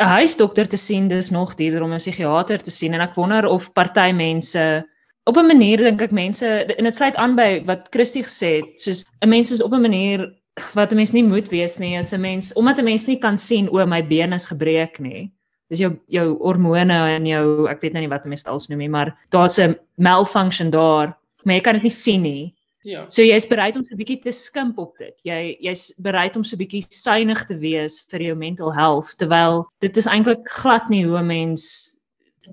'n 0.00 0.04
huisdokter 0.04 0.68
te 0.68 0.76
sien, 0.76 1.08
dis 1.08 1.30
nog 1.30 1.54
duurder 1.54 1.82
om 1.82 1.92
'n 1.92 1.96
psigiater 1.98 2.58
te 2.58 2.70
sien 2.70 2.94
en 2.94 3.00
ek 3.00 3.14
wonder 3.14 3.46
of 3.46 3.72
party 3.72 4.12
mense 4.12 4.84
op 5.26 5.36
'n 5.36 5.46
manier 5.46 5.78
dink 5.78 6.00
ek 6.02 6.12
mense 6.12 6.46
en 6.78 6.84
dit 6.84 6.94
sluit 6.94 7.16
aan 7.16 7.34
by 7.36 7.64
wat 7.66 7.88
Christie 7.90 8.22
gesê 8.22 8.56
het, 8.62 8.80
soos 8.80 9.04
'n 9.22 9.28
mens 9.28 9.50
is 9.50 9.60
op 9.62 9.72
'n 9.72 9.80
manier 9.80 10.32
wat 10.74 10.92
'n 10.92 10.96
mens 10.96 11.12
nie 11.12 11.24
moet 11.24 11.48
wees 11.48 11.78
nie, 11.78 11.96
is 11.96 12.12
'n 12.12 12.20
mens 12.20 12.52
omdat 12.52 12.78
'n 12.78 12.84
mens 12.84 13.06
nie 13.06 13.18
kan 13.18 13.38
sien 13.38 13.68
o 13.68 13.86
my 13.86 14.02
been 14.02 14.32
is 14.32 14.46
gebreek 14.46 14.98
nie. 14.98 15.32
Dis 15.68 15.78
jou 15.78 15.98
jou 16.06 16.36
hormone 16.38 17.16
en 17.16 17.26
jou 17.26 17.68
ek 17.68 17.80
weet 17.80 17.92
nou 17.92 18.00
nie 18.00 18.08
wat 18.08 18.24
'n 18.24 18.28
mens 18.28 18.42
dit 18.42 18.52
als 18.52 18.68
noem 18.68 18.78
nie, 18.78 18.88
maar 18.88 19.16
daar's 19.30 19.58
'n 19.58 19.76
malfunction 19.96 20.70
daar, 20.70 21.16
maar 21.44 21.54
jy 21.54 21.60
kan 21.60 21.74
dit 21.74 21.82
nie 21.82 21.90
sien 21.90 22.22
nie. 22.22 22.54
Ja. 22.82 23.04
So 23.08 23.22
jy's 23.22 23.46
bereid 23.46 23.76
om 23.76 23.84
so 23.84 23.94
'n 23.94 23.98
bietjie 23.98 24.22
te 24.22 24.32
skimp 24.32 24.78
op 24.78 24.96
dit. 24.98 25.14
Jy 25.24 25.56
jy's 25.60 25.92
bereid 25.98 26.36
om 26.36 26.44
so 26.44 26.56
'n 26.56 26.58
bietjie 26.58 26.84
suinig 26.88 27.44
te 27.46 27.58
wees 27.58 28.04
vir 28.08 28.20
jou 28.20 28.34
mental 28.34 28.72
health 28.72 29.16
terwyl 29.18 29.66
dit 29.80 29.96
is 29.96 30.06
eintlik 30.06 30.48
glad 30.48 30.88
nie 30.88 31.04
hoe 31.04 31.18
'n 31.18 31.26
mens 31.26 31.96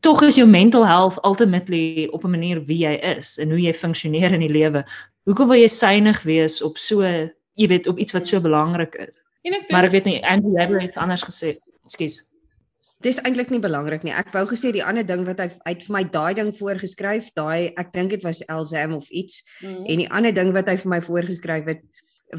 tog 0.02 0.24
is 0.24 0.36
jou 0.36 0.48
mental 0.48 0.86
health 0.86 1.20
ultimately 1.24 2.08
op 2.12 2.24
'n 2.24 2.32
manier 2.32 2.66
wie 2.66 2.80
jy 2.80 2.96
is 3.18 3.38
en 3.38 3.50
hoe 3.50 3.62
jy 3.62 3.74
funksioneer 3.74 4.34
in 4.34 4.40
die 4.40 4.50
lewe. 4.50 4.84
Hoekom 5.26 5.48
wil 5.48 5.58
jy 5.58 5.68
suinig 5.68 6.24
wees 6.24 6.62
op 6.62 6.78
so 6.78 7.30
jy 7.56 7.68
weet 7.68 7.88
op 7.88 7.98
iets 8.00 8.14
wat 8.16 8.28
so 8.28 8.40
belangrik 8.42 8.96
is? 8.96 9.22
En 9.44 9.54
ek 9.54 9.72
Maar 9.72 9.84
ek 9.90 9.92
dink 9.92 10.04
weet 10.04 10.06
nie 10.14 10.26
Andrew 10.26 10.54
Weber 10.56 10.82
het 10.82 10.98
anders 10.98 11.24
gesê. 11.24 11.56
Ekskuus. 11.86 12.22
Dis 13.04 13.20
eintlik 13.20 13.50
nie 13.52 13.60
belangrik 13.60 14.04
nie. 14.08 14.14
Ek 14.16 14.32
wou 14.32 14.46
gesê 14.48 14.72
die 14.72 14.84
ander 14.84 15.04
ding 15.04 15.26
wat 15.28 15.40
hy 15.44 15.50
hy 15.66 15.74
het 15.74 15.84
vir 15.84 15.94
my 15.94 16.04
daai 16.04 16.34
ding 16.40 16.54
voorgeskryf, 16.56 17.34
daai 17.36 17.74
ek 17.78 17.92
dink 17.94 18.14
dit 18.16 18.24
was 18.24 18.40
Elzam 18.48 18.94
of 18.96 19.10
iets 19.12 19.44
Mhm. 19.62 19.86
en 19.86 19.98
die 19.98 20.10
ander 20.10 20.32
ding 20.32 20.54
wat 20.54 20.68
hy 20.70 20.78
vir 20.78 20.90
my 20.90 21.02
voorgeskryf 21.02 21.66
het 21.68 21.82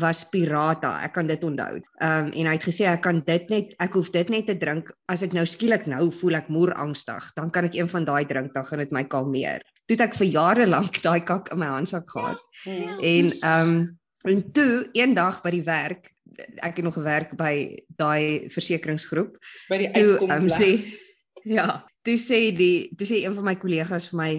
was 0.01 0.25
Pirata. 0.25 1.05
Ek 1.05 1.13
kan 1.15 1.27
dit 1.27 1.45
onthou. 1.45 1.77
Ehm 2.01 2.25
um, 2.27 2.33
en 2.33 2.47
hy 2.47 2.53
het 2.57 2.65
gesê 2.65 2.87
ek 2.91 3.03
kan 3.03 3.21
dit 3.27 3.51
net 3.51 3.75
ek 3.79 3.93
hoef 3.95 4.11
dit 4.11 4.29
net 4.31 4.47
te 4.47 4.55
drink 4.59 4.91
as 5.09 5.23
ek 5.23 5.33
nou 5.35 5.45
skielik 5.45 5.87
nou 5.87 6.11
voel 6.11 6.35
ek 6.41 6.49
moer 6.49 6.73
angstig, 6.75 7.31
dan 7.37 7.51
kan 7.51 7.65
ek 7.67 7.75
een 7.75 7.89
van 7.89 8.05
daai 8.05 8.25
drink 8.25 8.55
dan 8.55 8.65
gaan 8.65 8.79
dit 8.79 8.91
my 8.93 9.05
kalmeer. 9.05 9.61
Toe 9.87 9.97
het 9.97 10.01
ek 10.01 10.15
vir 10.15 10.27
jare 10.27 10.67
lank 10.67 11.03
daai 11.03 11.21
kak 11.21 11.53
in 11.53 11.59
my 11.59 11.67
handsak 11.67 12.09
gehad. 12.09 12.39
Mhm. 12.67 12.99
En 13.03 13.31
ehm 13.31 13.69
um, 13.69 13.99
en 14.25 14.45
toe 14.53 14.89
eendag 14.97 15.43
by 15.45 15.55
die 15.55 15.65
werk 15.67 16.11
ek 16.35 16.81
het 16.81 16.85
nog 16.85 16.97
gewerk 16.99 17.37
by 17.39 17.85
daai 17.87 18.51
versekeringsgroep 18.51 19.37
by 19.71 19.79
die 19.85 19.91
toe 19.95 20.07
uitkom 20.11 20.37
um, 20.41 20.51
sê 20.51 20.75
ja, 21.45 21.85
toe 22.05 22.17
sê 22.21 22.49
die 22.57 22.91
toe 22.97 23.09
sê 23.09 23.23
een 23.23 23.37
van 23.37 23.49
my 23.51 23.57
kollegas 23.61 24.11
vir 24.13 24.21
my, 24.21 24.33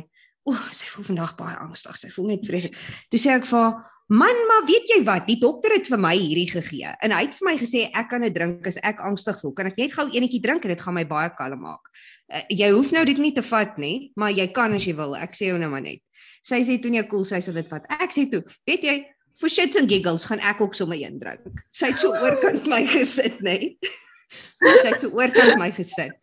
"O, 0.45 0.53
oh, 0.53 0.65
sy 0.71 0.85
voel 0.93 1.05
vandag 1.09 1.35
baie 1.37 1.57
angstig. 1.57 1.97
Sy 1.97 2.09
voel 2.13 2.27
net 2.35 2.45
vreeslik." 2.45 2.75
Toe 3.09 3.19
sê 3.19 3.33
ek 3.33 3.45
vir 3.45 3.59
haar, 3.59 3.73
"Man, 4.09 4.37
maar 4.49 4.65
weet 4.67 4.89
jy 4.89 5.03
wat? 5.03 5.27
Die 5.27 5.39
dokter 5.39 5.73
het 5.73 5.87
vir 5.87 5.97
my 5.97 6.15
hierdie 6.15 6.49
gegee 6.49 6.93
en 7.01 7.11
hy 7.11 7.21
het 7.25 7.35
vir 7.35 7.45
my 7.45 7.57
gesê 7.57 7.89
ek 7.93 8.09
kan 8.09 8.21
dit 8.21 8.33
drink 8.33 8.67
as 8.67 8.77
ek 8.83 8.99
angstig 8.99 9.39
voel. 9.41 9.53
Kan 9.53 9.67
ek 9.67 9.77
net 9.77 9.93
gou 9.93 10.05
enetjie 10.09 10.41
drink 10.41 10.65
en 10.65 10.69
dit 10.69 10.81
gaan 10.81 10.93
my 10.93 11.05
baie 11.05 11.29
kalm 11.37 11.61
maak. 11.61 11.89
Uh, 12.31 12.41
jy 12.49 12.69
hoef 12.71 12.91
nou 12.91 13.05
dit 13.05 13.17
nie 13.17 13.33
te 13.33 13.41
vat 13.41 13.77
nie, 13.77 14.11
maar 14.15 14.31
jy 14.31 14.47
kan 14.47 14.73
as 14.73 14.85
jy 14.85 14.95
wil. 14.95 15.15
Ek 15.15 15.33
sê 15.33 15.49
jou 15.49 15.57
nou 15.57 15.69
maar 15.69 15.81
net." 15.81 16.01
Sy 16.43 16.61
sê 16.61 16.79
toe 16.81 16.91
nee, 16.91 17.03
cool, 17.07 17.25
sy 17.25 17.39
sal 17.39 17.53
dit 17.53 17.67
vat. 17.67 17.85
Ek 17.89 18.11
sê 18.11 18.29
toe, 18.29 18.43
"Weet 18.67 18.83
jy, 18.83 19.05
for 19.39 19.49
shits 19.49 19.75
and 19.79 19.89
giggles 19.89 20.25
gaan 20.25 20.39
ek 20.39 20.61
ook 20.61 20.75
sommer 20.75 20.97
een 20.97 21.19
drink." 21.19 21.63
Sy 21.71 21.93
het 21.93 21.99
so 21.99 22.13
oorkant 22.13 22.67
my 22.67 22.85
gesit, 22.85 23.41
nê. 23.41 23.75
Sy 24.81 24.87
het 24.91 25.01
so 25.01 25.09
oorkant 25.09 25.57
my 25.61 25.71
gesit. 25.71 26.15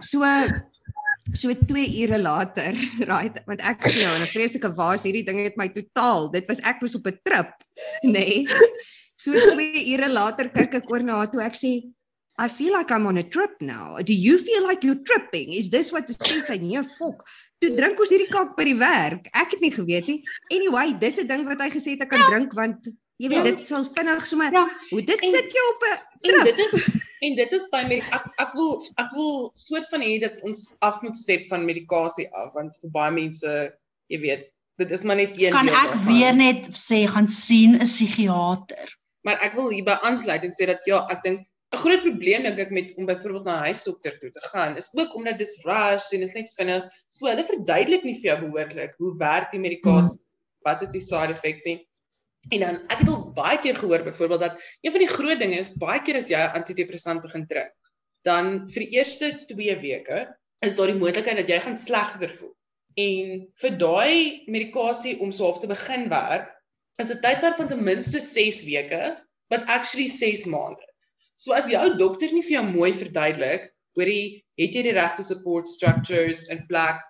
So 0.00 0.24
so 1.34 1.52
2 1.52 1.86
ure 2.02 2.18
later, 2.18 2.72
right, 3.12 3.40
want 3.46 3.60
ek 3.60 3.84
sê 3.84 4.04
nou 4.04 4.14
in 4.16 4.22
'n 4.24 4.32
vreeslike 4.32 4.70
waas 4.76 5.04
hierdie 5.04 5.26
ding 5.26 5.42
het 5.44 5.58
my 5.60 5.68
totaal, 5.68 6.30
dit 6.32 6.46
was 6.48 6.60
ek 6.64 6.80
was 6.80 6.96
op 6.96 7.06
'n 7.06 7.18
trip, 7.24 7.52
nê. 8.04 8.12
Nee. 8.12 8.46
So 9.18 9.34
2 9.34 9.82
ure 9.98 10.08
later 10.08 10.46
kyk 10.48 10.74
ek 10.78 10.90
oor 10.92 11.02
na 11.02 11.16
haar 11.18 11.30
toe 11.30 11.42
ek 11.42 11.56
sê 11.58 11.82
I 12.40 12.46
feel 12.48 12.72
like 12.72 12.90
I'm 12.92 13.06
on 13.06 13.16
a 13.18 13.22
trip 13.24 13.60
now. 13.60 13.98
Do 13.98 14.14
you 14.14 14.38
feel 14.38 14.62
like 14.66 14.84
you're 14.84 15.02
tripping? 15.04 15.52
Is 15.52 15.70
this 15.70 15.90
what 15.90 16.06
the 16.06 16.14
sê 16.14 16.38
sy 16.46 16.56
nee 16.62 16.82
fok. 16.98 17.24
Toe 17.60 17.74
drink 17.74 17.98
ons 17.98 18.10
hierdie 18.14 18.30
kak 18.30 18.52
by 18.56 18.64
die 18.68 18.76
werk. 18.78 19.26
Ek 19.34 19.50
het 19.56 19.60
nie 19.60 19.72
geweet 19.74 20.06
nie. 20.06 20.22
Anyway, 20.54 20.92
dis 21.00 21.18
'n 21.18 21.26
ding 21.26 21.44
wat 21.48 21.58
hy 21.58 21.68
gesê 21.70 21.96
het 21.96 22.02
ek 22.06 22.10
kan 22.10 22.18
ja. 22.22 22.28
drink 22.30 22.52
want 22.54 22.86
jy 23.18 23.28
weet 23.28 23.44
Ja. 23.44 23.50
dit 23.50 23.66
sal 23.66 23.84
vinnig 23.84 24.26
sommer 24.26 24.52
Ja. 24.52 24.68
hoe 24.90 25.02
dit 25.02 25.20
En- 25.22 25.30
sit 25.30 25.50
jou 25.52 25.66
op 25.74 25.82
'n 25.82 25.98
En 26.28 26.30
trip. 26.30 26.44
dit 26.56 26.58
is 26.72 26.88
en 27.20 27.34
dit 27.34 27.52
is 27.52 27.66
by 27.72 27.82
met 27.88 28.02
ek 28.14 28.24
ek 28.38 28.52
wil 28.54 28.86
ek 28.96 29.10
wil 29.12 29.50
soort 29.56 29.88
van 29.90 30.00
hê 30.00 30.20
dat 30.20 30.40
ons 30.42 30.76
af 30.80 31.02
moet 31.02 31.16
step 31.16 31.46
van 31.48 31.64
medikasie 31.64 32.28
af 32.32 32.52
want 32.54 32.70
vir 32.80 32.90
baie 32.90 33.10
mense, 33.10 33.72
jy 34.08 34.20
weet, 34.20 34.46
dit 34.78 34.90
is 34.90 35.02
maar 35.02 35.16
net 35.16 35.34
een 35.34 35.50
Kan 35.50 35.66
ek 35.68 35.74
daarvan. 35.74 36.06
weer 36.06 36.34
net 36.36 36.68
sê 36.70 37.08
gaan 37.08 37.28
sien 37.28 37.74
'n 37.74 37.82
psigiater. 37.82 38.86
Maar 39.24 39.38
ek 39.42 39.54
wil 39.54 39.70
hierby 39.70 39.98
aansluit 40.02 40.44
en 40.44 40.52
sê 40.54 40.66
dat 40.66 40.84
ja, 40.86 41.04
ek 41.10 41.22
dink 41.24 41.40
'n 41.76 41.80
groot 41.82 42.00
probleem 42.04 42.46
dink 42.46 42.60
ek 42.62 42.70
met 42.72 42.92
om 42.96 43.08
byvoorbeeld 43.08 43.44
na 43.44 43.56
'n 43.58 43.66
huisdokter 43.68 44.14
toe 44.20 44.30
te 44.30 44.44
gaan 44.52 44.76
is 44.80 44.88
ook 44.96 45.14
omdat 45.18 45.38
dis 45.38 45.58
rush 45.64 46.06
en 46.16 46.24
is 46.26 46.32
net 46.32 46.48
vinnig. 46.56 46.86
So 47.08 47.28
hulle 47.28 47.44
verduidelik 47.44 48.06
nie 48.08 48.14
vir 48.20 48.28
jou 48.30 48.38
behoorlik 48.46 48.94
hoe 48.96 49.12
werk 49.20 49.52
die 49.52 49.60
medikasie, 49.60 50.20
wat 50.64 50.82
is 50.86 50.96
die 50.96 51.04
side 51.04 51.36
effects 51.36 51.68
nie. 51.68 51.78
En 52.54 52.64
dan 52.64 52.80
ek 52.88 53.02
het 53.02 53.12
al 53.12 53.32
baie 53.36 53.60
keer 53.60 53.76
gehoor 53.76 54.06
byvoorbeeld 54.06 54.46
dat 54.46 54.64
een 54.80 54.96
van 54.96 55.04
die 55.04 55.12
groot 55.12 55.44
dinge 55.44 55.60
is 55.60 55.74
baie 55.84 56.00
keer 56.06 56.22
as 56.22 56.32
jy 56.32 56.40
'n 56.40 56.56
antidepressant 56.62 57.22
begin 57.22 57.46
drink, 57.52 57.76
dan 58.24 58.68
vir 58.72 58.86
die 58.86 58.92
eerste 58.96 59.32
2 59.52 59.76
weke 59.84 60.24
is 60.64 60.76
daar 60.76 60.88
die 60.88 61.00
moontlikheid 61.00 61.36
dat 61.36 61.52
jy 61.52 61.60
gaan 61.60 61.76
slegter 61.76 62.32
voel. 62.40 62.54
En 62.96 63.46
vir 63.60 63.78
daai 63.78 64.44
medikasie 64.48 65.18
om 65.20 65.32
so 65.32 65.44
half 65.44 65.60
te 65.60 65.68
begin 65.68 66.08
werk, 66.08 66.48
is 66.96 67.12
'n 67.12 67.20
tydperk 67.20 67.60
van 67.60 67.68
ten 67.68 67.84
minste 67.84 68.20
6 68.20 68.64
weke, 68.64 69.16
but 69.52 69.68
actually 69.68 70.08
6 70.08 70.46
maande. 70.46 70.87
So 71.38 71.54
as 71.54 71.68
jou 71.70 71.84
dokter 71.98 72.32
nie 72.34 72.42
vir 72.42 72.58
jou 72.58 72.64
mooi 72.66 72.90
verduidelik, 72.92 73.68
hoorie, 73.98 74.40
het 74.58 74.74
jy 74.74 74.82
die 74.88 74.94
regte 74.96 75.22
support 75.26 75.70
structures 75.70 76.46
in 76.52 76.64
plek? 76.70 77.02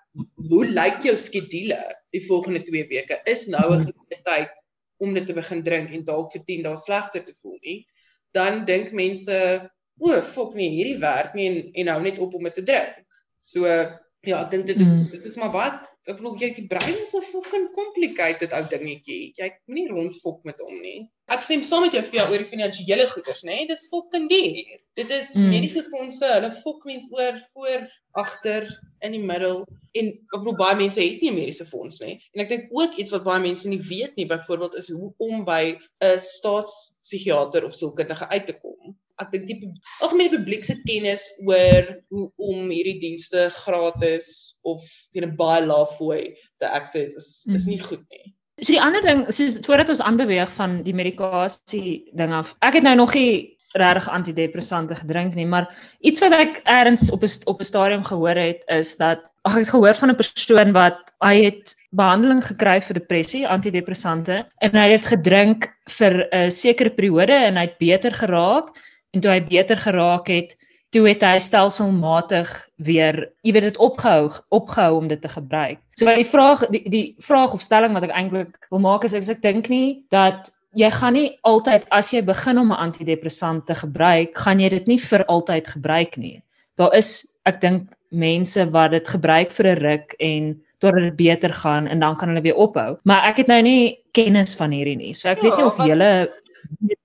Hoe 0.50 0.64
lyk 0.68 1.00
jou 1.06 1.14
skedule 1.16 1.78
die 2.12 2.20
volgende 2.26 2.60
2 2.66 2.84
weke? 2.90 3.20
Is 3.26 3.46
nou 3.48 3.64
'n 3.76 3.86
goeie 3.88 4.20
tyd 4.24 4.52
om 5.00 5.14
dit 5.14 5.26
te 5.26 5.32
begin 5.34 5.62
drink 5.62 5.90
en 5.90 6.04
dalk 6.04 6.32
vir 6.32 6.42
10 6.44 6.62
dae 6.62 6.76
slegter 6.76 7.24
te 7.24 7.34
voel 7.42 7.58
nie? 7.62 7.86
Dan 8.34 8.64
dink 8.64 8.92
mense, 8.92 9.70
o, 10.00 10.20
fok 10.22 10.54
nee, 10.54 10.70
hierdie 10.70 11.00
werk 11.00 11.34
nie 11.34 11.46
en 11.48 11.70
en 11.74 11.88
hou 11.94 12.00
net 12.02 12.18
op 12.18 12.34
om 12.34 12.44
dit 12.44 12.54
te 12.54 12.62
drink. 12.62 13.06
So 13.40 13.64
ja, 13.66 14.42
ek 14.44 14.50
dink 14.50 14.66
dit 14.66 14.80
is 14.80 15.06
Mm. 15.06 15.10
dit 15.10 15.24
is 15.24 15.36
maar 15.36 15.50
baie 15.52 15.87
ek 16.08 16.16
bedoel 16.16 16.36
jy 16.40 16.50
die 16.56 16.66
brein 16.66 16.96
is 17.02 17.14
'n 17.14 17.22
fucking 17.22 17.68
complicated 17.74 18.52
ou 18.52 18.62
dingetjie. 18.70 19.34
Jy 19.36 19.52
moenie 19.66 19.88
rondfok 19.92 20.44
met 20.44 20.60
hom 20.60 20.80
nie. 20.82 21.08
Ek 21.28 21.42
stem 21.42 21.62
saam 21.62 21.82
met 21.82 21.92
jou 21.92 22.02
vir 22.02 22.20
jou 22.20 22.26
oor 22.30 22.38
die 22.38 22.52
finansiële 22.52 23.08
goeders, 23.12 23.42
nê? 23.44 23.66
Dis 23.68 23.88
fucking 23.92 24.28
duur. 24.28 24.78
Dit 24.96 25.10
is 25.10 25.34
Mm. 25.36 25.42
mm. 25.44 25.50
mediese 25.50 25.82
fondse, 25.90 26.26
hulle 26.26 26.52
fok 26.52 26.84
mens 26.84 27.08
oor 27.12 27.40
voor, 27.52 27.88
agter, 28.16 28.66
in 29.00 29.12
die 29.12 29.22
middel 29.22 29.62
en 29.98 30.08
ek 30.08 30.38
bedoel 30.40 30.56
baie 30.58 30.76
mense 30.76 31.00
het 31.00 31.22
nie 31.22 31.30
'n 31.30 31.34
mediese 31.34 31.66
fonds 31.66 32.00
nie. 32.00 32.16
En 32.34 32.42
ek 32.42 32.48
dink 32.48 32.68
ook 32.70 32.96
iets 32.96 33.10
wat 33.14 33.24
baie 33.24 33.40
mense 33.40 33.68
nie 33.68 33.80
weet 33.80 34.16
nie, 34.16 34.26
byvoorbeeld 34.26 34.74
is 34.74 34.88
hoe 34.90 35.12
om 35.18 35.44
by 35.44 35.78
'n 36.02 36.18
staatspsigiater 36.18 37.64
of 37.64 37.74
sielkundige 37.74 38.28
uit 38.28 38.46
te 38.46 38.58
kom. 38.58 38.96
Ek 39.18 39.32
dink 39.32 39.46
die 39.50 39.70
algemene 40.00 40.30
publiek 40.36 40.64
se 40.64 40.76
kennis 40.86 41.24
oor 41.46 41.88
hoe 42.14 42.26
om 42.36 42.70
hierdie 42.70 42.98
dienste 43.02 43.48
gratis 43.64 44.60
of 44.62 44.84
teen 45.12 45.26
'n 45.28 45.36
baie 45.36 45.64
lae 45.66 45.86
fooi 45.98 46.34
te 46.58 46.66
access 46.68 47.14
is 47.14 47.30
is 47.54 47.66
nie 47.66 47.80
goed 47.82 48.04
nie. 48.10 48.34
So 48.60 48.72
die 48.72 48.82
ander 48.82 49.02
ding, 49.02 49.26
soos 49.30 49.58
voordat 49.62 49.88
ons 49.88 50.02
aanbeweeg 50.02 50.50
van 50.56 50.82
die 50.82 50.94
medikasie 50.94 52.10
ding 52.18 52.32
af. 52.34 52.56
Ek 52.66 52.74
het 52.74 52.82
nou 52.82 52.96
nog 52.98 53.14
nie 53.14 53.58
regtig 53.78 54.08
antidepressante 54.08 54.96
gedrink 54.96 55.34
nie, 55.36 55.46
maar 55.46 55.68
iets 56.00 56.22
wat 56.24 56.32
ek 56.32 56.62
eers 56.64 57.10
op 57.14 57.22
'n 57.22 57.30
op 57.46 57.60
'n 57.60 57.64
stadium 57.64 58.04
gehoor 58.04 58.36
het 58.36 58.62
is 58.66 58.96
dat 58.96 59.20
ag 59.44 59.52
ek 59.56 59.64
het 59.64 59.74
gehoor 59.74 59.94
van 59.94 60.10
'n 60.10 60.16
persoon 60.16 60.72
wat 60.72 61.12
hy 61.20 61.44
het 61.44 61.76
behandeling 61.90 62.42
gekry 62.44 62.80
vir 62.80 62.94
depressie, 62.94 63.46
antidepressante 63.48 64.46
en 64.60 64.70
hy 64.70 64.90
het 64.90 65.02
dit 65.02 65.10
gedrink 65.12 65.68
vir 65.88 66.28
'n 66.32 66.50
sekere 66.50 66.90
periode 66.90 67.32
en 67.32 67.56
hy 67.56 67.66
het 67.66 67.78
beter 67.78 68.12
geraak 68.12 68.74
en 69.18 69.24
toe 69.24 69.34
hy 69.34 69.40
beter 69.50 69.80
geraak 69.82 70.30
het, 70.30 70.54
toe 70.94 71.04
het 71.08 71.24
hy 71.26 71.36
stelselmatig 71.42 72.48
weer, 72.86 73.26
jy 73.44 73.52
weet 73.52 73.66
dit 73.68 73.80
opgehou, 73.82 74.30
opgehou 74.54 74.92
om 75.02 75.08
dit 75.10 75.20
te 75.20 75.28
gebruik. 75.28 75.80
So 76.00 76.14
die 76.14 76.28
vraag 76.28 76.62
die 76.72 76.84
die 76.88 77.06
vraag 77.24 77.56
of 77.56 77.64
stelling 77.64 77.96
wat 77.96 78.06
ek 78.08 78.14
eintlik 78.16 78.70
wil 78.72 78.82
maak 78.84 79.04
is 79.04 79.16
ek, 79.16 79.26
ek 79.28 79.44
dink 79.44 79.68
nie 79.72 79.98
dat 80.14 80.52
jy 80.78 80.88
gaan 80.94 81.16
nie 81.18 81.32
altyd 81.48 81.88
as 81.94 82.12
jy 82.14 82.22
begin 82.24 82.60
om 82.62 82.72
'n 82.72 82.80
antidepressant 82.88 83.66
te 83.66 83.74
gebruik, 83.74 84.36
gaan 84.38 84.60
jy 84.60 84.68
dit 84.68 84.86
nie 84.86 84.98
vir 84.98 85.24
altyd 85.26 85.68
gebruik 85.68 86.16
nie. 86.16 86.42
Daar 86.76 86.94
is 86.94 87.36
ek 87.44 87.60
dink 87.60 87.92
mense 88.10 88.70
wat 88.72 88.90
dit 88.90 89.08
gebruik 89.08 89.52
vir 89.52 89.66
'n 89.66 89.78
ruk 89.82 90.14
en 90.20 90.62
totdat 90.78 91.02
dit 91.02 91.16
beter 91.16 91.52
gaan 91.52 91.86
en 91.86 92.00
dan 92.00 92.16
kan 92.16 92.28
hulle 92.28 92.40
weer 92.40 92.54
ophou. 92.54 92.96
Maar 93.04 93.28
ek 93.28 93.36
het 93.36 93.46
nou 93.48 93.62
nie 93.62 93.98
kennis 94.12 94.54
van 94.54 94.70
hierdie 94.70 94.96
nie. 94.96 95.14
So 95.14 95.28
ek 95.28 95.42
ja, 95.42 95.42
weet 95.42 95.56
nie 95.56 95.64
of 95.64 95.76
julle 95.86 96.10
weet 96.28 96.47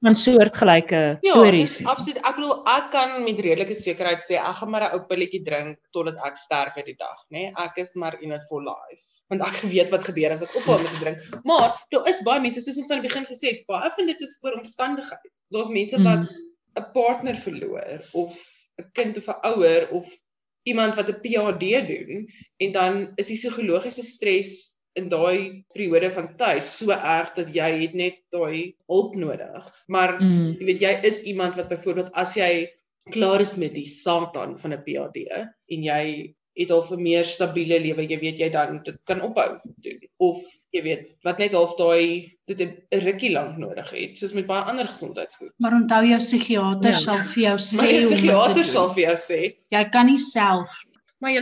van 0.03 0.15
soortgelyke 0.15 1.01
ja, 1.21 1.31
stories. 1.31 1.77
Ja, 1.79 1.89
absoluut. 1.93 2.19
Ek 2.27 2.35
bedoel 2.35 2.55
ek 2.73 2.89
kan 2.91 3.13
met 3.23 3.39
redelike 3.45 3.75
sekerheid 3.79 4.23
sê 4.25 4.35
ek 4.39 4.57
gaan 4.59 4.71
maar 4.73 4.85
'n 4.87 4.97
ou 4.97 5.01
pilletjie 5.09 5.43
drink 5.47 5.79
totdat 5.95 6.17
ek 6.27 6.35
sterf 6.35 6.77
uit 6.77 6.89
die 6.91 6.97
dag, 6.99 7.19
nê? 7.29 7.47
Nee? 7.47 7.53
Ek 7.65 7.77
is 7.77 7.93
maar 7.95 8.17
in 8.21 8.35
it 8.35 8.43
for 8.49 8.61
life. 8.61 9.21
Want 9.29 9.41
ek 9.41 9.61
weet 9.71 9.89
wat 9.89 10.03
gebeur 10.03 10.31
as 10.31 10.43
ek 10.43 10.55
ophou 10.55 10.77
met 10.81 10.99
drink. 10.99 11.19
Maar 11.43 11.79
daar 11.89 12.09
is 12.09 12.23
baie 12.27 12.41
mense 12.41 12.61
soos 12.61 12.77
ons 12.77 12.91
aan 12.91 13.01
die 13.01 13.09
begin 13.09 13.25
gesê 13.25 13.47
het, 13.53 13.63
baie 13.67 13.89
van 13.95 14.05
dit 14.05 14.21
is 14.21 14.39
oor 14.43 14.57
omstandigheid. 14.59 15.33
Daar's 15.49 15.69
mense 15.69 15.97
wat. 16.03 16.27
'n 16.73 16.81
mm. 16.81 16.91
partner 16.93 17.35
verloor 17.35 17.99
of 18.11 18.35
'n 18.81 18.89
kind 18.93 19.17
of 19.17 19.27
'n 19.27 19.39
ouer 19.53 19.89
of 19.91 20.07
iemand 20.63 20.95
wat 20.95 21.09
'n 21.09 21.21
PhD 21.21 21.87
doen 21.87 22.29
en 22.57 22.71
dan 22.71 23.11
is 23.15 23.27
die 23.27 23.37
psigologiese 23.37 24.03
stres 24.03 24.72
in 24.99 25.09
daai 25.09 25.63
periode 25.73 26.11
van 26.13 26.29
tyd 26.37 26.67
so 26.69 26.93
erg 26.93 27.33
dat 27.37 27.49
jy 27.55 27.69
het 27.81 27.97
net 27.97 28.19
daai 28.35 28.75
hulp 28.91 29.17
nodig. 29.17 29.67
Maar 29.87 30.17
mm. 30.21 30.55
jy 30.59 30.69
weet 30.69 30.85
jy 30.85 30.93
is 31.09 31.23
iemand 31.29 31.57
wat 31.59 31.71
byvoorbeeld 31.71 32.13
as 32.19 32.35
jy 32.37 32.67
klaar 33.13 33.43
is 33.43 33.57
met 33.59 33.73
die 33.75 33.87
Satan 33.89 34.57
van 34.59 34.73
'n 34.73 34.83
PhD 34.85 35.25
en 35.33 35.83
jy 35.89 36.33
het 36.59 36.71
al 36.71 36.85
'n 36.85 37.01
meer 37.01 37.25
stabiele 37.25 37.79
lewe, 37.79 38.05
jy 38.05 38.19
weet 38.19 38.39
jy 38.39 38.49
dan 38.49 38.83
dit 38.83 38.97
kan 39.09 39.21
ophou 39.21 39.57
doen 39.81 39.99
of 40.17 40.37
jy 40.71 40.81
weet 40.83 41.03
wat 41.25 41.37
net 41.41 41.53
half 41.53 41.75
daai 41.77 42.29
dit 42.45 42.61
'n 42.61 43.03
rukkie 43.03 43.33
lank 43.33 43.57
nodig 43.57 43.89
het 43.89 44.17
soos 44.17 44.33
met 44.33 44.45
baie 44.45 44.63
ander 44.63 44.87
gesondheidsgoed. 44.87 45.51
Maar 45.57 45.73
onthou 45.73 46.05
jou 46.05 46.19
psigiater 46.19 46.91
ja. 46.91 46.97
sal 46.97 47.23
vir 47.23 47.43
jou 47.43 47.57
sê. 47.57 47.87
Die 47.89 48.05
psigiater 48.05 48.65
sal 48.65 48.89
vir 48.93 49.03
jou 49.09 49.17
sê 49.17 49.39
jy 49.69 49.83
kan 49.89 50.05
nie 50.05 50.21
self 50.21 50.69
maar 51.23 51.31
jy 51.31 51.41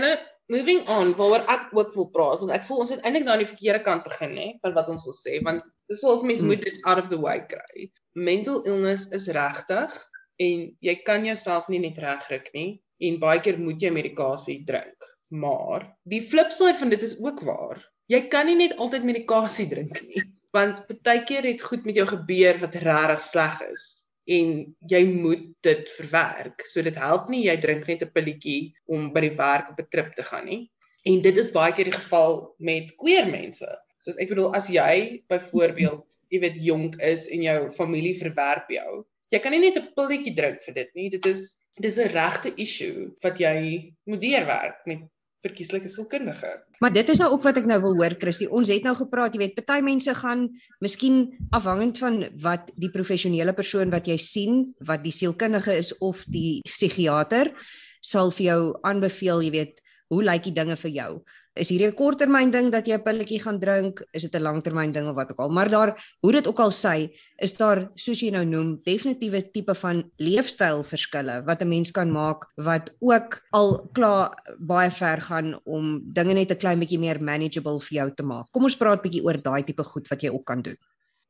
moving 0.52 0.82
on 0.92 1.14
waaroor 1.20 1.46
ek 1.54 1.70
ook 1.78 1.94
wil 1.96 2.08
praat 2.16 2.42
want 2.44 2.54
ek 2.56 2.66
voel 2.68 2.84
ons 2.84 2.94
het 2.94 3.04
eintlik 3.06 3.28
nou 3.28 3.36
aan 3.36 3.44
die 3.44 3.52
verkeerde 3.52 3.84
kant 3.86 4.08
begin 4.08 4.34
hè 4.40 4.48
van 4.66 4.76
wat 4.78 4.90
ons 4.94 5.06
wil 5.08 5.16
sê 5.16 5.40
want 5.48 5.68
dis 5.92 6.04
of 6.08 6.26
mens 6.28 6.44
hmm. 6.44 6.52
moet 6.52 6.66
dit 6.68 6.82
out 6.84 7.00
of 7.02 7.12
the 7.12 7.20
way 7.20 7.40
kry. 7.54 7.88
Mental 8.18 8.60
illness 8.68 9.08
is 9.16 9.30
regtig 9.32 9.96
en 10.44 10.68
jy 10.84 10.96
kan 11.08 11.28
jouself 11.28 11.70
nie 11.72 11.80
net 11.84 12.00
regryk 12.04 12.52
nie 12.58 12.82
en 13.08 13.22
baie 13.22 13.40
keer 13.44 13.60
moet 13.62 13.82
jy 13.82 13.94
medikasie 13.96 14.62
drink. 14.68 15.08
Maar 15.32 15.88
die 16.12 16.22
flip 16.22 16.52
side 16.52 16.76
van 16.80 16.92
dit 16.92 17.04
is 17.08 17.16
ook 17.24 17.40
waar. 17.48 17.80
Jy 18.12 18.26
kan 18.34 18.50
nie 18.50 18.60
net 18.60 18.76
altyd 18.84 19.08
medikasie 19.08 19.70
drink 19.72 20.04
nie 20.10 20.28
want 20.52 20.84
baie 21.06 21.24
keer 21.24 21.48
het 21.48 21.64
goed 21.64 21.86
met 21.88 21.96
jou 21.96 22.08
gebeur 22.10 22.60
wat 22.60 22.76
regtig 22.84 23.22
sleg 23.24 23.62
is 23.72 24.01
en 24.26 24.76
jy 24.88 25.02
moet 25.06 25.48
dit 25.66 25.90
verwerk. 25.98 26.66
So 26.66 26.82
dit 26.82 26.96
help 26.96 27.30
nie 27.30 27.46
jy 27.48 27.58
drink 27.62 27.88
net 27.88 28.04
'n 28.04 28.12
pilletjie 28.14 28.74
om 28.86 29.12
by 29.14 29.22
die 29.22 29.36
werk 29.38 29.72
op 29.72 29.80
'n 29.80 29.90
trip 29.90 30.16
te 30.16 30.24
gaan 30.24 30.46
nie. 30.46 30.70
En 31.06 31.22
dit 31.22 31.38
is 31.38 31.52
baie 31.52 31.74
keer 31.74 31.86
die 31.90 32.00
geval 32.00 32.54
met 32.60 32.96
queer 32.98 33.26
mense. 33.26 33.68
Soos 33.98 34.18
ek 34.18 34.30
bedoel 34.30 34.54
as 34.56 34.68
jy 34.70 35.24
byvoorbeeld, 35.30 36.06
jy 36.30 36.40
weet 36.40 36.62
jonk 36.62 36.96
is 37.02 37.28
en 37.30 37.42
jou 37.42 37.70
familie 37.70 38.16
verwerp 38.18 38.70
jou. 38.70 39.06
Jy 39.32 39.40
kan 39.40 39.52
nie 39.52 39.60
net 39.60 39.78
'n 39.78 39.94
pilletjie 39.96 40.36
drink 40.36 40.62
vir 40.62 40.74
dit 40.74 40.96
nie. 40.96 41.10
Dit 41.10 41.26
is 41.26 41.58
dis 41.80 41.98
'n 41.98 42.12
regte 42.14 42.54
issue 42.58 43.12
wat 43.24 43.40
jy 43.40 43.94
moet 44.06 44.22
deurwerk 44.22 44.86
met 44.86 45.00
verkieslike 45.42 45.90
sielkundige. 45.90 46.52
Maar 46.80 46.94
dit 46.94 47.10
is 47.10 47.20
nou 47.22 47.32
ook 47.34 47.44
wat 47.44 47.58
ek 47.58 47.68
nou 47.70 47.80
wil 47.82 47.98
hoor 47.98 48.16
Christie. 48.22 48.50
Ons 48.50 48.70
het 48.70 48.86
nou 48.86 48.94
gepraat, 48.98 49.34
jy 49.34 49.42
weet, 49.42 49.58
party 49.58 49.82
mense 49.86 50.14
gaan 50.22 50.48
miskien 50.84 51.24
afhangend 51.50 51.98
van 52.02 52.24
wat 52.42 52.70
die 52.78 52.92
professionele 52.94 53.54
persoon 53.58 53.94
wat 53.94 54.10
jy 54.10 54.18
sien, 54.22 54.64
wat 54.86 55.04
die 55.06 55.16
sielkundige 55.16 55.78
is 55.78 55.96
of 55.98 56.24
die 56.30 56.62
psigiater 56.70 57.54
sal 58.02 58.32
vir 58.34 58.46
jou 58.48 58.62
aanbeveel, 58.88 59.44
jy 59.46 59.52
weet, 59.54 59.81
hoe 60.12 60.24
lyk 60.28 60.44
die 60.50 60.56
dinge 60.56 60.76
vir 60.80 60.92
jou? 60.92 61.12
Is 61.56 61.70
hierdie 61.72 61.88
'n 61.88 61.96
korttermyn 61.96 62.52
ding 62.52 62.72
dat 62.72 62.88
jy 62.88 62.96
'n 62.96 63.04
pilletjie 63.04 63.40
gaan 63.40 63.60
drink? 63.60 64.04
Is 64.14 64.24
dit 64.24 64.36
'n 64.36 64.44
langtermyn 64.44 64.92
ding 64.92 65.08
of 65.08 65.16
wat 65.16 65.32
ook 65.32 65.40
al? 65.40 65.50
Maar 65.50 65.70
daar, 65.70 65.90
hoe 66.22 66.32
dit 66.32 66.48
ook 66.48 66.60
al 66.60 66.72
sê, 66.72 67.12
is 67.40 67.54
daar 67.54 67.90
soos 67.96 68.20
jy 68.20 68.32
nou 68.32 68.46
noem, 68.46 68.80
definitiewe 68.84 69.52
tipe 69.52 69.76
van 69.76 70.12
leefstylverskille 70.18 71.46
wat 71.46 71.62
'n 71.62 71.68
mens 71.68 71.92
kan 71.92 72.12
maak 72.12 72.48
wat 72.56 72.92
ook 73.00 73.42
al 73.52 73.90
klaar 73.94 74.32
baie 74.60 74.92
ver 74.92 75.22
gaan 75.22 75.60
om 75.66 76.02
dinge 76.14 76.34
net 76.34 76.52
'n 76.52 76.58
klein 76.58 76.80
bietjie 76.80 77.00
meer 77.00 77.22
manageable 77.22 77.80
vir 77.80 77.98
jou 77.98 78.12
te 78.16 78.24
maak. 78.24 78.52
Kom 78.52 78.64
ons 78.64 78.78
praat 78.78 79.02
bietjie 79.02 79.24
oor 79.24 79.42
daai 79.42 79.64
tipe 79.64 79.84
goed 79.84 80.08
wat 80.10 80.22
jy 80.22 80.30
ook 80.30 80.46
kan 80.46 80.62
doen. 80.62 80.78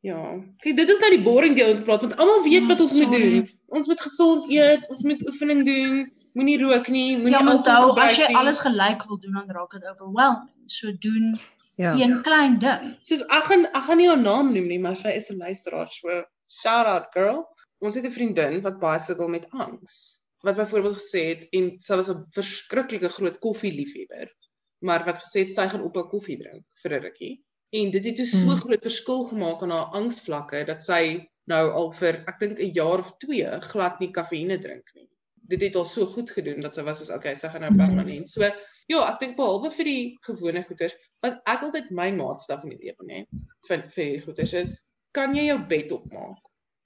Ja. 0.01 0.41
Kyk, 0.57 0.75
dit 0.75 0.89
is 0.89 0.99
nou 0.99 1.09
die 1.09 1.23
boring 1.23 1.55
deel 1.55 1.71
om 1.71 1.77
te 1.77 1.83
praat 1.83 2.01
want 2.01 2.17
almal 2.17 2.43
weet 2.43 2.67
wat 2.67 2.79
ons 2.79 2.93
moet 2.93 3.11
doen. 3.11 3.49
Ons 3.67 3.87
moet 3.87 4.01
gesond 4.01 4.49
eet, 4.49 4.89
ons 4.89 5.03
moet 5.03 5.27
oefening 5.27 5.65
doen 5.65 6.11
moenie 6.37 6.57
rook 6.61 6.87
nie, 6.87 7.17
moenie 7.19 7.39
ja, 7.39 7.47
onthou 7.53 7.95
as 7.99 8.17
jy 8.19 8.27
alles 8.39 8.61
gelyk 8.63 9.03
wil 9.09 9.19
doen 9.19 9.39
dan 9.39 9.55
raak 9.57 9.73
dit 9.75 9.87
overwhelming. 9.89 10.51
So 10.71 10.93
doen 11.03 11.39
ja. 11.81 11.93
een 11.99 12.21
klein 12.21 12.59
ding. 12.59 12.93
Soos 13.07 13.23
ek 13.27 13.49
gaan 13.49 13.67
ek 13.71 13.83
gaan 13.87 14.01
nie 14.01 14.09
haar 14.11 14.21
naam 14.21 14.53
noem 14.55 14.69
nie, 14.71 14.79
maar 14.79 14.97
sy 14.99 15.15
is 15.17 15.31
'n 15.31 15.41
luisteraar. 15.43 15.91
So 15.91 16.23
shout 16.47 16.87
out 16.87 17.11
girl. 17.15 17.43
Ons 17.81 17.95
het 17.95 18.05
'n 18.05 18.15
vriendin 18.17 18.61
wat 18.61 18.79
baie 18.79 18.99
sukkel 18.99 19.27
met 19.27 19.49
angs. 19.51 20.21
Wat 20.45 20.55
byvoorbeeld 20.55 20.97
gesê 20.97 21.21
het 21.33 21.47
en 21.51 21.73
sy 21.79 21.95
was 21.95 22.09
'n 22.09 22.25
verskriklike 22.31 23.09
groot 23.09 23.39
koffieliefhebber, 23.39 24.31
maar 24.79 25.05
wat 25.05 25.19
gesê 25.23 25.45
het 25.45 25.53
sy 25.53 25.67
gaan 25.67 25.83
ophou 25.83 26.07
koffie 26.07 26.37
drink 26.37 26.65
vir 26.83 26.91
'n 26.91 27.03
rukkie. 27.03 27.43
En 27.71 27.91
dit 27.91 28.05
het 28.05 28.15
toe 28.15 28.25
so 28.25 28.47
hmm. 28.47 28.59
groot 28.59 28.81
verskil 28.81 29.23
gemaak 29.23 29.61
aan 29.63 29.71
haar 29.71 29.91
angsvlakke 29.99 30.65
dat 30.65 30.83
sy 30.83 31.27
nou 31.45 31.71
al 31.71 31.91
vir 31.91 32.23
ek 32.27 32.39
dink 32.39 32.59
'n 32.59 32.73
jaar 32.73 32.99
of 32.99 33.17
2 33.17 33.59
glad 33.61 33.99
nie 33.99 34.11
kafeïne 34.11 34.59
drink 34.59 34.91
nie 34.95 35.10
dit 35.49 35.61
het 35.61 35.75
al 35.75 35.85
so 35.85 36.05
goed 36.05 36.29
gedoen 36.29 36.61
dat 36.61 36.75
sy 36.75 36.83
was 36.87 37.01
soos 37.01 37.11
okay, 37.13 37.33
sy 37.35 37.49
gaan 37.51 37.65
nou 37.65 37.71
permanent. 37.75 38.29
So 38.29 38.43
ja, 38.43 39.01
ek 39.07 39.19
dink 39.19 39.37
behalwe 39.39 39.71
vir 39.73 39.89
die 39.89 40.03
gewone 40.27 40.63
goeders, 40.67 40.95
wat 41.23 41.41
ek 41.49 41.65
altyd 41.67 41.91
my 41.95 42.09
maatstaf 42.15 42.63
in 42.67 42.75
die 42.75 42.89
lewe 42.89 43.07
nê, 43.07 43.25
vir 43.67 43.85
vir 43.95 44.03
die 44.03 44.21
goeders 44.25 44.53
is, 44.57 44.77
kan 45.15 45.35
jy 45.35 45.49
jou 45.49 45.59
bed 45.71 45.91
opmaak. 45.95 46.39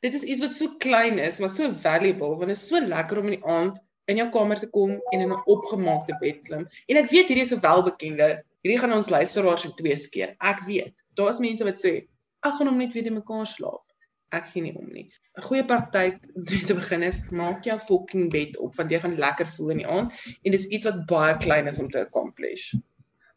Dit 0.05 0.17
is 0.17 0.25
iets 0.27 0.41
wat 0.43 0.53
so 0.53 0.77
klein 0.81 1.19
is, 1.21 1.39
maar 1.41 1.53
so 1.53 1.71
valuable 1.81 2.35
want 2.37 2.51
dit 2.51 2.57
is 2.57 2.67
so 2.69 2.81
lekker 2.81 3.21
om 3.21 3.31
in 3.31 3.37
die 3.37 3.47
aand 3.49 3.79
in 4.11 4.19
jou 4.21 4.27
kamer 4.33 4.59
te 4.61 4.69
kom 4.69 4.99
en 5.13 5.21
in 5.21 5.31
'n 5.33 5.45
opgemaakte 5.49 6.17
bed 6.21 6.43
klim. 6.45 6.67
En 6.89 6.97
ek 7.01 7.09
weet 7.09 7.31
hierdie 7.31 7.45
is 7.45 7.53
'n 7.53 7.61
welbekende, 7.61 8.43
hierdie 8.61 8.79
gaan 8.81 8.93
ons 8.93 9.09
luisteraars 9.09 9.65
in 9.65 9.73
twee 9.79 9.95
skeer. 9.95 10.35
Ek 10.41 10.61
weet. 10.67 10.93
Daar 11.15 11.29
is 11.29 11.39
mense 11.39 11.63
wat 11.63 11.81
sê, 11.81 12.07
"Ag, 12.41 12.57
gaan 12.57 12.67
hom 12.67 12.77
net 12.77 12.93
weer 12.93 13.07
in 13.07 13.13
mekaar 13.13 13.47
slaap." 13.47 13.85
Ek 14.33 14.47
gee 14.51 14.61
nie 14.65 14.73
om 14.75 14.89
nie. 14.89 15.09
'n 15.35 15.43
goeie 15.43 15.63
praktyk 15.67 16.21
om 16.39 16.45
te 16.69 16.75
begin 16.77 17.03
is 17.03 17.17
maak 17.39 17.65
jou 17.67 17.75
fucking 17.87 18.29
bed 18.31 18.55
op 18.63 18.77
want 18.79 18.93
jy 18.93 18.99
gaan 19.03 19.17
lekker 19.23 19.49
voel 19.55 19.73
in 19.73 19.81
die 19.81 19.89
aand 19.97 20.15
en 20.31 20.55
dis 20.55 20.67
iets 20.77 20.87
wat 20.87 21.01
baie 21.09 21.33
klein 21.43 21.67
is 21.71 21.79
om 21.83 21.89
te 21.91 22.05
accomplish. 22.05 22.69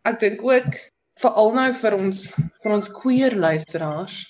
Ek 0.08 0.20
dink 0.22 0.44
ook 0.46 0.78
veral 1.22 1.50
nou 1.56 1.68
vir 1.80 1.96
ons 1.98 2.20
vir 2.62 2.74
ons 2.76 2.92
queer 3.00 3.34
luisteraars. 3.46 4.20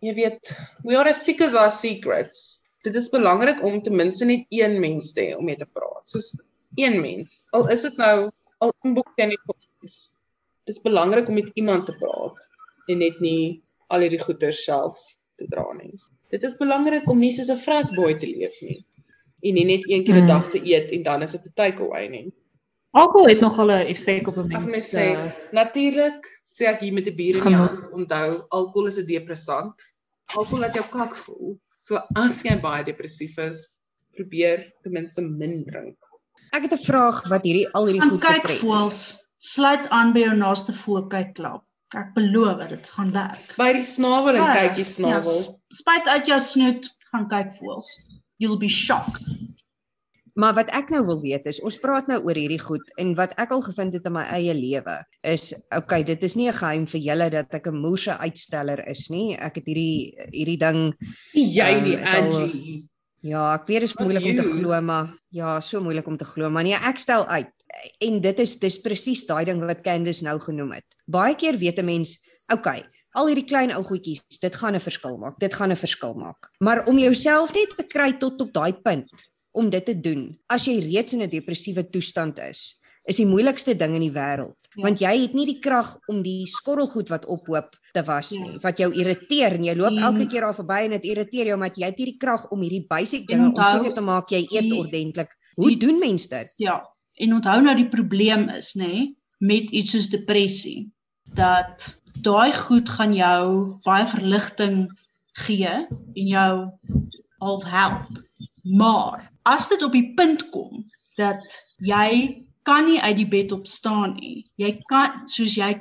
Jy 0.00 0.14
weet, 0.16 0.52
we 0.86 0.96
are 0.96 1.12
as 1.12 1.20
sick 1.26 1.42
as 1.44 1.56
our 1.62 1.72
secrets. 1.74 2.64
Dit 2.88 2.96
is 2.96 3.10
belangrik 3.12 3.60
om 3.68 3.82
ten 3.84 3.98
minste 4.00 4.24
net 4.24 4.46
een 4.48 4.78
mens 4.80 5.12
te 5.12 5.26
hê 5.26 5.36
om 5.36 5.44
mee 5.44 5.60
te 5.60 5.68
praat. 5.68 6.08
Soos 6.08 6.32
een 6.80 6.96
mens. 7.04 7.42
Al 7.52 7.68
is 7.74 7.84
dit 7.84 8.00
nou 8.00 8.30
al 8.64 8.72
'n 8.88 8.96
boek 8.96 9.12
teen 9.18 9.36
die 9.36 9.42
ons. 9.52 9.98
Dis 10.64 10.80
belangrik 10.80 11.28
om 11.28 11.36
met 11.36 11.52
iemand 11.54 11.86
te 11.86 11.96
praat 12.00 12.48
en 12.88 13.04
net 13.04 13.20
nie 13.20 13.60
al 13.92 14.00
hierdie 14.06 14.24
goeie 14.24 14.52
self 14.56 14.96
te 15.40 15.48
dra 15.50 15.66
nie. 15.78 15.94
Dit 16.30 16.44
is 16.46 16.58
belangrik 16.60 17.08
om 17.10 17.18
nie 17.18 17.32
soos 17.34 17.50
'n 17.50 17.64
fratboy 17.64 18.14
te 18.20 18.28
leef 18.30 18.60
nie 18.62 18.84
en 19.40 19.56
nie 19.56 19.64
net 19.64 19.86
een 19.88 20.04
keer 20.04 20.20
'n 20.20 20.26
hmm. 20.26 20.34
dag 20.34 20.50
te 20.50 20.60
eet 20.60 20.92
en 20.92 21.02
dan 21.02 21.22
is 21.22 21.32
dit 21.32 21.46
'n 21.46 21.54
takeaway 21.54 22.08
nie. 22.08 22.28
Alkohol 22.90 23.28
het 23.28 23.40
nogal 23.40 23.70
'n 23.70 23.86
effek 23.94 24.28
op 24.28 24.36
'n 24.36 24.46
mens. 24.46 24.92
Uh, 24.94 25.32
Natuurlik 25.52 26.26
sê 26.44 26.66
ek 26.66 26.80
hier 26.80 26.92
met 26.92 27.06
'n 27.06 27.16
bier 27.16 27.36
in 27.36 27.46
die 27.46 27.56
hand, 27.56 27.90
onthou, 27.90 28.44
alkohol 28.48 28.86
is 28.86 28.98
'n 28.98 29.06
depressant. 29.06 29.74
Alkohol 30.34 30.60
laat 30.60 30.74
jou 30.74 30.84
kak 30.90 31.16
voel. 31.16 31.58
So 31.80 31.96
as 32.14 32.42
jy 32.42 32.60
baie 32.60 32.84
depressief 32.84 33.38
is, 33.38 33.78
probeer 34.12 34.72
ten 34.82 34.92
minste 34.92 35.22
min 35.22 35.64
drink. 35.64 35.96
Ek 36.52 36.62
het 36.62 36.72
'n 36.72 36.84
vraag 36.84 37.28
wat 37.28 37.42
hierdie 37.42 37.68
al 37.72 37.86
hierdie 37.86 38.08
goed 38.08 38.20
betref. 38.20 38.42
Kyk 38.42 38.58
voels, 38.58 39.28
sluit 39.38 39.88
aan 39.88 40.12
by 40.12 40.20
jou 40.20 40.36
naaste 40.36 40.72
voelkyklap. 40.72 41.64
Ek 41.96 42.14
beloof 42.14 42.68
dit 42.68 42.88
gaan 42.88 43.10
werk. 43.12 43.56
By 43.58 43.72
die 43.72 43.82
snavel 43.84 44.36
en 44.38 44.44
kyk 44.54 44.76
jy 44.78 44.84
snavel. 44.84 45.38
Ja, 45.42 45.76
spuit 45.80 46.06
uit 46.08 46.26
jou 46.26 46.40
snoet, 46.40 46.90
gaan 47.12 47.28
kyk 47.28 47.52
voels. 47.58 47.98
you'll 48.40 48.56
be 48.58 48.68
shocked. 48.68 49.26
Maar 50.34 50.54
wat 50.54 50.70
ek 50.72 50.88
nou 50.94 51.02
wil 51.04 51.18
weet 51.20 51.44
is, 51.50 51.58
ons 51.60 51.76
praat 51.76 52.06
nou 52.08 52.16
oor 52.24 52.38
hierdie 52.38 52.60
goed 52.62 52.86
en 53.02 53.10
wat 53.18 53.34
ek 53.36 53.50
al 53.52 53.60
gevind 53.66 53.92
het 53.92 54.06
in 54.08 54.14
my 54.14 54.22
eie 54.32 54.54
lewe 54.56 54.94
is, 55.26 55.50
okay, 55.76 56.02
dit 56.06 56.22
is 56.24 56.36
nie 56.36 56.48
'n 56.48 56.54
geheim 56.56 56.86
vir 56.86 57.00
julle 57.00 57.30
dat 57.30 57.52
ek 57.54 57.66
'n 57.66 57.74
moerse 57.82 58.16
uitsteller 58.16 58.80
is 58.88 59.10
nie. 59.10 59.36
Ek 59.36 59.56
het 59.56 59.66
hierdie 59.66 60.14
hierdie 60.32 60.56
ding 60.58 60.94
Jy 61.34 61.60
Ehm, 61.74 61.84
die 61.84 61.96
is 61.96 62.14
al- 62.14 62.42
Angie. 62.42 62.84
Ja, 63.22 63.54
ek 63.54 63.66
weet 63.66 63.80
dit 63.80 63.90
is 63.90 63.94
moeilik 63.98 64.24
om 64.24 64.36
te 64.36 64.42
glo, 64.60 64.80
maar 64.80 65.14
ja, 65.30 65.60
so 65.60 65.80
moeilik 65.80 66.06
om 66.06 66.16
te 66.16 66.24
glo, 66.24 66.48
maar 66.48 66.62
nee, 66.62 66.74
ek 66.74 66.96
stel 66.98 67.26
uit. 67.26 67.52
En 68.00 68.20
dit 68.20 68.38
is 68.38 68.56
dis 68.58 68.78
presies 68.78 69.26
daai 69.26 69.44
ding 69.44 69.60
wat 69.60 69.82
Candice 69.82 70.24
nou 70.24 70.38
genoem 70.40 70.72
het. 70.72 70.84
Baie 71.10 71.34
keer 71.34 71.56
weet 71.58 71.78
'n 71.78 71.84
mens, 71.84 72.18
okay, 72.52 72.84
al 73.14 73.26
hierdie 73.26 73.46
klein 73.46 73.72
ou 73.74 73.82
goedjies, 73.82 74.22
dit 74.40 74.54
gaan 74.54 74.74
'n 74.76 74.80
verskil 74.80 75.16
maak. 75.18 75.38
Dit 75.40 75.54
gaan 75.54 75.70
'n 75.72 75.76
verskil 75.76 76.14
maak. 76.14 76.50
Maar 76.60 76.86
om 76.86 76.98
jouself 76.98 77.52
net 77.54 77.74
te 77.76 77.84
kry 77.84 78.12
tot 78.18 78.40
op 78.40 78.52
daai 78.52 78.72
punt 78.72 79.10
om 79.52 79.70
dit 79.70 79.84
te 79.84 80.00
doen, 80.00 80.38
as 80.48 80.64
jy 80.64 80.78
reeds 80.78 81.12
in 81.12 81.22
'n 81.22 81.28
depressiewe 81.30 81.88
toestand 81.90 82.38
is, 82.38 82.78
is 83.04 83.16
die 83.16 83.26
moeilikste 83.26 83.74
ding 83.76 83.94
in 83.94 84.00
die 84.02 84.12
wêreld, 84.12 84.54
Ja. 84.76 84.82
want 84.82 85.00
jy 85.00 85.22
het 85.22 85.34
nie 85.34 85.46
die 85.46 85.58
krag 85.58 85.98
om 86.06 86.22
die 86.22 86.46
skorrelgoed 86.46 87.08
wat 87.08 87.26
ophoop 87.26 87.74
te 87.92 88.02
was 88.02 88.30
Ja. 88.30 88.42
nie, 88.42 88.58
wat 88.62 88.78
jou 88.78 88.92
irriteer 88.92 89.52
en 89.54 89.64
jy 89.64 89.74
loop 89.74 89.90
En- 89.90 89.98
elke 89.98 90.26
keer 90.26 90.40
daar 90.42 90.54
verby 90.54 90.84
en 90.84 90.90
dit 90.90 91.04
irriteer 91.04 91.46
jou 91.46 91.54
omdat 91.54 91.76
jy 91.76 91.84
het 91.86 91.98
nie 91.98 92.04
die 92.06 92.18
krag 92.18 92.48
om 92.50 92.60
hierdie 92.60 92.86
basic 92.88 93.26
dinge 93.26 93.48
om 93.48 93.54
seker 93.56 93.92
te 93.94 94.00
maak 94.00 94.28
jy 94.30 94.46
eet 94.50 94.72
ordentlik. 94.72 95.30
Hoe 95.56 95.68
die- 95.68 95.78
doen 95.78 95.98
mens 95.98 96.28
dit? 96.28 96.52
Ja. 96.58 96.84
En 97.18 97.32
onthou 97.34 97.60
nou 97.62 97.74
die 97.76 97.88
probleem 97.88 98.48
is, 98.48 98.74
nê, 98.76 98.86
nee, 98.86 99.16
met 99.40 99.70
iets 99.70 99.90
soos 99.90 100.08
depressie, 100.08 100.90
dat 101.38 101.86
daai 102.24 102.52
goed 102.52 102.88
gaan 102.88 103.14
jou 103.14 103.76
baie 103.86 104.06
verligting 104.06 104.90
gee 105.44 105.72
en 106.14 106.26
jou 106.26 106.52
half 107.38 107.64
help. 107.64 108.08
Maar 108.62 109.30
as 109.42 109.68
dit 109.68 109.82
op 109.82 109.92
die 109.92 110.14
punt 110.14 110.48
kom 110.50 110.84
dat 111.16 111.58
jy 111.78 112.44
kan 112.62 112.84
nie 112.84 113.00
uit 113.00 113.16
die 113.16 113.28
bed 113.28 113.52
opstaan 113.52 114.14
nie. 114.20 114.44
Jy 114.60 114.76
kan 114.92 115.24
soos 115.28 115.56
jy 115.56 115.72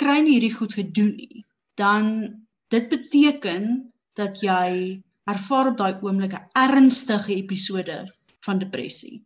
kry 0.00 0.20
nie 0.20 0.38
hierdie 0.38 0.54
goed 0.54 0.72
gedoen 0.74 1.12
nie, 1.16 1.44
dan 1.76 2.06
dit 2.72 2.88
beteken 2.88 3.92
dat 4.16 4.40
jy 4.42 5.02
ervaar 5.30 5.70
op 5.72 5.76
daai 5.78 5.92
oomblik 6.00 6.32
'n 6.34 6.48
ernstige 6.58 7.34
episode 7.34 8.02
van 8.44 8.58
depressie 8.58 9.20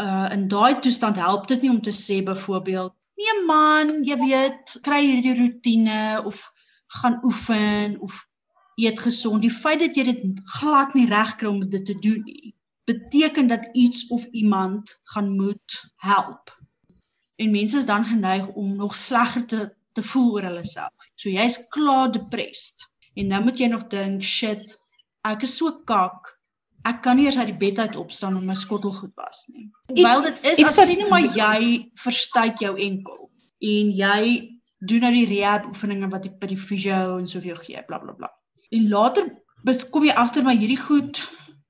uh 0.00 0.28
in 0.32 0.48
daai 0.48 0.80
toestand 0.80 1.16
help 1.16 1.48
dit 1.48 1.62
nie 1.62 1.70
om 1.70 1.80
te 1.80 1.92
sê 1.92 2.22
byvoorbeeld 2.24 2.94
nee 3.20 3.36
man 3.46 4.02
jy 4.08 4.16
weet 4.20 4.76
kry 4.86 5.00
hierdie 5.04 5.36
rotine 5.38 6.22
of 6.24 6.42
gaan 7.00 7.18
oefen 7.24 7.98
of 8.00 8.26
eet 8.80 9.00
gesond. 9.00 9.42
Die 9.42 9.52
feit 9.52 9.80
dat 9.80 9.96
jy 9.96 10.04
dit 10.08 10.40
glad 10.58 10.94
nie 10.94 11.08
reg 11.10 11.36
kry 11.40 11.48
om 11.50 11.62
dit 11.68 11.86
te 11.86 11.98
doen 11.98 12.22
nie 12.26 12.54
beteken 12.84 13.46
dat 13.46 13.68
iets 13.72 14.06
of 14.10 14.24
iemand 14.34 14.98
gaan 15.02 15.36
moet 15.36 15.92
help. 15.96 16.50
En 17.36 17.50
mense 17.50 17.78
is 17.78 17.86
dan 17.86 18.04
geneig 18.04 18.48
om 18.48 18.76
nog 18.76 18.94
slegger 18.94 19.46
te 19.46 19.62
te 19.92 20.02
voel 20.02 20.32
oor 20.32 20.46
hulle 20.48 20.64
self. 20.64 20.92
So 21.14 21.28
jy's 21.28 21.58
klaar 21.68 22.12
depressed. 22.12 22.86
En 23.14 23.26
nou 23.28 23.42
moet 23.44 23.58
jy 23.60 23.68
nog 23.68 23.84
dink 23.92 24.24
shit 24.24 24.78
ek 25.28 25.44
is 25.46 25.56
so 25.56 25.72
kak 25.86 26.31
Ek 26.84 27.02
kan 27.02 27.16
nie 27.16 27.26
eers 27.26 27.38
uit 27.38 27.46
die 27.46 27.58
bed 27.58 27.78
uit 27.78 27.96
opstaan 27.96 28.36
om 28.36 28.46
my 28.46 28.54
skottelgoed 28.58 29.12
was 29.14 29.44
nie. 29.54 29.68
Terwyl 29.86 30.22
dit 30.22 30.44
is 30.44 30.64
as 30.64 30.76
wat- 30.76 30.86
sien 30.86 31.08
maar 31.08 31.20
jy 31.22 31.90
verstuit 31.94 32.58
jou 32.58 32.72
enkel 32.78 33.28
en 33.60 33.92
jy 33.92 34.48
doen 34.86 35.00
nou 35.06 35.12
die 35.14 35.26
rehab 35.26 35.66
oefeninge 35.66 36.08
wat 36.10 36.22
die 36.26 36.32
by 36.40 36.46
die 36.50 36.58
fisio 36.58 37.18
en 37.18 37.26
so 37.30 37.38
vir 37.40 37.54
jou 37.54 37.60
gee, 37.62 37.82
bla 37.86 37.98
bla 38.02 38.12
bla. 38.12 38.28
En 38.72 38.88
later 38.88 39.30
kom 39.92 40.04
jy 40.04 40.14
agter 40.18 40.42
maar 40.42 40.58
hierdie 40.58 40.80
goed 40.80 41.22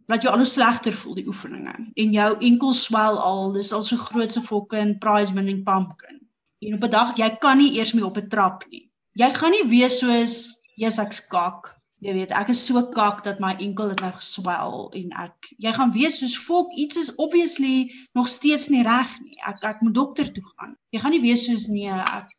laat 0.08 0.22
jou 0.22 0.32
al 0.32 0.38
hoe 0.42 0.48
slegter 0.48 0.92
voel 0.96 1.14
die 1.14 1.26
oefeninge 1.28 1.74
en 1.96 2.12
jou 2.12 2.30
enkel 2.40 2.72
swel 2.72 3.18
al, 3.20 3.52
dis 3.52 3.72
al 3.72 3.82
so 3.82 3.96
groot 3.96 4.32
so 4.32 4.40
fucking 4.40 4.98
prize 4.98 5.32
winning 5.34 5.62
pumpkin. 5.64 6.20
En 6.62 6.74
op 6.74 6.84
'n 6.84 6.90
dag 6.90 7.16
jy 7.16 7.30
kan 7.40 7.58
nie 7.58 7.76
eers 7.76 7.92
meer 7.92 8.06
op 8.06 8.16
'n 8.16 8.28
trap 8.28 8.64
nie. 8.70 8.88
Jy 9.14 9.30
gaan 9.34 9.50
nie 9.50 9.68
wees 9.68 9.98
soos 10.00 10.62
jy's 10.76 10.98
ek's 10.98 11.20
kak 11.28 11.76
Jy 12.03 12.12
weet, 12.16 12.32
ek 12.34 12.48
is 12.50 12.61
so 12.66 12.80
kak 12.96 13.20
dat 13.22 13.38
my 13.42 13.53
enkel 13.62 13.92
het 13.92 14.00
nou 14.03 14.11
geswel 14.16 14.88
en 14.98 15.12
ek 15.22 15.53
jy 15.62 15.70
gaan 15.76 15.92
wees 15.94 16.16
soos 16.18 16.34
volk 16.48 16.72
iets 16.74 16.98
is 16.98 17.12
obviously 17.22 17.92
nog 18.18 18.26
steeds 18.28 18.68
nie 18.74 18.82
reg 18.82 19.12
nie. 19.22 19.38
Ek 19.46 19.62
ek 19.70 19.84
moet 19.86 19.94
dokter 19.94 20.32
toe 20.34 20.42
gaan. 20.57 20.74
Jy 20.90 20.98
gaan 21.05 21.14
nie 21.14 21.22
wees 21.22 21.46
soos 21.46 21.68
nee, 21.70 21.86
ek 21.94 22.32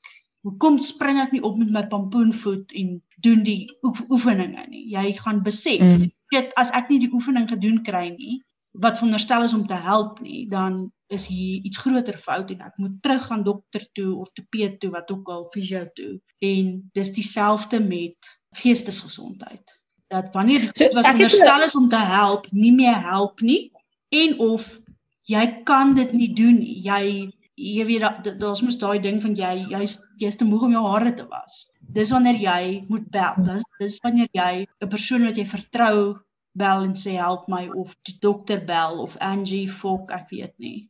hoekom 0.43 0.79
spring 0.83 1.21
ek 1.23 1.31
nie 1.31 1.41
op 1.47 1.55
met 1.61 1.71
my 1.71 1.83
pampoenvoet 1.87 2.75
en 2.75 2.97
doen 3.23 3.43
die 3.47 3.61
oef, 3.87 4.01
oefeninge 4.11 4.65
nie. 4.67 4.83
Jy 4.91 5.13
gaan 5.23 5.39
besef, 5.45 5.79
Mm. 5.79 6.11
shit, 6.33 6.51
as 6.59 6.71
ek 6.75 6.89
nie 6.91 6.99
die 6.99 7.13
oefening 7.15 7.47
gedoen 7.47 7.79
kry 7.87 8.09
nie 8.17 8.41
wat 8.73 8.97
veronderstel 8.97 9.43
is 9.43 9.53
om 9.53 9.65
te 9.67 9.73
help 9.77 10.19
nie, 10.21 10.47
dan 10.49 10.91
is 11.13 11.27
hier 11.29 11.61
iets 11.63 11.77
groter 11.77 12.17
fout 12.17 12.49
en 12.51 12.61
ek 12.65 12.77
moet 12.81 12.95
terug 13.05 13.25
gaan 13.29 13.43
dokter 13.45 13.83
toe, 13.93 14.15
ortopeed 14.15 14.79
toe, 14.81 14.89
wat 14.89 15.11
ook 15.11 15.29
al, 15.29 15.43
fisio 15.53 15.83
toe. 15.93 16.19
En 16.41 16.89
dis 16.93 17.11
dieselfde 17.13 17.79
met 17.79 18.17
geestesgesondheid. 18.77 19.79
Dat 20.07 20.33
wanneer 20.33 20.59
die 20.59 20.67
goed 20.73 20.93
wat 20.93 21.05
veronderstel 21.05 21.63
is 21.67 21.75
om 21.75 21.89
te 21.89 22.01
help, 22.01 22.47
nie 22.51 22.73
meer 22.73 22.97
help 23.01 23.41
nie 23.41 23.71
en 24.13 24.35
of 24.39 24.79
jy 25.29 25.45
kan 25.65 25.93
dit 25.97 26.11
nie 26.13 26.33
doen 26.33 26.57
nie. 26.59 26.81
Jy 26.85 27.31
jy 27.55 27.85
weet 27.85 28.01
da- 28.01 28.19
da- 28.25 28.33
daar's 28.41 28.61
mos 28.65 28.77
daai 28.81 28.99
ding 28.99 29.21
van 29.21 29.35
jy 29.37 29.65
jy's 29.69 29.99
jy's 30.17 30.35
te 30.37 30.45
moeg 30.45 30.63
om 30.65 30.71
jou 30.73 30.83
hare 30.89 31.13
te 31.13 31.25
was. 31.29 31.71
Dis 31.93 32.09
wanneer 32.11 32.35
jy 32.41 32.85
moet 32.89 33.05
bel. 33.13 33.33
Dis 33.45 33.63
dis 33.79 33.99
wanneer 34.03 34.27
jy 34.33 34.65
'n 34.81 34.89
persoon 34.89 35.25
wat 35.25 35.35
jy 35.37 35.45
vertrou 35.45 36.17
bel 36.53 36.83
en 36.83 36.95
sê 36.95 37.17
help 37.17 37.47
my 37.47 37.67
of 37.73 37.95
die 38.07 38.17
dokter 38.21 38.61
bel 38.65 39.01
of 39.01 39.17
Angie 39.19 39.67
fok, 39.69 40.11
ek 40.11 40.29
weet 40.29 40.53
nie. 40.57 40.89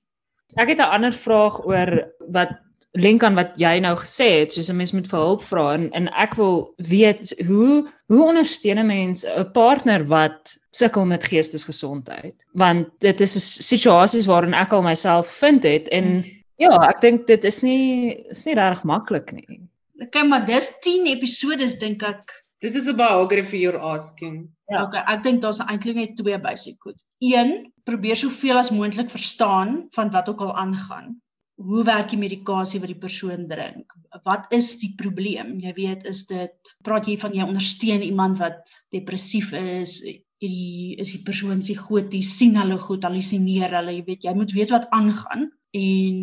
Ek 0.56 0.70
het 0.70 0.80
'n 0.80 0.94
ander 0.96 1.14
vraag 1.14 1.66
oor 1.66 2.12
wat 2.30 2.60
link 2.94 3.24
aan 3.24 3.36
wat 3.36 3.56
jy 3.58 3.80
nou 3.82 3.96
gesê 3.98 4.28
het, 4.44 4.54
soos 4.54 4.70
'n 4.70 4.78
mens 4.78 4.92
moet 4.94 5.08
vir 5.08 5.20
hulp 5.20 5.42
vra 5.42 5.74
en 5.74 5.90
en 5.92 6.08
ek 6.14 6.36
wil 6.36 6.74
weet 6.78 7.34
hoe 7.48 7.90
hoe 8.08 8.24
ondersteun 8.24 8.80
'n 8.80 8.88
mens 8.88 9.26
'n 9.26 9.52
partner 9.52 10.06
wat 10.06 10.58
sukkel 10.72 11.06
met 11.06 11.24
geestesgesondheid? 11.24 12.36
Want 12.54 12.88
dit 13.00 13.22
is 13.22 13.36
'n 13.36 13.64
situasies 13.64 14.26
waarin 14.26 14.54
ek 14.54 14.74
al 14.74 14.82
myself 14.82 15.28
vind 15.28 15.64
het 15.64 15.88
en 15.90 16.26
ja, 16.58 16.90
ek 16.90 17.02
dink 17.02 17.28
dit 17.28 17.44
is 17.44 17.62
nie 17.62 18.14
is 18.30 18.46
nie 18.46 18.56
regtig 18.56 18.84
maklik 18.84 19.32
nie. 19.32 19.62
Okay, 20.02 20.28
maar 20.28 20.46
dis 20.46 20.80
10 20.82 21.08
episodes 21.08 21.80
dink 21.80 22.04
ek. 22.04 22.32
Dit 22.62 22.76
is 22.76 22.88
'n 22.88 22.96
biography 22.96 23.58
you're 23.58 23.80
asking. 23.80 24.53
Ja. 24.72 24.84
Okay, 24.86 25.04
ek 25.12 25.24
dink 25.26 25.42
daar's 25.44 25.60
eintlik 25.66 25.98
net 26.00 26.16
twee 26.20 26.38
basic 26.40 26.80
goed. 26.84 27.00
Een, 27.24 27.74
probeer 27.88 28.18
soveel 28.20 28.62
as 28.62 28.72
moontlik 28.72 29.12
verstaan 29.12 29.88
van 29.96 30.12
wat 30.14 30.30
ook 30.32 30.42
al 30.46 30.56
aangaan. 30.56 31.18
Hoe 31.60 31.84
werk 31.86 32.10
die 32.10 32.20
medikasie 32.20 32.80
wat 32.82 32.90
die 32.90 33.00
persoon 33.00 33.46
drink? 33.48 33.94
Wat 34.24 34.48
is 34.56 34.74
die 34.82 34.94
probleem? 34.98 35.58
Jy 35.62 35.74
weet, 35.78 36.08
is 36.10 36.24
dit 36.30 36.74
praat 36.84 37.08
jy 37.08 37.18
van 37.22 37.36
jy 37.36 37.46
ondersteun 37.46 38.06
iemand 38.06 38.40
wat 38.42 38.74
depressief 38.96 39.52
is? 39.58 40.00
Hierdie 40.44 40.96
is 41.00 41.14
die 41.14 41.22
persoon 41.24 41.62
psigoties, 41.62 42.34
sien 42.40 42.58
hulle 42.60 42.80
goed, 42.82 43.06
hallusineer 43.06 43.72
hulle, 43.78 43.94
jy 44.00 44.06
weet, 44.08 44.26
jy 44.28 44.34
moet 44.36 44.56
weet 44.56 44.74
wat 44.76 44.90
aangaan. 44.96 45.46
En 45.78 46.18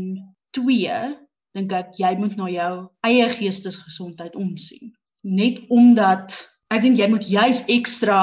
twee, 0.57 0.99
dink 1.57 1.73
ek 1.77 1.95
jy 2.01 2.11
moet 2.19 2.37
na 2.41 2.49
jou 2.51 2.73
eie 3.07 3.29
geestesgesondheid 3.37 4.37
omsien. 4.37 4.93
Net 5.25 5.63
omdat 5.69 6.37
ek 6.71 6.83
dink 6.83 6.99
jy 6.99 7.09
moet 7.09 7.27
juis 7.29 7.65
ekstra 7.69 8.21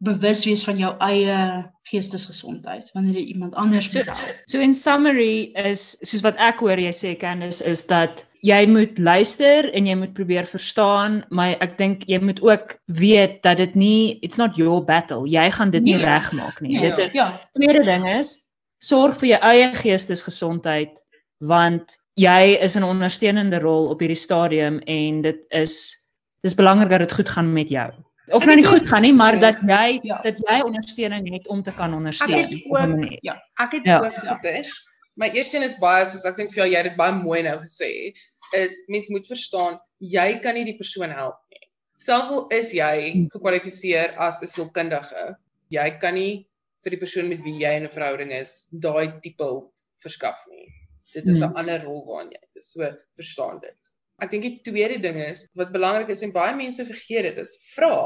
bewus 0.00 0.44
wees 0.46 0.64
van 0.64 0.78
jou 0.78 0.94
eie 1.04 1.64
geestesgesondheid 1.90 2.90
wanneer 2.94 3.14
jy 3.20 3.24
iemand 3.34 3.54
anders 3.54 3.90
So 3.90 3.98
moet 3.98 4.06
help. 4.08 4.36
so 4.46 4.60
in 4.60 4.74
summary 4.74 5.52
is 5.56 5.96
soos 6.02 6.22
wat 6.22 6.36
ek 6.38 6.60
hoor 6.64 6.78
jy 6.80 6.92
sê 6.94 7.14
Candice 7.18 7.60
is 7.66 7.82
dat 7.86 8.24
jy 8.42 8.64
moet 8.66 8.96
luister 8.98 9.68
en 9.76 9.86
jy 9.86 9.94
moet 10.00 10.14
probeer 10.16 10.46
verstaan, 10.48 11.24
maar 11.30 11.58
ek 11.60 11.76
dink 11.76 12.06
jy 12.08 12.18
moet 12.24 12.40
ook 12.40 12.78
weet 12.86 13.42
dat 13.42 13.58
dit 13.58 13.74
nie 13.76 14.18
it's 14.22 14.38
not 14.38 14.56
your 14.56 14.80
battle. 14.80 15.26
Jy 15.28 15.50
gaan 15.50 15.70
dit 15.70 15.82
nie 15.82 15.96
Nee. 15.98 16.04
regmaak 16.06 16.60
nie. 16.62 16.78
Nee. 16.78 16.88
Dit 16.88 16.98
is 16.98 17.12
Ja, 17.12 17.38
tweede 17.54 17.84
ding 17.84 18.06
is 18.08 18.48
sorg 18.80 19.18
vir 19.20 19.28
jou 19.36 19.40
eie 19.42 19.74
geestesgesondheid 19.74 20.96
want 21.40 21.98
jy 22.16 22.56
is 22.62 22.76
in 22.76 22.82
'n 22.82 22.88
ondersteunende 22.88 23.60
rol 23.60 23.88
op 23.90 24.00
hierdie 24.00 24.16
stadium 24.16 24.80
en 24.86 25.20
dit 25.22 25.44
is 25.50 25.99
dis 26.42 26.54
belangrik 26.54 26.88
dat 26.88 26.98
dit 26.98 27.12
goed 27.12 27.28
gaan 27.28 27.52
met 27.52 27.68
jou. 27.68 27.90
Of 28.30 28.44
nou 28.46 28.56
nie 28.56 28.64
goed 28.66 28.88
gaan 28.88 29.02
nie, 29.02 29.12
maar 29.12 29.34
ja. 29.34 29.40
dat 29.40 29.56
jy 29.66 29.98
Ja. 30.02 30.20
dat 30.22 30.38
jy 30.38 30.60
ondersteuning 30.64 31.32
het 31.32 31.48
om 31.48 31.62
te 31.62 31.72
kan 31.72 31.94
ondersteun. 31.94 32.32
Ek 32.34 32.48
het 32.50 32.64
ook- 32.64 32.78
manier. 32.78 33.42
Ek 33.60 33.72
het 33.72 33.84
Ja. 33.84 33.98
ook 33.98 34.14
goeders. 34.18 34.88
My 35.16 35.28
eerste 35.34 35.56
een 35.56 35.62
is 35.64 35.78
baie 35.78 36.06
soos 36.06 36.24
ek 36.24 36.36
dink 36.36 36.52
vir 36.52 36.62
jou 36.64 36.68
jy 36.70 36.76
het 36.76 36.84
dit 36.84 36.96
baie 36.96 37.12
mooi 37.12 37.42
nou 37.42 37.58
gesê, 37.58 38.12
is 38.54 38.84
mens 38.88 39.08
moet 39.10 39.26
verstaan 39.26 39.80
jy 40.00 40.38
kan 40.40 40.54
nie 40.54 40.64
die 40.64 40.76
persoon 40.76 41.10
help 41.10 41.36
nie. 41.50 41.68
Selfs 41.98 42.30
al 42.30 42.46
is 42.48 42.70
jy 42.72 43.26
gekwalifiseer 43.32 44.14
as 44.18 44.40
'n 44.42 44.46
sielkundige, 44.46 45.36
jy 45.70 45.90
kan 46.00 46.14
nie 46.14 46.46
vir 46.84 46.90
die 46.90 46.98
persoon 46.98 47.28
met 47.28 47.42
wie 47.42 47.58
jy 47.58 47.76
in 47.76 47.82
'n 47.84 47.88
verhouding 47.88 48.30
is 48.32 48.68
daai 48.72 49.20
tipe 49.20 49.42
hulp 49.44 49.72
verskaf 50.02 50.38
nie. 50.50 50.72
Dit 51.12 51.28
is 51.28 51.40
'n 51.42 51.48
Hmm. 51.48 51.56
ander 51.56 51.82
rol 51.84 52.04
waarin 52.06 52.30
jy 52.30 52.38
is. 52.56 52.72
So 52.72 52.80
verstaan 53.16 53.60
dit. 53.60 53.74
Ek 54.20 54.30
dink 54.30 54.44
die 54.44 54.56
tweede 54.66 55.00
ding 55.00 55.18
is 55.24 55.46
wat 55.58 55.72
belangrik 55.72 56.10
is 56.12 56.22
en 56.22 56.32
baie 56.32 56.54
mense 56.56 56.84
vergeet 56.86 57.30
dit 57.30 57.38
is 57.44 57.56
vra. 57.74 57.96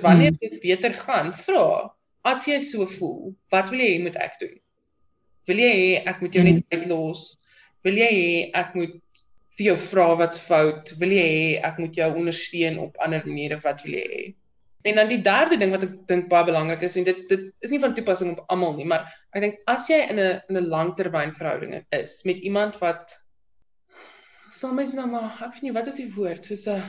Wanneer 0.00 0.36
dit 0.40 0.60
beter 0.62 0.94
gaan, 0.96 1.34
vra. 1.36 1.90
as 2.24 2.44
jy 2.48 2.58
so 2.60 2.86
voel, 2.98 3.30
wat 3.52 3.70
wil 3.72 3.80
jy 3.80 3.92
hê 3.94 4.00
moet 4.04 4.16
ek 4.20 4.34
doen? 4.40 4.56
Wil 5.48 5.62
jy 5.62 5.70
hê 5.76 5.92
ek 6.10 6.20
moet 6.20 6.34
jou 6.36 6.42
net 6.44 6.74
uitlos? 6.74 7.22
Wil 7.86 8.00
jy 8.02 8.10
hê 8.16 8.34
ek 8.60 8.74
moet 8.76 8.98
vir 9.56 9.70
jou 9.70 9.76
vra 9.86 10.10
wat's 10.20 10.42
fout? 10.44 10.92
Wil 11.00 11.14
jy 11.16 11.24
hê 11.24 11.46
ek 11.64 11.80
moet 11.80 11.96
jou 11.96 12.10
ondersteun 12.12 12.76
op 12.84 13.00
ander 13.04 13.24
maniere? 13.24 13.60
Wat 13.64 13.80
wil 13.86 13.96
jy 13.96 14.04
hê? 14.12 14.20
En 14.88 14.96
dan 14.96 15.10
die 15.10 15.20
derde 15.24 15.58
ding 15.60 15.72
wat 15.74 15.84
ek 15.84 15.96
dink 16.08 16.28
baie 16.28 16.46
belangrik 16.48 16.84
is 16.86 16.96
en 17.00 17.08
dit 17.08 17.24
dit 17.28 17.48
is 17.64 17.72
nie 17.72 17.80
van 17.80 17.96
toepassing 17.96 18.36
op 18.36 18.52
almal 18.52 18.76
nie, 18.78 18.88
maar 18.88 19.08
ek 19.36 19.44
dink 19.44 19.58
as 19.68 19.88
jy 19.92 19.98
in 20.12 20.20
'n 20.20 20.40
in 20.48 20.60
'n 20.60 20.70
langtermynverhouding 20.72 21.82
is 21.96 22.20
met 22.24 22.40
iemand 22.40 22.78
wat 22.84 23.16
sal 24.50 24.74
mens 24.74 24.94
nou 24.98 25.06
maar 25.10 25.38
ek 25.46 25.56
weet 25.56 25.62
nie 25.68 25.76
wat 25.76 25.88
is 25.92 26.00
die 26.02 26.10
woord 26.14 26.44
soos 26.44 26.66
'n 26.68 26.82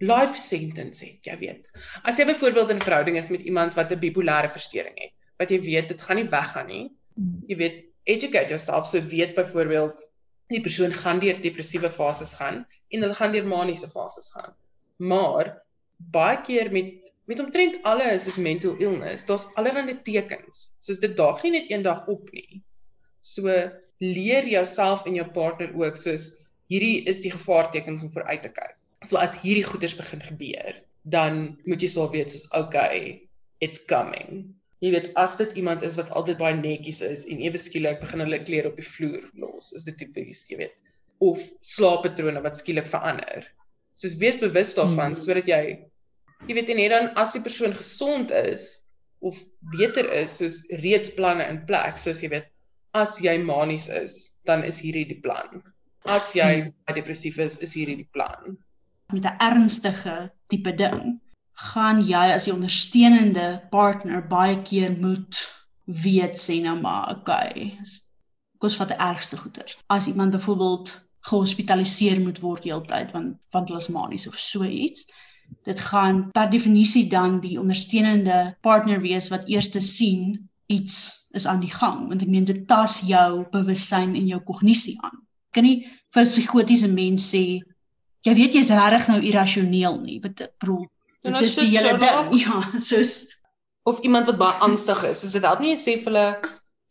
life 0.00 0.38
sentence 0.38 1.04
het, 1.04 1.26
jy 1.26 1.36
weet. 1.38 1.66
As 2.04 2.18
jy 2.18 2.26
byvoorbeeld 2.28 2.70
in 2.70 2.76
'n 2.78 2.86
verhouding 2.86 3.16
is 3.16 3.30
met 3.30 3.40
iemand 3.40 3.74
wat 3.74 3.92
'n 3.92 3.98
bipolêre 3.98 4.50
verstoring 4.50 4.94
het, 4.94 5.12
wat 5.38 5.50
jy 5.50 5.60
weet 5.60 5.88
dit 5.88 6.02
gaan 6.02 6.16
nie 6.16 6.28
weggaan 6.28 6.66
nie. 6.66 6.90
Jy 7.48 7.56
weet, 7.56 7.84
educate 8.04 8.48
yourself 8.48 8.86
so 8.86 9.00
weet 9.00 9.34
byvoorbeeld 9.34 10.06
die 10.48 10.60
persoon 10.60 10.92
gaan 10.92 11.20
deur 11.20 11.40
depressiewe 11.40 11.90
fases 11.90 12.34
gaan 12.34 12.66
en 12.88 13.02
hulle 13.04 13.14
gaan 13.14 13.32
deur 13.32 13.46
maniese 13.46 13.88
fases 13.88 14.32
gaan. 14.32 14.54
Maar 14.96 15.62
baie 15.96 16.40
keer 16.42 16.72
met 16.72 16.94
met 17.28 17.40
omtrent 17.40 17.82
alles 17.84 18.24
soos 18.24 18.38
mental 18.40 18.76
illness, 18.80 19.26
daar's 19.28 19.50
allerlei 19.60 19.98
tekens. 20.02 20.76
Soos 20.80 20.98
dit 20.98 21.16
daag 21.16 21.42
nie 21.42 21.50
net 21.50 21.70
eendag 21.70 22.06
op 22.08 22.30
nie. 22.32 22.62
So 23.20 23.52
leer 24.00 24.48
jouself 24.48 25.04
en 25.04 25.18
jou 25.18 25.26
partner 25.34 25.74
ook 25.76 25.96
soos 26.00 26.30
hierdie 26.72 27.06
is 27.08 27.22
die 27.24 27.32
gevaartekens 27.32 28.04
om 28.04 28.12
vooruit 28.12 28.44
te 28.44 28.52
kyk. 28.52 28.76
So 29.08 29.18
as 29.20 29.36
hierdie 29.40 29.66
goeters 29.66 29.96
begin 29.96 30.22
gebeur, 30.24 30.78
dan 31.08 31.56
moet 31.64 31.82
jy 31.82 31.90
sal 31.92 32.10
weet 32.12 32.32
soos 32.32 32.44
okay, 32.58 33.28
it's 33.64 33.84
coming. 33.88 34.42
Jy 34.84 34.92
weet 34.94 35.08
as 35.18 35.36
dit 35.40 35.54
iemand 35.58 35.82
is 35.86 35.96
wat 35.98 36.10
altyd 36.18 36.38
baie 36.38 36.56
netjies 36.58 37.00
is 37.02 37.24
en 37.30 37.40
ewe 37.42 37.58
skielik 37.58 38.02
begin 38.02 38.22
hulle 38.22 38.40
klere 38.44 38.70
op 38.70 38.76
die 38.78 38.86
vloer 38.86 39.24
los, 39.40 39.72
is 39.74 39.86
dit 39.88 39.96
tipies, 39.98 40.44
jy 40.50 40.60
weet, 40.60 40.74
of 41.24 41.40
slaappatrone 41.66 42.42
wat 42.44 42.58
skielik 42.58 42.86
verander. 42.90 43.46
Soos 43.98 44.18
wees 44.20 44.38
bewus 44.38 44.74
daarvan 44.78 45.14
hmm. 45.14 45.18
sodat 45.18 45.48
jy 45.50 45.62
jy 46.46 46.54
weet 46.54 46.68
en 46.70 46.78
net 46.78 46.92
dan 46.94 47.08
as 47.18 47.32
die 47.34 47.42
persoon 47.42 47.74
gesond 47.74 48.30
is 48.30 48.84
of 49.26 49.40
beter 49.74 50.06
is, 50.14 50.36
soos 50.38 50.60
reeds 50.84 51.10
planne 51.16 51.42
in 51.50 51.64
plek, 51.66 51.98
soos 51.98 52.20
jy 52.22 52.30
weet, 52.36 52.46
as 52.94 53.16
jy 53.24 53.34
manies 53.42 53.88
is, 53.90 54.38
dan 54.46 54.62
is 54.66 54.78
hierdie 54.84 55.08
die 55.08 55.18
plan 55.24 55.64
as 56.04 56.32
jy 56.34 56.72
depressief 56.94 57.38
is, 57.38 57.58
is 57.64 57.74
hierdie 57.74 57.96
die 58.02 58.10
plan. 58.12 58.56
Met 59.12 59.24
'n 59.24 59.38
ernstige 59.40 60.30
tipe 60.48 60.74
ding 60.74 61.20
gaan 61.72 62.02
jy 62.06 62.24
as 62.34 62.44
die 62.44 62.54
ondersteunende 62.54 63.46
partner 63.70 64.22
baie 64.22 64.62
keer 64.62 64.92
moet 65.00 65.38
weet 65.84 66.38
sê 66.38 66.60
nou 66.62 66.80
maar 66.80 67.10
okay, 67.16 67.78
kos 68.58 68.76
wat 68.78 68.88
die 68.88 69.00
ergste 69.02 69.36
goeters. 69.36 69.78
As 69.86 70.06
iemand 70.06 70.30
byvoorbeeld 70.30 70.92
gehospitaliseer 71.20 72.20
moet 72.20 72.40
word 72.40 72.64
heeltyd 72.64 73.12
want 73.12 73.36
want 73.50 73.68
hulle 73.68 73.82
is 73.82 73.88
manies 73.88 74.28
of 74.28 74.38
so 74.38 74.64
iets, 74.64 75.08
dit 75.64 75.80
gaan 75.80 76.30
per 76.30 76.50
definisie 76.50 77.08
dan 77.10 77.40
die 77.40 77.58
ondersteunende 77.60 78.56
partner 78.60 79.00
wees 79.00 79.28
wat 79.28 79.48
eers 79.48 79.70
te 79.74 79.80
sien 79.80 80.48
iets 80.66 81.26
is 81.30 81.46
aan 81.46 81.60
die 81.60 81.72
gang 81.72 82.08
want 82.08 82.22
ek 82.22 82.32
meen 82.32 82.48
dit 82.48 82.66
tas 82.68 83.00
jou 83.08 83.44
bewussyn 83.52 84.14
en 84.14 84.28
jou 84.28 84.40
kognisie 84.50 84.96
aan 85.02 85.24
kan 85.52 85.64
nie 85.64 85.88
vir 86.14 86.22
'n 86.22 86.28
psigotiese 86.28 86.88
mens 86.88 87.34
sê 87.34 87.60
jy 88.26 88.34
weet 88.34 88.54
jy's 88.54 88.70
regtig 88.74 89.08
nou 89.08 89.20
irrasioneel 89.22 90.00
nie. 90.02 90.20
Wat 90.20 90.40
ek 90.40 90.54
bedoel, 90.60 90.86
dit 91.22 91.40
is 91.40 91.56
die 91.56 91.70
hele 91.72 91.98
ding. 91.98 92.32
Ja, 92.44 92.62
soos 92.78 93.38
of 93.88 94.00
iemand 94.04 94.26
wat 94.26 94.38
baie 94.38 94.60
angstig 94.64 95.02
is. 95.04 95.20
Soos 95.20 95.32
dit 95.32 95.44
help 95.44 95.60
nie 95.60 95.74
jy 95.74 95.80
sê 95.80 95.96
vir 96.02 96.12
hulle 96.12 96.28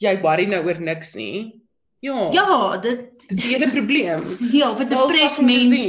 jy 0.02 0.14
worry 0.22 0.46
nou 0.50 0.64
oor 0.66 0.80
niks 0.80 1.16
nie. 1.16 1.62
Ja. 2.06 2.30
Ja, 2.34 2.78
dit 2.78 3.26
is 3.28 3.42
die 3.42 3.56
hele 3.56 3.70
probleem. 3.74 4.26
Ja, 4.60 4.74
vir 4.76 4.86
'n 4.86 4.90
depressed 4.94 5.46
mens. 5.46 5.86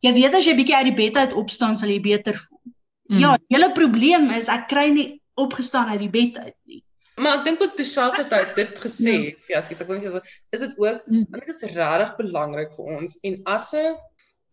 Jy 0.00 0.12
weet 0.14 0.34
as 0.34 0.46
jy 0.46 0.54
bietjie 0.54 0.76
uit 0.78 0.90
die 0.92 0.98
bed 0.98 1.16
uit 1.16 1.32
opstaan 1.34 1.74
sal 1.76 1.90
jy 1.90 2.00
beter 2.00 2.36
voel. 2.38 2.74
Mm. 3.08 3.18
Ja, 3.18 3.30
die 3.36 3.56
hele 3.56 3.72
probleem 3.74 4.30
is 4.36 4.50
ek 4.52 4.68
kry 4.70 4.88
nie 4.94 5.08
opgestaan 5.34 5.88
uit 5.94 6.02
die 6.06 6.12
bed 6.12 6.38
uit 6.38 6.56
nie. 6.66 6.82
Maar 7.18 7.38
ek 7.38 7.44
dink 7.48 7.62
ook 7.62 7.74
terselfdertyd 7.78 8.54
dit 8.56 8.80
gesê, 8.84 9.14
ja, 9.50 9.62
skus 9.64 9.82
ek 9.82 9.88
wil 9.90 9.98
net 9.98 10.14
sê, 10.14 10.20
is 10.54 10.62
dit 10.64 10.76
ook, 10.78 11.02
mm. 11.06 11.24
want 11.32 11.42
dit 11.44 11.54
is 11.54 11.64
regtig 11.74 12.14
belangrik 12.20 12.76
vir 12.76 12.92
ons 12.98 13.18
en 13.26 13.40
as 13.54 13.72
'n 13.74 13.96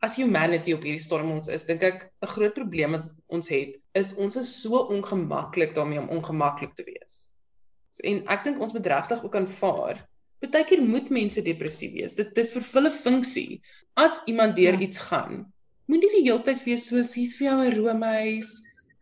as 0.06 0.18
humanity 0.20 0.74
op 0.76 0.84
hierdie 0.86 1.02
storm 1.02 1.32
ons 1.34 1.48
is, 1.50 1.64
dink 1.66 1.84
ek 1.84 2.04
'n 2.22 2.32
groot 2.34 2.54
probleem 2.54 2.98
wat 2.98 3.08
ons 3.34 3.48
het, 3.50 3.78
is 3.96 4.14
ons 4.22 4.36
is 4.42 4.52
so 4.62 4.86
ongemaklik 4.94 5.74
daarmee 5.76 6.02
om 6.02 6.12
ongemaklik 6.18 6.76
te 6.76 6.86
wees. 6.86 7.32
En 8.04 8.22
ek 8.28 8.44
dink 8.44 8.60
ons 8.62 8.74
moet 8.76 8.88
regtig 8.92 9.24
ook 9.24 9.36
aanvaar. 9.36 10.02
Partykeer 10.44 10.82
moet 10.84 11.10
mense 11.10 11.42
depressief 11.42 11.94
wees. 11.96 12.16
Dit 12.20 12.36
dit 12.36 12.50
vervul 12.52 12.88
'n 12.90 12.92
funksie. 12.92 13.62
As 13.96 14.22
iemand 14.28 14.56
deur 14.56 14.76
ja. 14.76 14.80
iets 14.80 15.00
gaan, 15.00 15.46
moenie 15.88 16.12
die 16.12 16.26
hele 16.28 16.44
tyd 16.44 16.64
wees 16.66 16.90
soos 16.90 17.14
hier's 17.16 17.38
vir 17.40 17.48
jou 17.48 17.58
'n 17.64 17.76
roomhuis. 17.78 18.50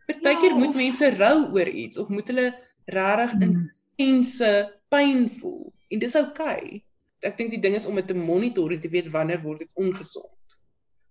Partykeer 0.06 0.54
ja, 0.54 0.60
moet 0.62 0.76
mense 0.76 1.10
rou 1.18 1.38
oor 1.56 1.68
iets 1.68 1.98
of 1.98 2.08
moet 2.08 2.28
hulle 2.28 2.54
regtig 2.92 3.50
mm. 3.50 3.70
intense 3.96 4.50
pyn 4.92 5.28
voel 5.38 5.72
en 5.88 6.02
dis 6.02 6.16
oukei. 6.18 6.58
Okay. 6.58 6.82
Ek 7.24 7.38
dink 7.38 7.54
die 7.54 7.62
ding 7.62 7.76
is 7.78 7.86
om 7.88 7.96
dit 7.96 8.06
te 8.10 8.16
monitor 8.16 8.72
en 8.74 8.80
te 8.80 8.90
weet 8.92 9.08
wanneer 9.14 9.40
word 9.42 9.64
dit 9.64 9.80
ongesond. 9.80 10.58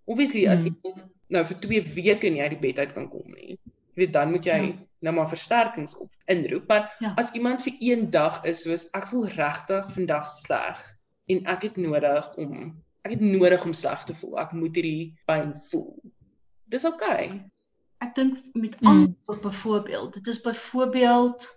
Obviously 0.05 0.45
as 0.51 0.61
mm. 0.61 0.74
iemand 0.74 1.05
nou 1.34 1.43
vir 1.49 1.59
2 1.63 1.84
weke 1.95 2.30
nie 2.30 2.43
uit 2.43 2.53
die 2.53 2.61
bed 2.61 2.82
uit 2.84 2.93
kan 2.93 3.07
kom 3.09 3.26
nie, 3.34 3.55
jy 3.93 4.03
weet 4.03 4.13
dan 4.13 4.34
moet 4.34 4.45
jy 4.45 4.57
ja. 4.59 4.74
nou 5.07 5.13
maar 5.17 5.30
versterkings 5.32 5.95
op 6.01 6.11
inroep, 6.30 6.67
maar 6.69 6.91
ja. 7.01 7.13
as 7.17 7.32
iemand 7.38 7.63
vir 7.65 7.80
een 7.80 8.09
dag 8.13 8.41
is 8.49 8.65
soos 8.67 8.89
ek 8.97 9.07
voel 9.09 9.26
regtig 9.34 9.88
vandag 9.95 10.28
sleg 10.30 10.82
en 11.32 11.41
ek 11.49 11.69
het 11.69 11.80
nodig 11.82 12.30
om 12.38 12.74
ek 13.03 13.17
het 13.17 13.24
nodig 13.24 13.65
om 13.67 13.74
sleg 13.76 14.03
te 14.07 14.15
voel. 14.15 14.38
Ek 14.39 14.53
moet 14.55 14.78
hierdie 14.80 15.11
pyn 15.28 15.49
voel. 15.71 15.91
Dis 16.71 16.86
oukei. 16.88 17.26
Okay. 17.28 17.41
Ek 18.03 18.15
dink 18.15 18.39
met 18.55 18.78
mm. 18.80 18.88
ander 18.88 19.39
byvoorbeeld, 19.43 20.13
dit 20.19 20.28
is 20.28 20.39
byvoorbeeld 20.43 21.47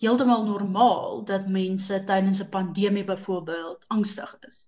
heeltemal 0.00 0.44
normaal 0.44 1.24
dat 1.24 1.48
mense 1.48 2.04
tydens 2.04 2.40
'n 2.42 2.48
pandemie 2.50 3.04
byvoorbeeld 3.04 3.84
angstig 3.86 4.36
is. 4.48 4.66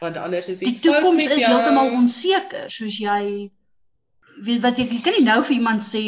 Want 0.00 0.16
anders 0.16 0.48
is 0.48 0.60
iets 0.60 0.80
Die 0.80 0.90
toekoms 0.90 1.26
is 1.26 1.46
heeltemal 1.46 1.90
onseker, 1.90 2.70
soos 2.70 2.98
jy 2.98 3.50
weet 4.42 4.60
wat 4.60 4.78
jy, 4.78 4.84
jy 4.84 5.00
kan 5.02 5.16
nie 5.16 5.24
nou 5.26 5.42
vir 5.42 5.56
iemand 5.56 5.82
sê 5.82 6.02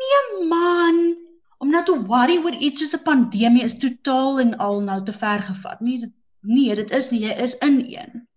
nee 0.00 0.48
man, 0.48 1.16
om 1.58 1.70
nou 1.70 1.84
te 1.84 1.94
worry 2.06 2.38
oor 2.42 2.54
iets 2.54 2.80
soos 2.80 2.94
'n 2.96 3.04
pandemie 3.04 3.64
is 3.64 3.78
totaal 3.78 4.40
en 4.40 4.56
al 4.58 4.80
nou 4.80 5.02
te 5.04 5.12
ver 5.12 5.42
gevat. 5.42 5.80
Nee, 5.80 5.98
dit 5.98 6.12
nee, 6.40 6.74
dit 6.74 6.90
is 6.90 7.10
nie, 7.10 7.20
jy 7.20 7.36
is 7.46 7.58
in 7.58 7.84
een. 7.88 8.28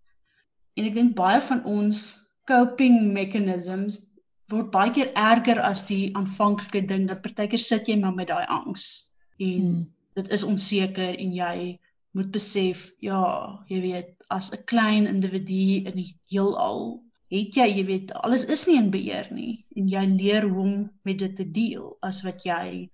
En 0.73 0.85
ek 0.85 0.93
dink 0.93 1.15
baie 1.15 1.41
van 1.41 1.63
ons 1.63 2.21
coping 2.45 3.11
mechanisms 3.13 4.05
word 4.47 4.71
baie 4.71 4.91
keer 4.91 5.11
erger 5.13 5.59
as 5.59 5.83
die 5.85 6.15
aanvanklike 6.15 6.85
ding 6.87 7.07
dat 7.07 7.21
partykeer 7.21 7.59
sit 7.59 7.87
jy 7.87 7.97
maar 7.99 8.15
met 8.15 8.27
daai 8.27 8.45
angs 8.45 9.07
en 9.37 9.61
hmm. 9.61 9.83
dit 10.19 10.31
is 10.37 10.43
onseker 10.43 11.17
en 11.17 11.33
jy 11.33 11.57
moet 12.17 12.31
besef 12.31 12.91
ja 13.03 13.21
jy 13.69 13.81
weet 13.81 14.13
as 14.33 14.51
'n 14.51 14.63
klein 14.65 15.07
individu 15.07 15.83
in 15.85 15.95
die 15.95 16.11
heelal 16.33 17.01
het 17.31 17.55
jy 17.55 17.67
jy 17.77 17.85
weet 17.85 18.13
alles 18.13 18.45
is 18.45 18.65
nie 18.67 18.77
in 18.81 18.91
beheer 18.91 19.27
nie 19.31 19.65
en 19.75 19.89
jy 19.89 20.05
leer 20.17 20.49
hoe 20.49 20.61
om 20.63 20.75
met 21.05 21.19
dit 21.19 21.35
te 21.35 21.51
deel 21.51 21.97
as 22.01 22.23
wat 22.27 22.43
jy 22.43 22.89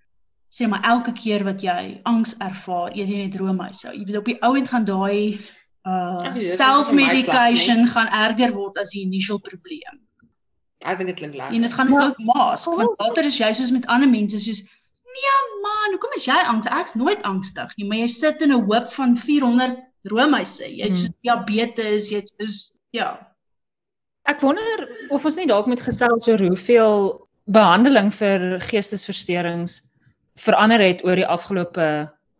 sê 0.53 0.67
maar 0.67 0.83
elke 0.83 1.13
keer 1.13 1.43
wat 1.43 1.61
jy 1.61 2.01
angs 2.03 2.35
ervaar 2.37 2.91
eet 2.93 3.09
jy 3.09 3.25
net 3.25 3.39
roomhuise 3.41 3.93
jy 3.93 4.05
weet 4.05 4.21
op 4.21 4.31
die 4.31 4.41
ou 4.41 4.55
end 4.57 4.69
gaan 4.69 4.85
daai 4.85 5.37
uh 5.83 6.35
self 6.39 6.91
medication 6.91 7.87
gaan 7.87 8.07
erger 8.07 8.53
word 8.53 8.77
as 8.79 8.93
die 8.95 9.01
initial 9.03 9.39
probleem. 9.39 9.99
Ek 10.83 10.97
dink 10.99 11.11
dit 11.11 11.17
klink 11.19 11.35
lekker. 11.35 11.55
En 11.55 11.61
dit 11.61 11.73
gaan 11.73 11.91
ook 11.91 12.17
maas 12.17 12.65
want 12.65 12.99
later 12.99 13.27
is 13.27 13.37
jy 13.37 13.51
soos 13.53 13.71
met 13.71 13.87
ander 13.91 14.09
mense 14.09 14.39
soos 14.39 14.63
Nee 15.13 15.39
man, 15.63 15.95
hoekom 15.95 16.15
is 16.17 16.25
jy 16.25 16.37
angstig? 16.49 16.73
Ek's 16.81 16.95
nooit 16.99 17.21
angstig 17.27 17.75
nie, 17.77 17.87
maar 17.89 18.01
jy 18.03 18.07
sit 18.11 18.41
in 18.41 18.53
'n 18.53 18.65
hoop 18.69 18.89
van 18.95 19.17
400 19.17 19.77
roomhuise. 20.11 20.67
Jy 20.67 20.89
het 20.89 20.99
hmm. 20.99 21.13
diabetes, 21.21 22.09
jy 22.11 22.23
is 22.43 22.73
ja. 22.91 23.15
Ek 24.27 24.41
wonder 24.41 24.87
of 25.09 25.25
ons 25.25 25.35
nie 25.35 25.47
dalk 25.47 25.67
moet 25.67 25.81
gesels 25.83 26.27
oor 26.27 26.39
hoeveel 26.39 27.27
behandeling 27.51 28.11
vir 28.15 28.59
geestesversteurings 28.63 29.81
verander 30.39 30.79
het 30.79 31.03
oor 31.03 31.19
die 31.19 31.27
afgelope 31.27 31.87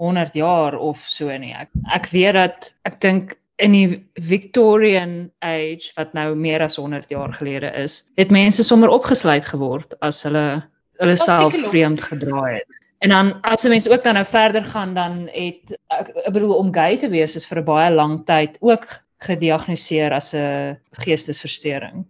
100 0.02 0.34
jaar 0.34 0.76
of 0.80 1.04
so 1.08 1.32
nie. 1.38 1.54
Ek 1.54 1.70
ek 1.94 2.10
weet 2.12 2.34
dat 2.40 2.74
ek 2.88 3.00
dink 3.04 3.36
in 3.62 3.76
die 3.76 4.02
Victorian 4.20 5.30
age 5.46 5.92
wat 5.98 6.16
nou 6.18 6.34
meer 6.36 6.64
as 6.66 6.80
100 6.82 7.12
jaar 7.14 7.34
gelede 7.36 7.70
is, 7.78 8.02
het 8.18 8.32
mense 8.34 8.64
sommer 8.64 8.90
opgesluit 8.90 9.46
geword 9.46 9.94
as 10.02 10.24
hulle 10.26 10.64
hulle 11.02 11.16
self 11.18 11.56
vreemd 11.70 12.02
gedra 12.02 12.44
het. 12.44 12.82
En 13.04 13.10
dan 13.10 13.42
as 13.42 13.64
'n 13.64 13.70
mens 13.70 13.90
ook 13.90 14.04
dan 14.04 14.14
nou 14.14 14.26
verder 14.26 14.66
gaan 14.66 14.94
dan 14.94 15.28
het 15.32 15.80
ek, 15.88 16.08
ek 16.08 16.34
bedoel 16.34 16.56
om 16.56 16.74
gay 16.74 16.98
te 16.98 17.10
wees 17.10 17.36
is 17.36 17.46
vir 17.46 17.60
'n 17.60 17.66
baie 17.66 17.92
lang 17.94 18.26
tyd 18.26 18.58
ook 18.60 18.86
gediagnoseer 19.18 20.12
as 20.12 20.34
'n 20.34 20.80
geestesversteuring. 20.92 22.06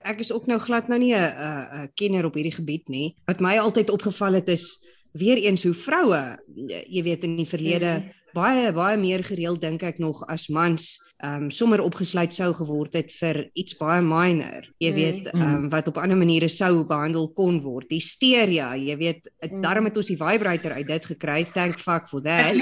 Ek 0.00 0.18
is 0.18 0.32
ook 0.32 0.46
nou 0.46 0.58
glad 0.58 0.88
nou 0.88 0.98
nie 0.98 1.14
'n 1.14 1.34
'n 1.72 1.90
kenner 1.94 2.24
op 2.24 2.34
hierdie 2.34 2.54
gebied 2.54 2.88
nie. 2.88 3.14
Wat 3.26 3.40
my 3.40 3.58
altyd 3.58 3.90
opgeval 3.90 4.32
het 4.32 4.48
is 4.48 4.84
weer 5.12 5.36
eens 5.36 5.62
hoe 5.62 5.74
vroue 5.74 6.38
jy 6.88 7.02
weet 7.02 7.24
in 7.24 7.36
die 7.36 7.48
verlede 7.48 7.98
mm. 7.98 8.10
baie 8.32 8.72
baie 8.72 8.96
meer 8.96 9.24
gereeld 9.24 9.60
dink 9.60 9.82
ek 9.82 9.98
nog 9.98 10.24
as 10.28 10.48
mans 10.48 10.96
um, 11.22 11.50
sommer 11.50 11.80
opgesluit 11.82 12.34
sou 12.34 12.50
geword 12.56 12.96
het 12.98 13.12
vir 13.14 13.44
iets 13.58 13.76
baie 13.78 14.02
minor. 14.04 14.66
Jy 14.82 14.90
mm. 14.90 14.96
weet 14.98 15.28
ehm 15.32 15.44
um, 15.46 15.68
wat 15.72 15.88
op 15.90 16.00
ander 16.02 16.18
maniere 16.18 16.48
sou 16.52 16.84
behandel 16.88 17.28
kon 17.36 17.60
word. 17.64 17.90
Hysteria, 17.94 18.72
jy 18.76 18.96
weet, 19.00 19.28
mm. 19.46 19.60
daarom 19.64 19.88
het 19.88 20.00
ons 20.00 20.10
die 20.12 20.18
vibrator 20.20 20.74
uit 20.78 20.88
dit 20.88 21.10
gekry. 21.14 21.42
Thank 21.54 21.78
fuck 21.82 22.08
for 22.10 22.24
that. 22.24 22.56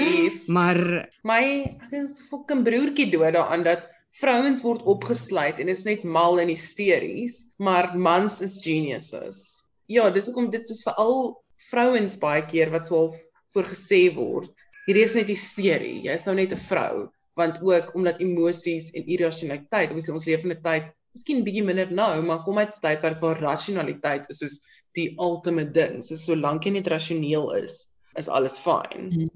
Maar 0.47 0.81
my 1.27 1.41
ek 1.65 1.97
is 2.03 2.19
fucking 2.29 2.63
broertjie 2.67 3.09
dood 3.11 3.33
daaraan 3.37 3.65
dat 3.67 3.87
vrouens 4.19 4.61
word 4.65 4.83
opgesluit 4.91 5.59
en 5.63 5.71
is 5.71 5.85
net 5.87 6.03
mal 6.03 6.39
en 6.41 6.51
hysteries, 6.51 7.45
maar 7.57 7.93
mans 7.95 8.41
is 8.43 8.59
geniuses. 8.63 9.63
Ja, 9.91 10.09
dis 10.11 10.27
hoekom 10.27 10.51
dit 10.51 10.67
is 10.69 10.83
veral 10.87 11.39
vrouens 11.71 12.17
baie 12.19 12.43
keer 12.45 12.71
wat 12.73 12.87
swaalf 12.87 13.15
voorgesê 13.55 14.09
word. 14.15 14.51
Hierdie 14.87 15.05
is 15.05 15.15
net 15.15 15.31
hysterie. 15.31 16.01
Jy 16.03 16.15
is 16.19 16.27
nou 16.27 16.35
net 16.35 16.51
'n 16.51 16.63
vrou 16.67 17.09
want 17.39 17.61
ook 17.63 17.93
omdat 17.95 18.19
emosies 18.19 18.91
en 18.91 19.07
irrasionaliteit, 19.07 19.91
ons 19.91 20.09
ons 20.09 20.25
leef 20.25 20.43
in 20.43 20.51
'n 20.55 20.61
tyd, 20.61 20.91
miskien 21.15 21.43
bietjie 21.43 21.63
minder 21.63 21.91
nou, 21.91 22.21
maar 22.21 22.43
kom 22.43 22.57
uit 22.57 22.75
'n 22.75 22.81
tydperk 22.81 23.19
waar 23.19 23.39
rasionaliteit 23.39 24.29
is 24.29 24.37
soos 24.37 24.59
die 24.97 25.13
ultimate 25.19 25.71
ding. 25.71 26.03
So 26.03 26.15
solank 26.15 26.65
jy 26.65 26.71
net 26.71 26.87
rasioneel 26.91 27.51
is, 27.63 27.77
is 28.19 28.27
alles 28.27 28.57
fyn. 28.59 29.09
Mm. 29.11 29.29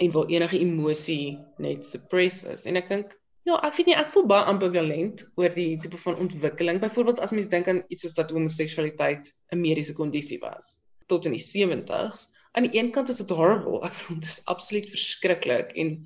En 0.00 0.12
waar 0.14 0.30
enige 0.32 0.58
emosie 0.58 1.38
net 1.58 1.86
suppress 1.86 2.44
is. 2.44 2.66
En 2.66 2.76
ek 2.76 2.88
dink 2.88 3.16
ja, 3.48 3.56
ek 3.66 3.76
weet 3.76 3.90
nie 3.90 3.96
ek 3.98 4.12
voel 4.14 4.28
baie 4.30 4.46
ambivalent 4.52 5.24
oor 5.40 5.54
die 5.54 5.78
tipe 5.82 5.98
van 6.04 6.18
ontwikkeling. 6.24 6.80
Byvoorbeeld 6.80 7.20
as 7.24 7.34
mens 7.36 7.50
dink 7.52 7.68
aan 7.68 7.82
iets 7.88 8.06
soos 8.06 8.16
dat 8.18 8.30
homoseksualiteit 8.30 9.32
'n 9.52 9.60
mediese 9.60 9.96
kondisie 9.96 10.38
was 10.44 10.78
tot 11.10 11.26
in 11.26 11.34
die 11.34 11.42
70s. 11.42 12.28
Aan 12.52 12.66
die 12.66 12.78
een 12.78 12.90
kant 12.94 13.08
is 13.08 13.18
dit 13.22 13.30
horrible. 13.34 13.82
Ek 13.86 13.94
vind 13.94 14.22
dit 14.22 14.30
is 14.30 14.40
absoluut 14.50 14.90
verskriklik 14.90 15.74
en 15.78 15.96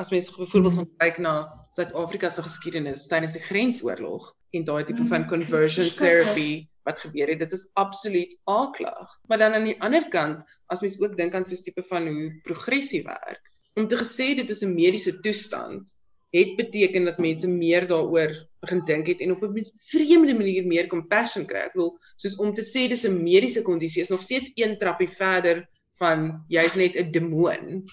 as 0.00 0.10
mens 0.10 0.30
byvoorbeeld 0.36 0.74
gaan 0.74 0.90
kyk 0.96 1.18
na 1.18 1.34
Suid-Afrika 1.74 2.30
se 2.30 2.42
geskiedenis 2.42 3.06
tydens 3.10 3.36
die 3.36 3.44
grensoorlog 3.44 4.28
en 4.56 4.64
daai 4.64 4.84
tipe 4.88 5.04
van 5.04 5.24
mm, 5.24 5.28
conversion 5.28 5.88
therapy 5.96 6.66
wat 6.88 7.00
gebeur 7.04 7.30
het, 7.30 7.38
dit 7.44 7.52
is 7.52 7.68
absoluut 7.78 8.32
aaklag. 8.50 9.18
Maar 9.28 9.38
dan 9.38 9.54
aan 9.54 9.68
die 9.68 9.78
ander 9.80 10.08
kant, 10.10 10.42
as 10.66 10.82
mens 10.82 10.98
ook 11.00 11.16
dink 11.16 11.34
aan 11.34 11.46
so 11.46 11.54
'n 11.54 11.62
tipe 11.62 11.84
van 11.90 12.06
hoe 12.08 12.40
progressie 12.42 13.02
werk, 13.04 13.42
om 13.78 13.88
te 13.88 13.96
gesê 13.96 14.34
dit 14.34 14.50
is 14.50 14.62
'n 14.62 14.74
mediese 14.74 15.20
toestand, 15.20 15.94
het 16.32 16.56
beteken 16.56 17.04
dat 17.04 17.18
mense 17.18 17.48
meer 17.48 17.86
daaroor 17.86 18.32
begin 18.60 18.84
dink 18.84 19.06
het 19.06 19.20
en 19.20 19.30
op 19.30 19.42
'n 19.42 19.66
vreemde 19.92 20.34
manier 20.34 20.66
meer 20.66 20.86
compassion 20.86 21.46
kry. 21.46 21.68
Ek 21.68 21.72
bedoel, 21.72 21.98
soos 22.16 22.36
om 22.36 22.54
te 22.54 22.62
sê 22.62 22.88
dis 22.88 23.04
'n 23.04 23.22
mediese 23.22 23.62
kondisie 23.62 24.02
is 24.02 24.08
nog 24.08 24.22
steeds 24.22 24.50
een 24.54 24.78
trappie 24.78 25.08
verder 25.08 25.68
van 25.98 26.44
jy's 26.48 26.74
net 26.74 26.96
'n 26.96 27.10
demoon 27.10 27.84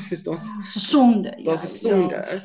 soos 0.00 0.22
daar's 0.22 0.48
'n 0.48 0.80
sonde. 0.80 1.36
Daar's 1.44 1.62
'n 1.62 1.72
ja, 1.72 1.78
sonde. 1.90 2.14
Ja. 2.14 2.40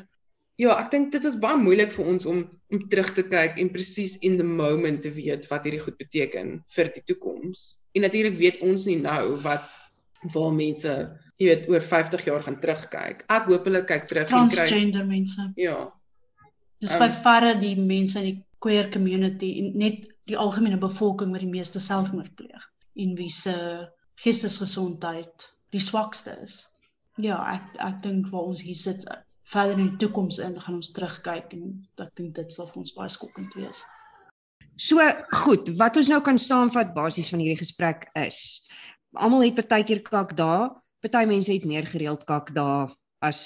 ja, 0.54 0.78
ek 0.84 0.90
dink 0.90 1.12
dit 1.12 1.24
is 1.24 1.38
baie 1.38 1.56
moeilik 1.56 1.92
vir 1.92 2.04
ons 2.04 2.26
om 2.26 2.48
om 2.70 2.88
terug 2.88 3.12
te 3.16 3.22
kyk 3.22 3.58
en 3.58 3.70
presies 3.72 4.18
in 4.18 4.36
the 4.36 4.44
moment 4.44 5.02
te 5.02 5.10
weet 5.10 5.46
wat 5.48 5.64
hierdie 5.64 5.80
goed 5.80 5.96
beteken 5.96 6.64
vir 6.68 6.90
die 6.92 7.04
toekoms. 7.04 7.80
En 7.94 8.04
natuurlik 8.04 8.36
weet 8.36 8.58
ons 8.60 8.84
nie 8.86 8.98
nou 9.00 9.36
wat 9.42 9.64
waar 10.34 10.52
mense, 10.52 10.92
jy 11.38 11.46
weet, 11.46 11.68
oor 11.70 11.80
50 11.80 12.24
jaar 12.24 12.42
gaan 12.42 12.60
terugkyk. 12.60 13.24
Ek 13.30 13.46
hoop 13.46 13.64
hulle 13.64 13.84
kyk 13.86 14.08
terug 14.10 14.30
en 14.30 14.50
kry 14.50 14.66
transgender 14.66 15.06
mense. 15.06 15.52
Ja. 15.56 15.92
Dis 16.82 16.94
um, 16.94 17.02
by 17.02 17.10
verre 17.10 17.54
die 17.58 17.76
mense 17.78 18.18
in 18.18 18.24
die 18.32 18.38
queer 18.62 18.90
community 18.90 19.52
en 19.62 19.76
net 19.78 20.08
die 20.28 20.36
algemene 20.36 20.78
bevolking 20.78 21.30
wat 21.32 21.44
die 21.44 21.50
meeste 21.50 21.80
selfmoord 21.80 22.34
pleeg 22.36 22.66
en 22.98 23.14
wie 23.16 23.30
se 23.30 23.54
geestesgesondheid 24.24 25.46
die 25.74 25.82
swakste 25.82 26.34
is. 26.42 26.64
Ja, 27.18 27.38
ek 27.56 27.78
ek 27.82 28.02
dink 28.04 28.28
waar 28.32 28.52
ons 28.52 28.62
hier 28.62 28.78
sit 28.78 29.04
verder 29.48 29.78
in 29.78 29.88
die 29.90 30.00
toekoms 30.04 30.38
in 30.44 30.58
gaan 30.60 30.76
ons 30.78 30.92
terugkyk 30.94 31.54
en 31.56 31.70
ek 31.98 32.12
dink 32.18 32.36
dit 32.36 32.52
sal 32.52 32.68
vir 32.70 32.82
ons 32.84 32.94
baie 32.94 33.10
skokkend 33.10 33.56
wees. 33.58 33.82
So 34.78 35.02
goed, 35.42 35.72
wat 35.80 35.96
ons 35.98 36.10
nou 36.12 36.20
kan 36.22 36.38
saamvat 36.38 36.92
basies 36.94 37.30
van 37.32 37.42
hierdie 37.42 37.58
gesprek 37.58 38.06
is 38.14 38.68
almal 39.16 39.42
het 39.46 39.56
partykeer 39.56 40.02
kak 40.04 40.36
daar, 40.36 40.76
party 41.02 41.24
mense 41.26 41.52
het 41.52 41.66
meer 41.66 41.86
gereeld 41.88 42.24
kak 42.28 42.52
daar 42.54 42.92
as 43.24 43.40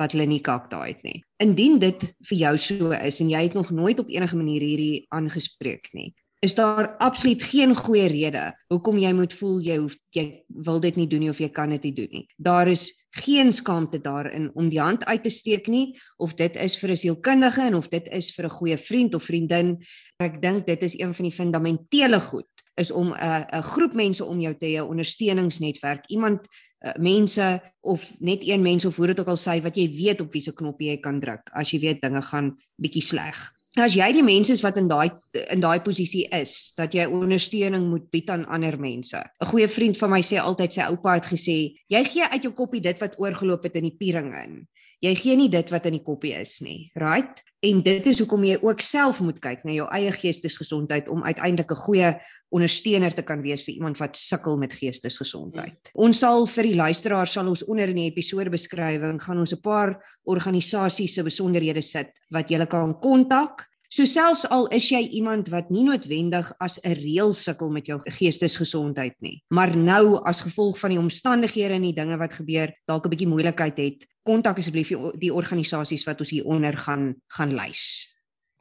wat 0.00 0.14
hulle 0.14 0.28
nie 0.30 0.40
kak 0.40 0.70
daar 0.70 0.86
het 0.88 1.02
nie. 1.04 1.20
Indien 1.42 1.78
dit 1.82 2.06
vir 2.30 2.38
jou 2.38 2.54
so 2.56 2.94
is 2.96 3.20
en 3.20 3.32
jy 3.32 3.42
het 3.48 3.56
nog 3.58 3.70
nooit 3.74 3.98
op 4.00 4.08
enige 4.08 4.36
manier 4.36 4.64
hierdie 4.64 5.06
aangespreek 5.12 5.90
nie, 5.92 6.14
is 6.40 6.54
daar 6.54 6.96
absoluut 6.96 7.42
geen 7.42 7.74
goeie 7.74 8.06
rede 8.06 8.52
hoekom 8.68 8.98
jy 8.98 9.10
moet 9.12 9.34
voel 9.34 9.58
jy 9.60 9.76
hoef 9.80 9.96
jy 10.14 10.44
wil 10.46 10.78
dit 10.80 10.96
nie 10.96 11.08
doen 11.10 11.24
nie 11.26 11.30
of 11.32 11.40
jy 11.42 11.48
kan 11.50 11.70
dit 11.74 11.88
nie 11.88 11.94
doen 11.96 12.12
nie. 12.12 12.26
Daar 12.36 12.68
is 12.70 12.92
geen 13.18 13.50
skaamte 13.52 13.98
daarin 13.98 14.50
om 14.54 14.68
die 14.70 14.80
hand 14.80 15.04
uit 15.04 15.22
te 15.22 15.32
steek 15.34 15.66
nie 15.66 15.98
of 16.16 16.36
dit 16.38 16.56
is 16.56 16.76
vir 16.78 16.90
'n 16.90 16.96
sielkundige 16.96 17.62
en 17.62 17.74
of 17.74 17.88
dit 17.88 18.06
is 18.12 18.30
vir 18.30 18.44
'n 18.44 18.56
goeie 18.58 18.78
vriend 18.78 19.14
of 19.14 19.24
vriendin. 19.24 19.78
Ek 20.18 20.42
dink 20.42 20.66
dit 20.66 20.82
is 20.82 20.98
een 20.98 21.14
van 21.14 21.24
die 21.24 21.34
fundamentele 21.34 22.20
goed 22.20 22.46
is 22.76 22.90
om 22.90 23.12
'n 23.12 23.46
'n 23.52 23.62
groep 23.62 23.94
mense 23.94 24.24
om 24.24 24.40
jou 24.40 24.54
te 24.54 24.66
hê, 24.66 24.80
ondersteuningsnetwerk, 24.80 26.06
iemand 26.06 26.46
uh, 26.80 26.94
mense 26.98 27.62
of 27.80 28.14
net 28.18 28.46
een 28.46 28.62
mens 28.62 28.84
of 28.84 28.96
hoe 28.96 29.06
dit 29.06 29.20
ook 29.20 29.26
al 29.26 29.36
sê 29.36 29.58
wat 29.62 29.76
jy 29.76 29.88
weet 29.90 30.20
op 30.20 30.32
wiese 30.32 30.52
knoppie 30.52 30.90
jy 30.92 30.98
kan 31.02 31.20
druk 31.20 31.50
as 31.52 31.72
jy 31.72 31.80
weet 31.82 32.02
dinge 32.02 32.22
gaan 32.22 32.52
bietjie 32.76 33.02
sleg 33.02 33.40
as 33.78 33.94
jy 33.94 34.08
die 34.12 34.24
mense 34.24 34.52
is 34.52 34.62
wat 34.64 34.76
in 34.80 34.88
daai 34.88 35.10
in 35.48 35.60
daai 35.60 35.80
posisie 35.84 36.24
is 36.34 36.72
dat 36.78 36.94
jy 36.94 37.06
ondersteuning 37.06 37.88
moet 37.90 38.10
bied 38.10 38.30
aan 38.30 38.46
ander 38.46 38.78
mense. 38.80 39.16
'n 39.16 39.46
Goeie 39.46 39.68
vriend 39.68 39.98
van 39.98 40.10
my 40.10 40.22
sê 40.22 40.38
altyd 40.40 40.72
sy 40.72 40.82
oupa 40.90 41.14
het 41.14 41.26
gesê, 41.26 41.74
jy 41.88 42.04
gee 42.04 42.24
uit 42.24 42.42
jou 42.42 42.52
koppie 42.52 42.80
dit 42.80 42.98
wat 42.98 43.18
oorgeloop 43.18 43.62
het 43.62 43.76
in 43.76 43.84
die 43.90 43.96
piering 43.98 44.34
in. 44.44 44.66
Jy 45.00 45.14
gee 45.14 45.36
nie 45.38 45.48
dit 45.48 45.68
wat 45.70 45.84
in 45.86 45.94
die 45.94 46.02
koppie 46.02 46.34
is 46.34 46.56
nie, 46.60 46.90
right? 46.98 47.38
En 47.62 47.82
dit 47.82 48.06
is 48.06 48.18
hoekom 48.22 48.44
jy 48.46 48.56
ook 48.62 48.82
self 48.82 49.20
moet 49.22 49.38
kyk 49.42 49.64
na 49.66 49.72
jou 49.74 49.86
eie 49.94 50.10
geestesgesondheid 50.14 51.08
om 51.10 51.22
uiteindelik 51.22 51.70
'n 51.70 51.84
goeie 51.86 52.10
ondersteuner 52.50 53.14
te 53.14 53.22
kan 53.22 53.42
wees 53.42 53.62
vir 53.62 53.74
iemand 53.74 53.98
wat 53.98 54.16
sukkel 54.16 54.56
met 54.56 54.72
geestesgesondheid. 54.72 55.90
Ons 55.94 56.18
sal 56.18 56.46
vir 56.46 56.64
die 56.64 56.74
luisteraars 56.74 57.32
sal 57.32 57.48
ons 57.48 57.64
onder 57.64 57.88
in 57.88 57.96
die 57.96 58.10
episode 58.10 58.50
beskrywing 58.50 59.22
gaan 59.22 59.38
ons 59.38 59.52
'n 59.52 59.60
paar 59.60 60.02
organisasies 60.24 61.14
se 61.14 61.22
besonderhede 61.22 61.82
sit 61.82 62.10
wat 62.30 62.50
jy 62.50 62.66
kan 62.66 62.98
kontak 63.00 63.68
So 63.88 64.04
selfs 64.04 64.44
al 64.52 64.66
is 64.76 64.84
jy 64.92 65.00
iemand 65.16 65.46
wat 65.48 65.70
nie 65.72 65.80
noodwendig 65.86 66.50
as 66.60 66.76
'n 66.84 66.92
reël 66.92 67.32
sukkel 67.32 67.70
met 67.70 67.86
jou 67.86 67.98
geestesgesondheid 68.04 69.16
nie, 69.20 69.42
maar 69.48 69.74
nou 69.76 70.20
as 70.28 70.42
gevolg 70.44 70.78
van 70.78 70.90
die 70.90 70.98
omstandighede 70.98 71.74
en 71.74 71.82
die 71.82 71.94
dinge 71.94 72.18
wat 72.18 72.34
gebeur, 72.34 72.74
dalk 72.86 73.06
'n 73.06 73.08
bietjie 73.08 73.28
moeilikheid 73.28 73.78
het, 73.78 74.06
kontak 74.28 74.60
asseblief 74.60 74.92
die 75.20 75.32
organisasies 75.32 76.04
wat 76.08 76.20
ons 76.24 76.34
hier 76.34 76.46
onder 76.46 76.76
gaan 76.84 77.10
gaan 77.38 77.56
lys. 77.56 77.88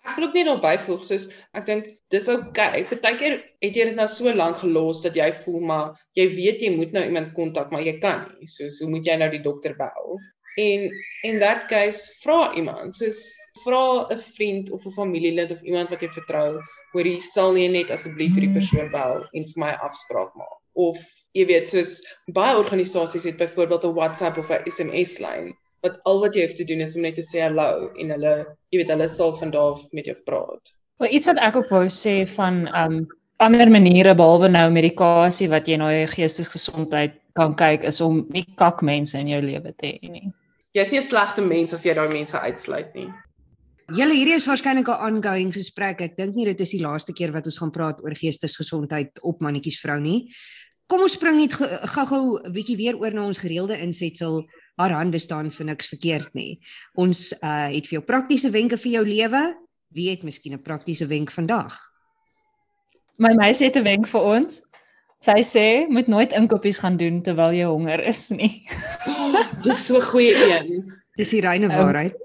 Ek 0.07 0.15
wil 0.15 0.29
ook 0.29 0.37
net 0.37 0.47
daar 0.47 0.61
byvoeg 0.63 1.03
soos 1.03 1.27
ek 1.57 1.65
dink 1.67 1.87
dis. 2.13 2.29
Okay. 2.31 2.85
Partykeer 2.87 3.41
het 3.59 3.75
jy 3.75 3.89
dit 3.89 3.97
nou 3.97 4.07
so 4.07 4.31
lank 4.31 4.61
gelos 4.63 5.03
dat 5.03 5.19
jy 5.19 5.27
voel 5.43 5.59
maar 5.71 5.97
jy 6.15 6.29
weet 6.31 6.63
jy 6.63 6.71
moet 6.77 6.95
nou 6.95 7.03
iemand 7.09 7.33
kontak, 7.35 7.73
maar 7.73 7.83
jy 7.83 7.97
kan 7.99 8.23
nie. 8.37 8.47
Soos 8.47 8.79
hoe 8.83 8.89
moet 8.93 9.07
jy 9.07 9.17
nou 9.19 9.29
die 9.33 9.43
dokter 9.43 9.75
bel? 9.79 10.17
En 10.57 10.87
in 11.27 11.39
that 11.43 11.67
case 11.69 12.15
vra 12.23 12.53
iemand, 12.57 12.95
soos 12.95 13.19
vra 13.65 14.07
'n 14.09 14.17
vriend 14.37 14.71
of 14.71 14.85
'n 14.85 14.95
familielid 14.95 15.51
of 15.51 15.61
iemand 15.61 15.89
wat 15.89 16.01
jy 16.01 16.09
vertrou, 16.15 16.61
hoor 16.93 17.05
jy 17.05 17.19
sal 17.19 17.53
nie 17.53 17.67
net 17.69 17.91
asseblief 17.91 18.33
die 18.33 18.47
hmm. 18.47 18.57
persoon 18.57 18.89
bel 18.91 19.27
en 19.33 19.45
vir 19.51 19.59
my 19.65 19.73
afspraak 19.85 20.31
maak. 20.39 20.57
Of 20.73 21.03
jy 21.37 21.45
weet, 21.49 21.69
soos 21.69 21.99
baie 22.33 22.55
organisasies 22.57 23.27
het 23.29 23.37
byvoorbeeld 23.37 23.85
'n 23.85 23.97
WhatsApp 23.99 24.37
of 24.41 24.49
'n 24.49 24.65
SMS 24.71 25.19
lyn 25.23 25.53
wat 25.85 25.99
al 26.09 26.19
wat 26.21 26.35
jy 26.35 26.47
hoef 26.47 26.55
te 26.57 26.65
doen 26.65 26.81
is 26.81 26.95
om 26.95 27.01
net 27.05 27.15
te 27.15 27.21
sê 27.21 27.43
hallo 27.45 27.91
en 27.99 28.09
hulle, 28.09 28.33
jy 28.71 28.81
weet, 28.81 28.89
hulle 28.89 29.07
sal 29.07 29.35
van 29.37 29.51
daar 29.51 29.77
af 29.77 29.85
met 29.91 30.05
jou 30.05 30.17
praat. 30.25 30.73
Wel 30.97 31.13
iets 31.13 31.25
wat 31.25 31.37
ek 31.37 31.55
ook 31.55 31.69
wou 31.69 31.85
sê 31.85 32.25
van 32.25 32.67
um 32.73 33.07
ander 33.37 33.69
maniere 33.69 34.15
behalwe 34.15 34.49
nou 34.49 34.71
medikasie 34.71 35.49
wat 35.49 35.67
jy 35.67 35.77
na 35.77 35.91
jou 35.93 36.07
geestesgesondheid 36.07 37.13
kan 37.33 37.55
kyk 37.55 37.83
is 37.83 38.01
om 38.01 38.25
nie 38.29 38.45
kak 38.55 38.81
mense 38.81 39.17
in 39.17 39.27
jou 39.27 39.41
lewe 39.41 39.73
te 39.77 39.87
hê 39.93 40.09
nie 40.09 40.33
jy's 40.77 40.91
nie 40.91 40.99
'n 40.99 41.09
slegte 41.09 41.41
mens 41.41 41.73
as 41.73 41.85
jy 41.85 41.93
daai 41.97 42.09
mense 42.11 42.37
uitsluit 42.37 42.93
nie. 42.95 43.09
Julle 43.97 44.13
hierdie 44.13 44.35
is 44.35 44.47
waarskynlik 44.47 44.89
'n 44.89 45.03
ongoing 45.07 45.53
gesprek. 45.53 46.01
Ek 46.01 46.17
dink 46.17 46.35
nie 46.35 46.45
dit 46.45 46.61
is 46.61 46.71
die 46.71 46.81
laaste 46.81 47.13
keer 47.13 47.31
wat 47.31 47.45
ons 47.45 47.57
gaan 47.57 47.71
praat 47.71 48.03
oor 48.03 48.13
geestesgesondheid 48.13 49.19
op 49.23 49.39
mannetjies 49.39 49.79
vrou 49.79 49.99
nie. 49.99 50.29
Kom 50.87 51.03
ons 51.03 51.17
spring 51.17 51.35
net 51.41 51.53
gou-gou 51.53 52.39
'n 52.39 52.53
bietjie 52.55 52.77
weer 52.79 52.95
oor 52.95 53.11
na 53.11 53.25
ons 53.25 53.37
gereelde 53.43 53.75
insetsel. 53.83 54.43
Haar 54.77 54.91
hande 54.91 55.19
staan 55.19 55.51
vir 55.51 55.65
niks 55.65 55.87
verkeerd 55.87 56.33
nie. 56.33 56.59
Ons 56.95 57.33
uh 57.43 57.67
het 57.67 57.87
vir 57.87 57.99
jou 57.99 58.01
praktiese 58.05 58.49
wenke 58.49 58.77
vir 58.77 58.91
jou 58.91 59.03
lewe. 59.05 59.55
Wie 59.91 60.09
het 60.09 60.23
miskien 60.23 60.53
'n 60.53 60.63
praktiese 60.63 61.07
wenk 61.07 61.31
vandag? 61.31 61.75
My 63.17 63.33
meisie 63.33 63.67
het 63.67 63.75
'n 63.75 63.83
wenk 63.83 64.07
vir 64.07 64.21
ons. 64.21 64.61
Sy 65.19 65.41
sê 65.41 65.89
moet 65.89 66.07
nooit 66.07 66.31
inkopies 66.31 66.77
gaan 66.77 66.97
doen 66.97 67.21
terwyl 67.21 67.51
jy 67.51 67.65
honger 67.65 68.07
is 68.07 68.29
nie. 68.29 68.63
Dis 69.63 69.85
so 69.85 69.97
'n 69.97 70.01
goeie 70.01 70.33
een. 70.33 70.93
Dis 71.17 71.29
die 71.29 71.41
reine 71.41 71.67
ehm, 71.67 71.77
waarheid. 71.83 72.15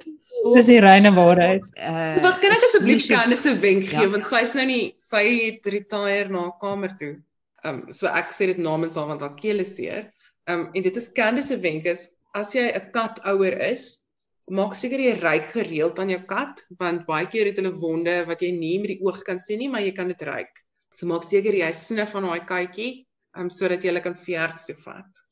Um, 0.45 0.55
dis 0.55 0.67
die 0.67 0.81
reine 0.81 1.11
waarheid. 1.11 1.65
Uh 1.79 2.23
Wat 2.23 2.39
kan 2.39 2.53
ek 2.53 2.63
asseblief 2.69 3.09
kan 3.09 3.33
'n 3.33 3.61
wenk 3.61 3.85
gee 3.91 4.07
ja. 4.07 4.09
want 4.09 4.25
sy's 4.25 4.55
nou 4.55 4.67
nie 4.67 4.95
sy 4.99 5.51
het 5.51 5.67
retire 5.67 6.29
na 6.29 6.51
kamer 6.61 6.95
toe. 6.99 7.17
Ehm 7.65 7.83
um, 7.87 7.93
so 7.95 8.11
ek 8.11 8.33
sê 8.35 8.49
dit 8.51 8.59
namens 8.59 8.97
haar 8.99 9.09
want 9.13 9.23
haar 9.23 9.37
keel 9.39 9.63
is 9.63 9.77
seer. 9.77 10.11
Um 10.51 10.69
en 10.75 10.83
dit 10.83 10.97
is 10.97 11.13
Candice 11.15 11.55
se 11.55 11.59
wenk 11.63 11.87
is 11.87 12.09
as 12.35 12.55
jy 12.57 12.65
'n 12.73 12.91
kat 12.93 13.21
ouer 13.31 13.55
is, 13.71 14.03
maak 14.51 14.75
seker 14.75 14.99
jy 14.99 15.15
ruik 15.21 15.47
gereeld 15.55 15.99
aan 15.99 16.11
jou 16.11 16.23
kat 16.27 16.65
want 16.79 17.07
baie 17.07 17.27
keer 17.27 17.47
het 17.47 17.61
hulle 17.61 17.75
wonde 17.79 18.25
wat 18.27 18.43
jy 18.43 18.51
nie 18.57 18.79
met 18.83 18.91
die 18.95 19.03
oog 19.07 19.23
kan 19.23 19.39
sien 19.39 19.59
nie, 19.59 19.69
maar 19.69 19.83
jy 19.83 19.93
kan 19.93 20.09
dit 20.09 20.23
ruik. 20.23 20.51
So 20.93 21.07
maak 21.07 21.23
seker 21.23 21.55
jy 21.55 21.71
snif 21.73 22.17
aan 22.17 22.27
daai 22.27 22.45
katjie 22.47 23.07
um 23.39 23.51
sodat 23.51 23.83
jy 23.83 23.93
hulle 23.93 24.03
kan 24.05 24.19
veearts 24.19 24.67
toe 24.67 24.77
vat. 24.83 25.23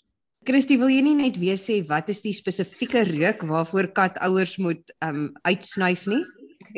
Christie, 0.46 0.78
wil 0.80 0.88
jy 0.88 1.02
nie 1.04 1.18
net 1.18 1.36
weer 1.36 1.58
sê 1.60 1.82
wat 1.88 2.08
is 2.08 2.22
die 2.22 2.32
spesifieke 2.32 3.02
reuk 3.04 3.42
waarvoor 3.42 3.90
katouers 3.92 4.56
moet 4.58 4.94
um 5.04 5.32
uitsnuif 5.44 6.06
nie? 6.06 6.22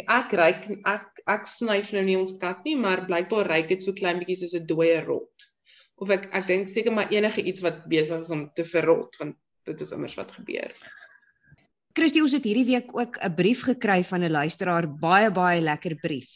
Ek 0.09 0.33
ruik 0.33 0.69
ek 0.89 1.23
ek 1.29 1.47
snuif 1.47 1.93
nou 1.93 2.03
nie 2.07 2.17
ons 2.17 2.37
kat 2.41 2.65
nie, 2.65 2.77
maar 2.77 3.05
blykbaar 3.07 3.51
ruik 3.55 3.69
dit 3.69 3.83
so 3.83 3.93
klein 3.93 4.19
bietjie 4.19 4.37
soos 4.41 4.55
'n 4.59 4.67
dooie 4.67 5.01
rot. 5.05 5.49
Of 5.97 6.11
ek 6.11 6.29
ek 6.33 6.47
dink 6.47 6.69
seker 6.69 6.93
maar 6.93 7.13
enige 7.13 7.43
iets 7.43 7.61
wat 7.63 7.89
besig 7.89 8.21
is 8.21 8.31
om 8.31 8.51
te 8.57 8.65
verrot 8.65 9.17
want 9.21 9.37
dit 9.67 9.81
is 9.81 9.93
immers 9.93 10.17
wat 10.17 10.33
gebeur. 10.33 10.73
Christie, 11.93 12.23
ons 12.23 12.33
het 12.33 12.45
hierdie 12.45 12.65
week 12.65 12.95
ook 12.97 13.19
'n 13.21 13.35
brief 13.35 13.63
gekry 13.63 14.03
van 14.05 14.25
'n 14.25 14.33
luisteraar, 14.33 14.89
baie 14.89 15.31
baie 15.31 15.61
lekker 15.61 15.97
brief. 16.01 16.31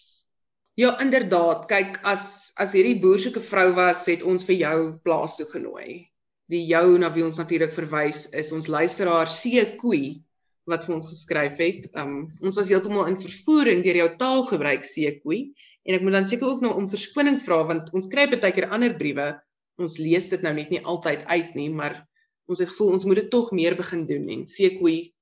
Ja, 0.76 1.00
inderdaad. 1.00 1.66
Kyk, 1.66 2.00
as 2.04 2.52
as 2.56 2.72
hierdie 2.72 3.00
boer 3.00 3.18
soeke 3.18 3.40
vrou 3.40 3.72
was, 3.74 4.06
het 4.06 4.22
ons 4.22 4.44
vir 4.44 4.56
jou 4.56 4.98
plaas 5.02 5.36
toe 5.36 5.46
genooi. 5.46 6.10
Die 6.48 6.66
jou 6.66 6.98
na 6.98 7.10
wie 7.12 7.24
ons 7.24 7.38
natuurlik 7.38 7.72
verwys 7.72 8.28
is 8.32 8.52
ons 8.52 8.66
luisteraar 8.66 9.26
C 9.26 9.76
Koei 9.76 10.25
wat 10.70 10.84
vir 10.86 10.96
ons 10.96 11.08
geskryf 11.12 11.58
het. 11.62 11.88
Um 11.98 12.28
ons 12.42 12.58
was 12.58 12.70
heeltemal 12.72 13.08
in 13.10 13.18
vervoering 13.22 13.84
deur 13.84 14.00
jou 14.02 14.08
taalgebruik 14.20 14.86
Koei 15.22 15.40
en 15.86 15.94
ek 15.94 16.02
moet 16.02 16.16
dan 16.18 16.28
seker 16.28 16.48
ook 16.48 16.62
nou 16.64 16.74
om 16.74 16.88
verskoning 16.90 17.38
vra 17.42 17.62
want 17.66 17.92
ons 17.94 18.10
kry 18.10 18.26
baie 18.30 18.52
keer 18.52 18.70
ander 18.70 18.94
briewe. 18.94 19.34
Ons 19.78 19.98
lees 19.98 20.28
dit 20.28 20.42
nou 20.42 20.54
net 20.54 20.70
nie 20.70 20.82
altyd 20.82 21.26
uit 21.26 21.54
nie, 21.54 21.70
maar 21.70 22.04
ons 22.48 22.58
het 22.58 22.68
gevoel 22.68 22.96
ons 22.96 23.04
moet 23.04 23.22
dit 23.22 23.30
tog 23.30 23.52
meer 23.52 23.76
begin 23.76 24.06
doen 24.06 24.28
en 24.28 24.46
Koei 24.80 25.12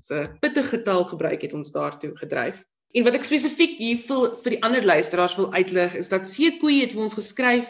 se 0.00 0.28
pittige 0.40 0.82
taal 0.82 1.04
gebruik 1.04 1.42
het 1.42 1.52
ons 1.52 1.72
daartoe 1.72 2.12
gedryf. 2.16 2.64
En 2.90 3.04
wat 3.06 3.14
ek 3.14 3.26
spesifiek 3.26 3.76
hier 3.78 3.98
vir 4.02 4.32
vir 4.42 4.56
die 4.56 4.62
ander 4.66 4.86
luisteraars 4.86 5.36
wil 5.38 5.52
uitlig 5.54 5.94
is 6.00 6.08
dat 6.10 6.26
Seekoei 6.26 6.80
het 6.82 6.94
vir 6.96 7.04
ons 7.06 7.14
geskryf 7.14 7.68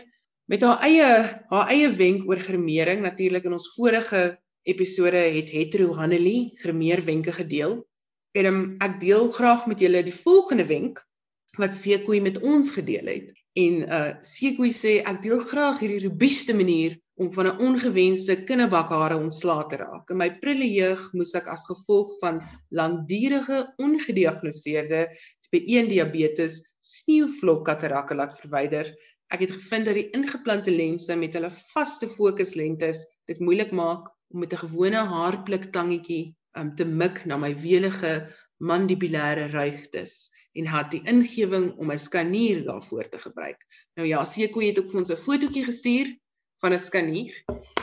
met 0.51 0.63
haar 0.65 0.81
eie 0.87 1.09
haar 1.51 1.73
eie 1.73 1.91
wenk 1.93 2.25
oor 2.29 2.41
gremering. 2.41 3.03
Natuurlik 3.05 3.45
in 3.45 3.57
ons 3.59 3.69
vorige 3.77 4.39
episode 4.63 5.17
het 5.17 5.51
Hetero 5.51 5.95
Hanelie 5.95 6.53
gremeer 6.61 7.05
wenke 7.05 7.33
gedeel. 7.33 7.81
En 8.33 8.47
um, 8.47 8.61
ek 8.85 9.01
deel 9.01 9.29
graag 9.35 9.67
met 9.67 9.81
julle 9.83 10.03
die 10.07 10.15
volgende 10.15 10.67
wenk 10.69 11.01
wat 11.59 11.75
Seekoei 11.75 12.21
met 12.23 12.39
ons 12.47 12.71
gedeel 12.77 13.09
het. 13.11 13.31
En 13.59 13.83
uh 13.83 14.11
Seekoei 14.23 14.71
sê 14.71 15.01
ek 15.03 15.23
deel 15.25 15.41
graag 15.43 15.81
hierdie 15.83 16.05
robuuste 16.07 16.55
manier 16.55 16.99
om 17.21 17.33
van 17.33 17.47
'n 17.47 17.59
ongewenste 17.67 18.37
kinderbakhare 18.49 19.17
ontslae 19.17 19.67
te 19.69 19.77
raak. 19.77 20.11
In 20.11 20.17
my 20.17 20.31
prille 20.41 20.69
jeug 20.73 21.03
moes 21.13 21.35
ek 21.35 21.51
as 21.53 21.67
gevolg 21.69 22.13
van 22.21 22.41
langdurige 22.71 23.75
ongediagnoseerde 23.77 25.09
tipe 25.43 25.61
1 25.67 25.91
diabetes 25.91 26.63
sneeuvlok 26.81 27.67
katarakke 27.67 28.15
laat 28.15 28.39
verwyder. 28.41 28.95
Ek 29.35 29.41
het 29.41 29.53
gevind 29.59 29.87
dat 29.87 29.99
die 29.99 30.09
ingeplante 30.17 30.71
lense 30.71 31.17
met 31.17 31.35
hulle 31.35 31.51
vaste 31.75 32.09
fokuslentes 32.09 33.05
dit 33.27 33.39
moeilik 33.41 33.73
maak 33.73 34.09
om 34.33 34.41
met 34.41 34.53
'n 34.53 34.63
gewone 34.65 35.03
haarpluk 35.15 35.65
tangetjie 35.75 36.35
um, 36.59 36.75
te 36.77 36.85
mik 36.85 37.25
na 37.25 37.37
my 37.37 37.53
welige 37.57 38.13
mandibulêre 38.59 39.51
ruigtes 39.51 40.31
en 40.53 40.67
het 40.67 40.91
die 40.91 41.03
ingewing 41.13 41.73
om 41.79 41.91
'n 41.93 41.99
skanier 41.99 42.65
daarvoor 42.65 43.09
te 43.09 43.19
gebruik. 43.19 43.61
Nou 43.95 44.09
ja, 44.09 44.25
Seko 44.25 44.61
het 44.61 44.79
ook 44.79 44.91
vir 44.91 45.01
ons 45.01 45.13
'n 45.13 45.25
fotootjie 45.27 45.65
gestuur 45.65 46.17
van 46.61 46.73
'n 46.73 46.79
skanier 46.79 47.35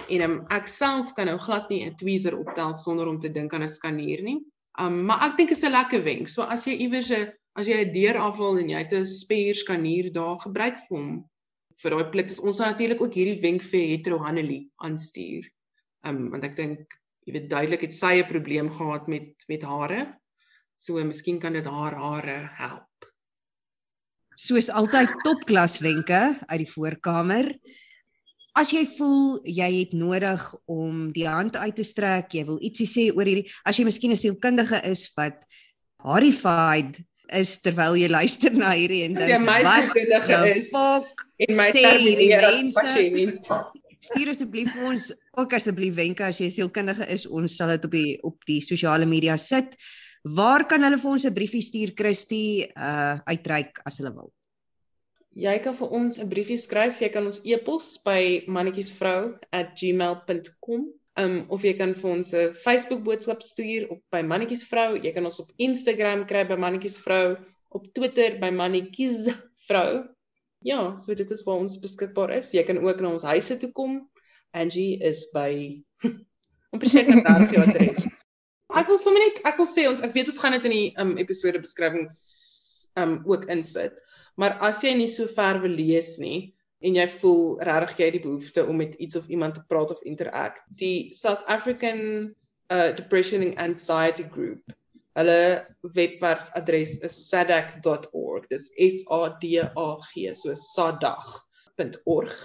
en 0.09 0.21
um, 0.21 0.45
ek 0.49 0.67
self 0.67 1.13
kan 1.13 1.25
nou 1.25 1.37
glad 1.37 1.69
nie 1.69 1.85
'n 1.85 1.95
tweezer 1.95 2.37
optel 2.37 2.73
sonder 2.73 3.07
om 3.07 3.19
te 3.19 3.31
dink 3.31 3.53
aan 3.53 3.63
'n 3.63 3.69
skanier 3.79 4.21
nie. 4.21 4.39
Um 4.79 5.05
maar 5.05 5.23
ek 5.29 5.37
dink 5.37 5.49
dit 5.49 5.57
is 5.57 5.63
'n 5.63 5.71
lekker 5.71 6.03
wenk. 6.03 6.27
So 6.27 6.41
as 6.41 6.65
jy 6.65 6.73
iewers 6.73 7.11
'n 7.11 7.33
as 7.55 7.67
jy 7.67 7.77
'n 7.85 7.93
deur 7.93 8.17
afhaal 8.17 8.59
en 8.59 8.69
jy 8.69 8.77
het 8.77 8.93
'n 8.93 9.05
spier 9.05 9.55
skanier 9.55 10.11
daar 10.11 10.37
gebruik 10.39 10.79
vir 10.87 10.97
hom 10.97 11.29
vir 11.81 11.91
daai 11.91 12.09
plek 12.13 12.29
is 12.29 12.39
ons 12.39 12.59
natuurlik 12.59 13.01
ook 13.01 13.13
hierdie 13.13 13.41
wenk 13.41 13.63
vir 13.63 13.79
Hetero 13.91 14.17
Hanelie 14.19 14.69
aanstuur. 14.77 15.45
Um 16.07 16.29
want 16.31 16.43
ek 16.43 16.55
dink 16.55 16.97
jy 17.27 17.35
weet 17.35 17.49
duidelik 17.51 17.81
het 17.87 17.93
sy 17.93 18.21
'n 18.21 18.29
probleem 18.29 18.69
gehad 18.71 19.07
met 19.07 19.33
met 19.47 19.63
hare. 19.63 20.01
So 20.75 21.03
miskien 21.03 21.39
kan 21.39 21.53
dit 21.53 21.65
haar 21.65 21.95
hare 21.95 22.49
help. 22.57 23.11
Soos 24.35 24.69
altyd 24.69 25.09
topklas 25.23 25.79
wenke 25.79 26.37
uit 26.47 26.59
die 26.59 26.71
voorkamer 26.71 27.57
as 28.57 28.71
jy 28.73 28.83
voel 28.97 29.37
jy 29.45 29.67
het 29.81 29.93
nodig 29.97 30.43
om 30.69 31.09
die 31.15 31.27
hand 31.29 31.57
uit 31.57 31.75
te 31.77 31.85
strek, 31.85 32.33
jy 32.33 32.45
wil 32.47 32.59
ietsie 32.63 32.87
sê 32.89 33.05
oor 33.13 33.29
hierdie 33.29 33.45
as 33.67 33.77
jy 33.77 33.85
miskien 33.87 34.13
'n 34.13 34.21
sielkundige 34.23 34.81
is 34.89 35.05
wat 35.17 35.37
horrified 36.03 36.97
is 37.33 37.57
terwyl 37.61 37.97
jy 37.99 38.07
luister 38.09 38.53
na 38.53 38.71
hierdie 38.73 39.03
en 39.05 39.17
dink 39.19 39.45
my 39.45 39.61
sielkundige 39.61 40.37
is 40.55 40.71
en 40.73 41.55
my 41.59 41.69
terminale 41.71 42.71
pasiënt. 42.73 43.51
Stuur 43.99 44.29
asseblief 44.29 44.73
vir 44.75 44.85
ons 44.91 45.13
ook 45.41 45.53
asseblief 45.57 45.95
wenke 45.97 46.23
as 46.25 46.39
jy 46.41 46.49
sielkundige 46.53 47.05
is, 47.09 47.25
ons 47.25 47.57
sal 47.57 47.69
dit 47.73 47.85
op 47.85 47.91
die 47.91 48.19
op 48.23 48.37
die 48.45 48.61
sosiale 48.61 49.05
media 49.09 49.37
sit. 49.37 49.75
Waar 50.23 50.67
kan 50.69 50.83
hulle 50.83 50.97
vir 50.97 51.11
ons 51.11 51.25
'n 51.25 51.33
briefie 51.33 51.61
stuur 51.61 51.91
Christy 51.95 52.67
uh 52.75 53.19
uitreik 53.25 53.81
as 53.85 53.97
hulle 53.97 54.13
wil? 54.13 54.33
Jy 55.37 55.59
kan 55.61 55.73
vir 55.73 55.87
ons 55.93 56.19
'n 56.19 56.29
briefie 56.29 56.57
skryf. 56.57 57.01
Jy 57.01 57.09
kan 57.09 57.25
ons 57.25 57.41
e-pos 57.45 57.97
by 58.05 58.43
mannetjiesvrou@gmail.com. 58.47 60.93
Um 61.17 61.45
of 61.49 61.63
jy 61.63 61.73
kan 61.73 61.93
vir 61.93 62.11
ons 62.11 62.33
'n 62.33 62.53
Facebook 62.53 63.03
boodskap 63.03 63.41
stuur 63.41 63.89
op 63.89 64.01
by 64.11 64.21
mannetjiesvrou. 64.21 64.95
Jy 65.03 65.11
kan 65.13 65.25
ons 65.25 65.39
op 65.39 65.51
Instagram 65.57 66.25
kry 66.25 66.45
by 66.45 66.55
mannetjiesvrou, 66.55 67.37
op 67.69 67.93
Twitter 67.93 68.37
by 68.39 68.51
mannetjiesvrou. 68.51 70.16
Ja, 70.67 70.97
so 70.99 71.15
dit 71.15 71.31
is 71.31 71.43
waar 71.47 71.61
ons 71.63 71.79
beskikbaar 71.79 72.33
is. 72.35 72.51
Jy 72.51 72.65
kan 72.67 72.81
ook 72.83 72.99
na 72.99 73.13
ons 73.15 73.25
huise 73.27 73.55
toe 73.61 73.71
kom. 73.71 74.01
Angie 74.51 74.97
is 74.99 75.27
by 75.31 75.51
om 76.73 76.81
presies 76.81 77.07
na 77.07 77.21
daardie 77.23 77.61
adres. 77.61 78.03
Ek 78.75 78.89
wil 78.91 78.99
sommer 78.99 79.23
net 79.23 79.39
ek 79.47 79.61
wil 79.61 79.69
sê 79.69 79.85
ons 79.87 80.03
ek 80.03 80.15
weet 80.17 80.31
ons 80.31 80.39
gaan 80.43 80.57
dit 80.57 80.67
in 80.67 80.75
die 80.75 80.89
um 80.99 81.13
episode 81.23 81.61
beskrywings 81.63 82.17
um 82.99 83.21
ook 83.29 83.47
insit. 83.53 83.95
Maar 84.35 84.57
as 84.67 84.83
jy 84.83 84.91
nie 84.97 85.09
so 85.11 85.29
ver 85.37 85.61
wil 85.63 85.71
lees 85.71 86.17
nie 86.21 86.51
en 86.83 86.99
jy 86.99 87.07
voel 87.15 87.45
regtig 87.65 88.01
jy 88.01 88.09
het 88.09 88.17
die 88.19 88.25
behoefte 88.25 88.65
om 88.67 88.83
met 88.83 88.99
iets 89.01 89.17
of 89.17 89.29
iemand 89.33 89.55
te 89.55 89.63
praat 89.71 89.93
of 89.95 90.03
interact, 90.05 90.67
die 90.67 91.13
South 91.15 91.47
African 91.47 92.35
uh 92.67 92.91
Depression 92.97 93.45
and 93.47 93.57
Anxiety 93.63 94.27
Group. 94.27 94.75
Hulle 95.17 95.65
webwerf 95.97 96.51
adres 96.59 96.97
is 97.07 97.17
sadag.org. 97.29 98.45
Dis 98.51 98.69
S 98.77 99.01
A 99.09 99.21
D 99.41 99.57
A 99.65 99.87
G, 100.11 100.33
so 100.37 100.53
sadag.org. 100.53 102.37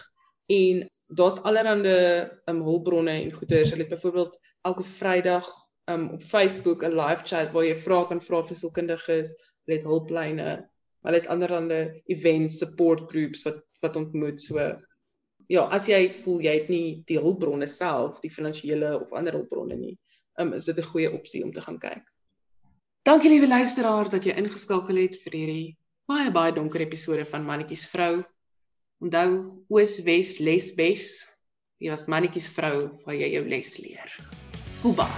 En 0.49 0.89
daar's 1.09 1.43
allerlei 1.43 2.31
um 2.51 2.62
hulpbronne 2.64 3.14
en 3.20 3.33
goeders. 3.33 3.70
Hulle 3.70 3.85
het 3.85 3.93
byvoorbeeld 3.93 4.39
elke 4.62 4.83
Vrydag 4.83 5.49
um 5.93 6.11
op 6.16 6.23
Facebook 6.23 6.83
'n 6.83 6.97
live 6.97 7.23
chat 7.25 7.53
waar 7.53 7.64
jy 7.64 7.77
vra 7.77 8.05
kan 8.05 8.20
vra 8.20 8.43
vir 8.43 8.57
sielkundiges, 8.57 9.37
hulle 9.64 9.79
het 9.79 9.87
hulplyne 9.87 10.73
Hulle 11.03 11.18
het 11.18 11.27
anderhande 11.27 12.03
event 12.05 12.53
support 12.53 13.11
groups 13.11 13.43
wat 13.43 13.62
wat 13.83 13.97
ontmoet. 13.97 14.41
So 14.41 14.62
ja, 15.51 15.64
as 15.75 15.89
jy 15.91 16.05
voel 16.23 16.45
jy 16.47 16.53
het 16.61 16.68
nie 16.70 17.03
die 17.11 17.18
hulpbronne 17.18 17.66
self, 17.66 18.20
die 18.23 18.31
finansiële 18.31 18.93
of 19.01 19.11
ander 19.18 19.35
hulpbronne 19.35 19.75
nie, 19.81 19.97
um, 20.39 20.53
is 20.55 20.68
dit 20.70 20.79
'n 20.79 20.91
goeie 20.93 21.11
opsie 21.11 21.43
om 21.45 21.53
te 21.53 21.61
gaan 21.61 21.79
kyk. 21.83 22.12
Dankie 23.03 23.31
liewe 23.33 23.49
luisteraar 23.51 24.07
dat 24.07 24.23
jy 24.23 24.37
ingeskakel 24.39 25.01
het 25.03 25.17
vir 25.25 25.35
hierdie 25.35 25.71
baie 26.07 26.31
baie 26.31 26.53
donker 26.55 26.85
episode 26.85 27.25
van 27.27 27.43
Mannetjies 27.43 27.83
vrou. 27.91 28.21
Onthou 29.03 29.33
Oos 29.75 29.97
Wes 30.07 30.37
Lesbes. 30.39 31.09
Jy 31.83 31.91
was 31.91 32.07
Mannetjies 32.07 32.47
vrou 32.55 32.93
waar 33.03 33.17
jy 33.19 33.33
jou 33.33 33.43
les 33.51 33.73
leer. 33.83 34.15
Goodbye. 34.85 35.11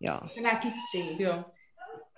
Ja. 0.00 0.16
Kan 0.32 0.48
ek 0.48 0.64
iets 0.72 0.94
sê? 0.96 1.04
Ja. 1.20 1.42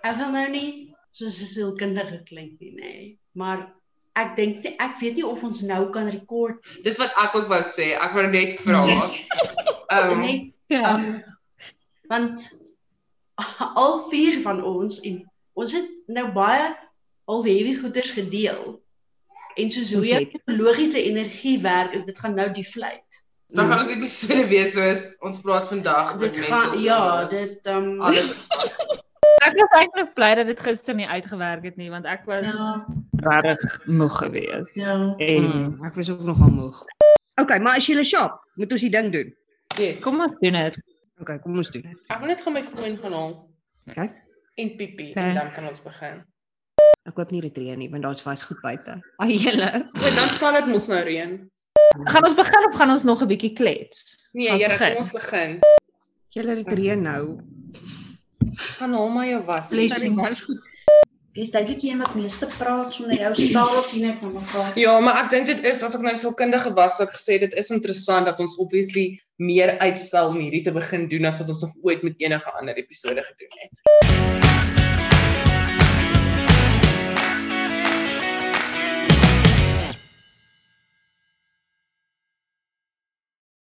Ek 0.07 0.15
wil 0.23 0.31
nou 0.39 0.47
nie 0.55 0.71
soos 1.11 1.35
'n 1.35 1.51
sielkundige 1.51 2.23
klink 2.23 2.63
nie, 2.63 2.71
nê. 2.79 2.95
Maar 3.35 3.73
ek 4.21 4.35
dink 4.37 4.65
ek 4.67 4.97
weet 5.01 5.19
nie 5.19 5.25
of 5.27 5.43
ons 5.45 5.63
nou 5.67 5.83
kan 5.93 6.09
rekord. 6.11 6.61
Dis 6.85 6.99
wat 7.01 7.13
ek 7.23 7.35
ook 7.37 7.49
wou 7.51 7.61
sê. 7.65 7.93
Ek 7.97 8.15
wou 8.17 8.25
net 8.29 8.57
vra. 8.63 8.83
Ehm 9.95 10.13
um, 10.17 10.23
ja. 10.67 10.83
Um, 10.93 11.05
want 12.11 12.49
al 13.83 14.01
vier 14.11 14.41
van 14.43 14.59
ons 14.63 14.99
en 15.07 15.21
ons 15.57 15.77
het 15.77 15.87
nou 16.11 16.27
baie 16.35 16.67
al 17.27 17.45
heavy 17.45 17.77
goeders 17.79 18.11
gedeel. 18.15 18.77
En 19.57 19.71
soos 19.73 19.93
hoe 19.95 20.03
jy 20.05 20.21
logiese 20.51 21.01
energie 21.01 21.57
werk, 21.63 21.95
is 21.97 22.05
dit 22.05 22.19
gaan 22.19 22.37
nou 22.37 22.49
die 22.53 22.67
vlieg. 22.67 23.23
Dan 23.55 23.69
gaan 23.71 23.79
ons 23.79 23.91
episode 23.93 24.43
wees 24.51 24.75
soos 24.75 25.07
ons 25.23 25.39
praat 25.41 25.69
vandag 25.71 26.17
met 26.19 26.35
mense. 26.35 26.79
Ja, 26.83 27.25
dit 27.31 27.59
ehm 27.63 27.93
um... 27.95 28.01
alles. 28.09 28.35
Ek 29.47 29.55
was 29.61 29.73
eintlik 29.79 30.13
bly 30.17 30.29
dat 30.35 30.47
dit 30.49 30.59
gister 30.59 30.95
nie 30.95 31.07
uitgewerk 31.07 31.63
het 31.63 31.77
nie 31.77 31.89
want 31.89 32.05
ek 32.05 32.25
was 32.25 32.45
Ja. 32.51 32.85
regtig 33.43 33.85
moeg 33.87 34.17
geweest. 34.17 34.75
Ja. 34.75 35.15
En 35.17 35.43
Mm, 35.43 35.85
ek 35.85 35.95
was 35.95 36.09
ook 36.09 36.21
nogal 36.21 36.49
moeg. 36.49 36.83
Okay, 37.41 37.59
maar 37.59 37.75
as 37.77 37.87
jy 37.87 37.95
'n 37.97 38.03
shop, 38.03 38.39
moet 38.55 38.71
ons 38.71 38.81
die 38.81 38.89
ding 38.89 39.11
doen. 39.11 39.33
Yes. 39.77 39.99
kom 40.01 40.21
ons 40.21 40.31
doen 40.41 40.53
dit. 40.53 40.77
Okay, 41.21 41.39
kom 41.39 41.55
ons 41.57 41.71
doen 41.71 41.81
dit. 41.81 42.03
Ek 42.09 42.19
wil 42.19 42.27
net 42.27 42.41
gaan 42.41 42.53
my 42.53 42.63
foon 42.63 42.97
gaan 42.97 43.13
haal 43.13 43.49
Okay. 43.89 44.11
en 44.55 44.69
piepie 44.77 45.09
Okay. 45.11 45.29
en 45.29 45.33
dan 45.35 45.51
kan 45.53 45.67
ons 45.67 45.81
begin. 45.83 46.23
Ek 47.07 47.15
hoop 47.15 47.31
nie 47.31 47.41
reën 47.41 47.77
nie 47.77 47.89
want 47.89 48.03
daar's 48.03 48.21
vas 48.21 48.43
goed 48.43 48.61
buite. 48.61 49.01
Ag 49.19 49.27
julle. 49.29 49.89
O, 49.95 49.99
dan 50.15 50.29
sal 50.29 50.53
dit 50.53 50.67
mos 50.67 50.87
nou 50.87 51.03
reën. 51.03 51.49
Gaan 52.05 52.23
ons 52.25 52.35
begin 52.35 52.65
of 52.67 52.75
gaan 52.75 52.89
ons 52.91 53.03
nog 53.03 53.21
'n 53.21 53.27
bietjie 53.27 53.53
klets? 53.55 54.29
Nee, 54.33 54.57
begin. 54.57 54.87
kom 54.93 54.97
ons 54.97 55.11
begin. 55.11 55.59
Julle 56.29 56.63
reën 56.65 57.01
nou. 57.01 57.39
Gaan 58.57 58.93
haal 58.93 59.09
maar 59.09 59.27
jou 59.27 59.43
was. 59.45 59.69
Blessings. 59.69 60.45
Dis 61.37 61.51
duidelik 61.53 61.83
een 61.85 61.99
wat 62.01 62.15
meeste 62.17 62.47
praat 62.57 62.93
sonder 62.93 63.19
jou 63.19 63.33
staal 63.37 63.83
sien 63.85 64.07
ek 64.09 64.23
na 64.25 64.31
mekaar. 64.33 64.71
Ja, 64.79 64.95
maar 64.99 65.19
ek 65.21 65.29
dink 65.35 65.45
dit 65.51 65.61
is 65.69 65.83
as 65.85 65.93
ek 65.93 66.01
nou 66.05 66.15
sielkundige 66.17 66.73
was, 66.79 66.97
sou 66.97 67.05
ek 67.05 67.13
gesê 67.13 67.37
dit 67.43 67.53
is 67.61 67.69
interessant 67.75 68.25
dat 68.25 68.41
ons 68.41 68.57
obviously 68.63 69.05
meer 69.37 69.75
uitstel 69.77 70.33
om 70.33 70.41
hierdie 70.41 70.63
te 70.65 70.73
begin 70.73 71.05
doen 71.13 71.29
as 71.29 71.37
wat 71.43 71.53
ons 71.53 71.61
nog 71.67 71.77
ooit 71.85 72.01
met 72.09 72.25
enige 72.25 72.57
ander 72.57 72.81
episode 72.81 73.21
gedoen 73.29 73.61
het. 73.61 74.76